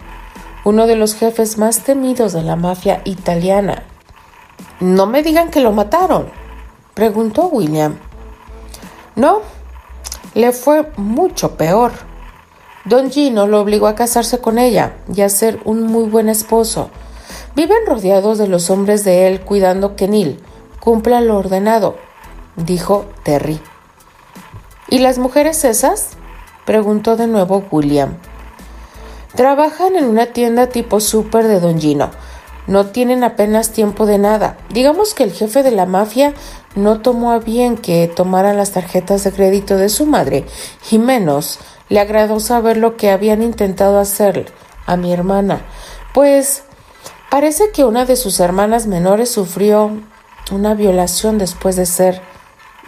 uno 0.65 0.87
de 0.87 0.97
los 0.97 1.15
jefes 1.15 1.57
más 1.57 1.79
temidos 1.79 2.33
de 2.33 2.41
la 2.41 2.57
mafia 2.57 3.01
italiana. 3.05 3.83
No 4.81 5.05
me 5.05 5.23
digan 5.23 5.49
que 5.49 5.61
lo 5.61 5.71
mataron, 5.71 6.27
preguntó 6.93 7.47
William. 7.47 7.97
No, 9.15 9.39
le 10.33 10.51
fue 10.51 10.91
mucho 10.97 11.55
peor. 11.55 11.93
Don 12.83 13.09
Gino 13.09 13.47
lo 13.47 13.61
obligó 13.61 13.87
a 13.87 13.95
casarse 13.95 14.39
con 14.39 14.59
ella 14.59 14.97
y 15.15 15.21
a 15.21 15.29
ser 15.29 15.61
un 15.63 15.83
muy 15.87 16.09
buen 16.09 16.27
esposo. 16.27 16.89
Viven 17.55 17.85
rodeados 17.87 18.37
de 18.37 18.49
los 18.49 18.69
hombres 18.69 19.05
de 19.05 19.27
él 19.27 19.39
cuidando 19.39 19.95
que 19.95 20.09
Neil 20.09 20.43
cumpla 20.81 21.21
lo 21.21 21.37
ordenado 21.37 21.95
dijo 22.55 23.05
Terry. 23.23 23.59
¿Y 24.89 24.99
las 24.99 25.17
mujeres 25.17 25.63
esas? 25.65 26.11
preguntó 26.65 27.15
de 27.15 27.27
nuevo 27.27 27.63
William. 27.71 28.17
Trabajan 29.35 29.97
en 29.97 30.05
una 30.05 30.27
tienda 30.27 30.67
tipo 30.67 30.99
súper 30.99 31.47
de 31.47 31.59
Don 31.59 31.79
Gino. 31.79 32.09
No 32.67 32.87
tienen 32.87 33.23
apenas 33.23 33.71
tiempo 33.71 34.05
de 34.05 34.17
nada. 34.17 34.57
Digamos 34.69 35.13
que 35.13 35.23
el 35.23 35.33
jefe 35.33 35.61
de 35.61 35.71
la 35.71 35.85
mafia 35.85 36.33
no 36.75 37.01
tomó 37.01 37.31
a 37.31 37.39
bien 37.39 37.77
que 37.77 38.07
tomaran 38.07 38.57
las 38.57 38.71
tarjetas 38.71 39.23
de 39.23 39.31
crédito 39.31 39.77
de 39.77 39.89
su 39.89 40.05
madre, 40.05 40.45
y 40.89 40.99
menos 40.99 41.59
le 41.89 41.99
agradó 41.99 42.39
saber 42.39 42.77
lo 42.77 42.97
que 42.97 43.11
habían 43.11 43.41
intentado 43.41 43.99
hacer 43.99 44.51
a 44.85 44.95
mi 44.97 45.13
hermana, 45.13 45.61
pues 46.13 46.63
parece 47.29 47.71
que 47.71 47.83
una 47.83 48.05
de 48.05 48.15
sus 48.15 48.39
hermanas 48.39 48.87
menores 48.87 49.29
sufrió 49.29 49.91
una 50.51 50.73
violación 50.73 51.37
después 51.37 51.75
de 51.75 51.85
ser 51.85 52.21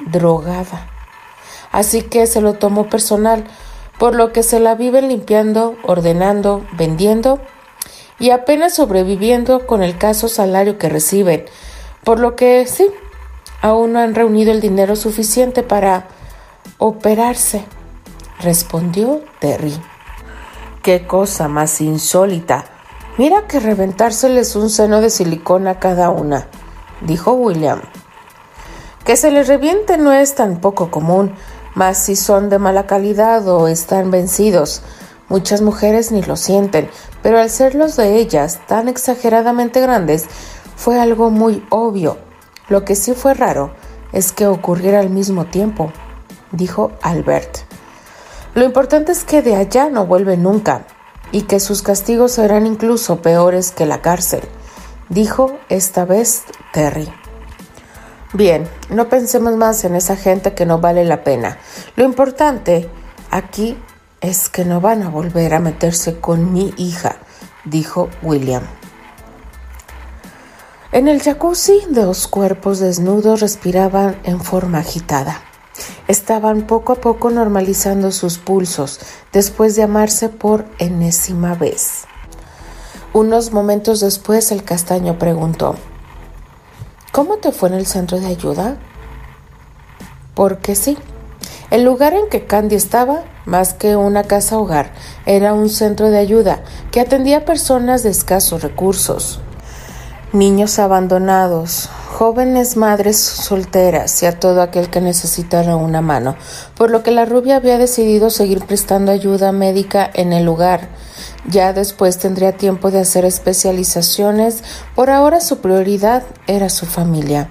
drogada. 0.05 0.89
Así 1.71 2.01
que 2.01 2.27
se 2.27 2.41
lo 2.41 2.53
tomó 2.53 2.89
personal, 2.89 3.45
por 3.97 4.15
lo 4.15 4.31
que 4.31 4.43
se 4.43 4.59
la 4.59 4.75
viven 4.75 5.09
limpiando, 5.09 5.75
ordenando, 5.83 6.65
vendiendo 6.73 7.39
y 8.19 8.31
apenas 8.31 8.75
sobreviviendo 8.75 9.65
con 9.65 9.83
el 9.83 9.97
caso 9.97 10.27
salario 10.27 10.77
que 10.77 10.89
reciben, 10.89 11.45
por 12.03 12.19
lo 12.19 12.35
que 12.35 12.65
sí, 12.67 12.87
aún 13.61 13.93
no 13.93 13.99
han 13.99 14.15
reunido 14.15 14.51
el 14.51 14.61
dinero 14.61 14.95
suficiente 14.95 15.63
para 15.63 16.07
operarse, 16.77 17.65
respondió 18.39 19.21
Terry. 19.39 19.73
Qué 20.81 21.05
cosa 21.05 21.47
más 21.47 21.81
insólita. 21.81 22.65
Mira 23.17 23.47
que 23.47 23.59
reventárseles 23.59 24.55
un 24.55 24.69
seno 24.69 25.01
de 25.01 25.09
silicona 25.09 25.71
a 25.71 25.79
cada 25.79 26.11
una, 26.11 26.47
dijo 27.01 27.33
William. 27.33 27.81
Que 29.03 29.15
se 29.15 29.31
les 29.31 29.47
reviente 29.47 29.97
no 29.97 30.13
es 30.13 30.35
tan 30.35 30.61
poco 30.61 30.91
común, 30.91 31.33
mas 31.77 31.99
si 31.99 32.15
son 32.15 32.49
de 32.49 32.57
mala 32.57 32.87
calidad 32.87 33.47
o 33.47 33.67
están 33.67 34.09
vencidos. 34.09 34.81
Muchas 35.29 35.61
mujeres 35.61 36.11
ni 36.11 36.23
lo 36.23 36.35
sienten, 36.35 36.89
pero 37.21 37.39
al 37.39 37.51
ser 37.51 37.75
los 37.75 37.95
de 37.95 38.17
ellas 38.17 38.59
tan 38.67 38.87
exageradamente 38.87 39.79
grandes, 39.79 40.25
fue 40.75 40.99
algo 40.99 41.29
muy 41.29 41.63
obvio. 41.69 42.17
Lo 42.67 42.83
que 42.83 42.95
sí 42.95 43.13
fue 43.13 43.35
raro 43.35 43.75
es 44.11 44.31
que 44.31 44.47
ocurriera 44.47 44.99
al 45.01 45.11
mismo 45.11 45.45
tiempo. 45.45 45.91
dijo 46.51 46.93
Albert. 47.03 47.59
Lo 48.55 48.65
importante 48.65 49.11
es 49.11 49.23
que 49.23 49.43
de 49.43 49.55
allá 49.55 49.91
no 49.91 50.07
vuelve 50.07 50.35
nunca 50.35 50.87
y 51.31 51.43
que 51.43 51.59
sus 51.59 51.83
castigos 51.83 52.31
serán 52.31 52.65
incluso 52.65 53.21
peores 53.21 53.69
que 53.69 53.85
la 53.85 54.01
cárcel, 54.01 54.41
dijo 55.09 55.59
esta 55.69 56.05
vez 56.05 56.41
Terry. 56.73 57.07
Bien, 58.33 58.67
no 58.89 59.07
pensemos 59.07 59.55
más 59.55 59.85
en 59.85 59.95
esa 59.95 60.17
gente 60.17 60.53
que 60.53 60.65
no 60.65 60.79
vale 60.79 61.05
la 61.05 61.23
pena. 61.23 61.57
Lo 61.95 62.03
importante 62.03 62.89
aquí 63.31 63.77
es 64.19 64.49
que 64.49 64.65
no 64.65 64.81
van 64.81 65.03
a 65.03 65.09
volver 65.09 65.53
a 65.53 65.59
meterse 65.59 66.19
con 66.19 66.51
mi 66.51 66.73
hija, 66.77 67.17
dijo 67.63 68.09
William. 68.21 68.63
En 70.91 71.07
el 71.07 71.21
jacuzzi, 71.21 71.79
dos 71.89 72.27
cuerpos 72.27 72.79
desnudos 72.79 73.39
respiraban 73.39 74.19
en 74.23 74.41
forma 74.41 74.79
agitada. 74.79 75.41
Estaban 76.07 76.63
poco 76.63 76.93
a 76.93 76.95
poco 76.95 77.29
normalizando 77.29 78.11
sus 78.11 78.39
pulsos 78.39 78.99
después 79.31 79.75
de 79.75 79.83
amarse 79.83 80.27
por 80.27 80.65
enésima 80.79 81.55
vez. 81.55 82.05
Unos 83.13 83.51
momentos 83.51 83.99
después 83.99 84.51
el 84.51 84.63
castaño 84.63 85.17
preguntó, 85.17 85.75
¿Cómo 87.11 87.37
te 87.37 87.51
fue 87.51 87.69
en 87.69 87.75
el 87.75 87.85
centro 87.85 88.19
de 88.19 88.27
ayuda? 88.27 88.77
Porque 90.35 90.75
sí, 90.75 90.97
el 91.71 91.83
lugar 91.83 92.13
en 92.13 92.29
que 92.29 92.45
Candy 92.45 92.75
estaba, 92.75 93.23
más 93.45 93.73
que 93.73 93.95
una 93.95 94.23
casa 94.23 94.57
hogar, 94.57 94.91
era 95.25 95.53
un 95.53 95.69
centro 95.69 96.09
de 96.09 96.17
ayuda 96.17 96.61
que 96.91 97.01
atendía 97.01 97.39
a 97.39 97.45
personas 97.45 98.03
de 98.03 98.09
escasos 98.09 98.61
recursos, 98.61 99.39
niños 100.31 100.79
abandonados, 100.79 101.89
jóvenes 102.07 102.77
madres 102.77 103.17
solteras 103.17 104.21
y 104.23 104.27
a 104.27 104.39
todo 104.39 104.61
aquel 104.61 104.89
que 104.89 105.01
necesitara 105.01 105.75
una 105.75 106.01
mano, 106.01 106.35
por 106.75 106.89
lo 106.91 107.03
que 107.03 107.11
la 107.11 107.25
rubia 107.25 107.55
había 107.55 107.77
decidido 107.77 108.29
seguir 108.29 108.65
prestando 108.65 109.11
ayuda 109.11 109.51
médica 109.51 110.09
en 110.13 110.33
el 110.33 110.45
lugar. 110.45 110.89
Ya 111.47 111.71
después 111.71 112.17
tendría 112.17 112.57
tiempo 112.57 112.91
de 112.91 112.99
hacer 112.99 113.23
especializaciones, 113.23 114.63
por 114.95 115.09
ahora 115.09 115.39
su 115.39 115.59
prioridad 115.59 116.23
era 116.45 116.69
su 116.69 116.85
familia. 116.85 117.49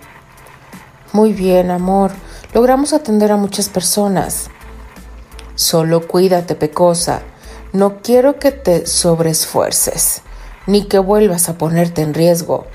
Muy 1.13 1.33
bien, 1.33 1.71
amor, 1.71 2.13
logramos 2.53 2.93
atender 2.93 3.33
a 3.33 3.39
muchas 3.39 3.71
personas. 3.71 4.51
Solo 5.55 6.07
cuídate, 6.07 6.55
Pecosa. 6.55 7.23
No 7.73 8.03
quiero 8.03 8.39
que 8.39 8.53
te 8.53 8.87
sobreesfuerces, 8.87 10.21
ni 10.67 10.87
que 10.87 10.99
vuelvas 10.99 11.49
a 11.49 11.57
ponerte 11.57 12.03
en 12.03 12.13
riesgo. 12.13 12.67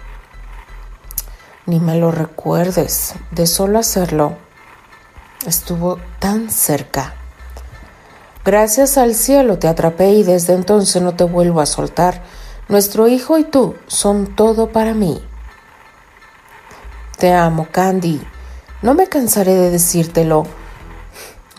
Ni 1.67 1.79
me 1.79 1.95
lo 1.95 2.09
recuerdes, 2.11 3.13
de 3.29 3.45
solo 3.45 3.77
hacerlo. 3.77 4.37
Estuvo 5.45 5.99
tan 6.19 6.49
cerca. 6.49 7.20
Gracias 8.43 8.97
al 8.97 9.13
cielo 9.13 9.59
te 9.59 9.67
atrapé 9.67 10.13
y 10.13 10.23
desde 10.23 10.53
entonces 10.53 10.99
no 10.99 11.13
te 11.13 11.23
vuelvo 11.23 11.61
a 11.61 11.67
soltar. 11.67 12.23
Nuestro 12.69 13.07
hijo 13.07 13.37
y 13.37 13.43
tú 13.43 13.75
son 13.85 14.35
todo 14.35 14.71
para 14.71 14.95
mí. 14.95 15.21
Te 17.19 17.33
amo, 17.33 17.67
Candy. 17.71 18.19
No 18.81 18.95
me 18.95 19.05
cansaré 19.05 19.53
de 19.53 19.69
decírtelo. 19.69 20.47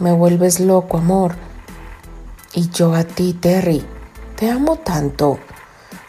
Me 0.00 0.10
vuelves 0.10 0.58
loco, 0.58 0.98
amor. 0.98 1.36
Y 2.52 2.68
yo 2.70 2.94
a 2.94 3.04
ti, 3.04 3.32
Terry. 3.32 3.86
Te 4.34 4.50
amo 4.50 4.74
tanto, 4.74 5.38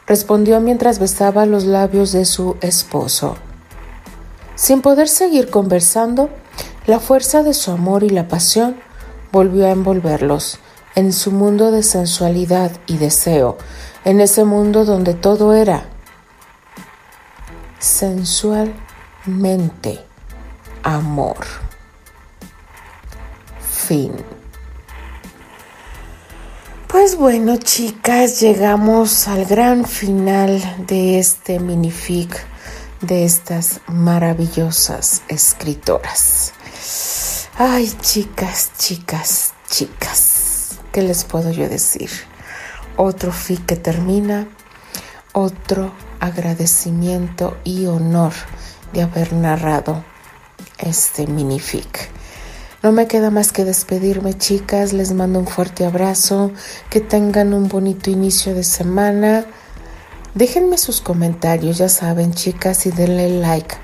respondió 0.07 0.59
mientras 0.59 0.97
besaba 0.97 1.45
los 1.45 1.65
labios 1.65 2.13
de 2.13 2.25
su 2.25 2.57
esposo. 2.61 3.35
Sin 4.55 4.81
poder 4.81 5.07
seguir 5.07 5.51
conversando, 5.51 6.31
la 6.87 6.99
fuerza 6.99 7.43
de 7.43 7.53
su 7.53 7.69
amor 7.69 8.03
y 8.03 8.09
la 8.09 8.27
pasión 8.27 8.77
volvió 9.31 9.67
a 9.67 9.71
envolverlos 9.71 10.59
en 10.95 11.13
su 11.13 11.31
mundo 11.31 11.71
de 11.71 11.83
sensualidad 11.83 12.71
y 12.87 12.97
deseo, 12.97 13.59
en 14.05 14.21
ese 14.21 14.45
mundo 14.45 14.85
donde 14.85 15.13
todo 15.13 15.53
era 15.53 15.85
sensualmente 17.79 19.99
amor. 20.83 21.37
Fin. 23.59 24.13
Pues 26.87 27.17
bueno, 27.17 27.57
chicas, 27.57 28.39
llegamos 28.39 29.27
al 29.27 29.43
gran 29.45 29.85
final 29.85 30.61
de 30.87 31.19
este 31.19 31.59
minific 31.59 32.45
de 33.01 33.25
estas 33.25 33.81
maravillosas 33.87 35.23
escritoras. 35.27 36.53
Ay, 37.57 37.91
chicas, 38.01 38.71
chicas, 38.77 39.53
chicas, 39.69 40.32
¿qué 40.93 41.01
les 41.01 41.25
puedo 41.25 41.51
yo 41.51 41.67
decir? 41.67 42.09
Otro 42.95 43.33
fic 43.33 43.65
que 43.65 43.75
termina, 43.75 44.47
otro 45.33 45.91
agradecimiento 46.19 47.57
y 47.63 47.87
honor 47.87 48.31
de 48.93 49.01
haber 49.01 49.33
narrado 49.33 50.05
este 50.77 51.25
minific. 51.27 52.09
No 52.83 52.91
me 52.91 53.07
queda 53.07 53.31
más 53.31 53.51
que 53.51 53.65
despedirme, 53.65 54.37
chicas. 54.37 54.93
Les 54.93 55.13
mando 55.13 55.39
un 55.39 55.47
fuerte 55.47 55.85
abrazo. 55.85 56.51
Que 56.89 56.99
tengan 56.99 57.53
un 57.53 57.69
bonito 57.69 58.11
inicio 58.11 58.53
de 58.53 58.63
semana. 58.63 59.45
Déjenme 60.35 60.77
sus 60.77 61.01
comentarios, 61.01 61.77
ya 61.77 61.89
saben, 61.89 62.33
chicas, 62.33 62.85
y 62.85 62.91
denle 62.91 63.39
like 63.39 63.75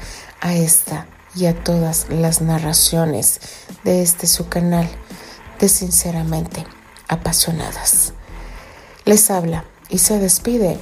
a 0.41 0.53
esta 0.53 1.07
y 1.35 1.45
a 1.45 1.55
todas 1.63 2.07
las 2.09 2.41
narraciones 2.41 3.39
de 3.83 4.01
este 4.01 4.27
su 4.27 4.49
canal 4.49 4.89
de 5.59 5.69
Sinceramente 5.69 6.65
Apasionadas. 7.09 8.13
Les 9.03 9.29
habla 9.29 9.65
y 9.89 9.97
se 9.97 10.19
despide 10.19 10.79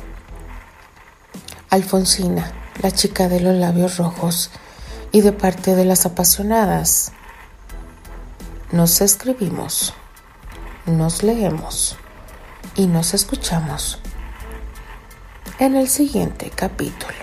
Alfonsina, 1.71 2.51
la 2.83 2.91
chica 2.91 3.27
de 3.27 3.39
los 3.39 3.55
labios 3.55 3.97
rojos, 3.97 4.51
y 5.11 5.21
de 5.21 5.31
parte 5.31 5.75
de 5.75 5.85
las 5.85 6.05
apasionadas. 6.05 7.11
Nos 8.71 9.01
escribimos, 9.01 9.93
nos 10.85 11.23
leemos 11.23 11.97
y 12.75 12.85
nos 12.87 13.13
escuchamos 13.13 13.99
en 15.59 15.75
el 15.75 15.87
siguiente 15.87 16.51
capítulo. 16.53 17.15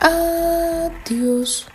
Adiós. 0.00 1.66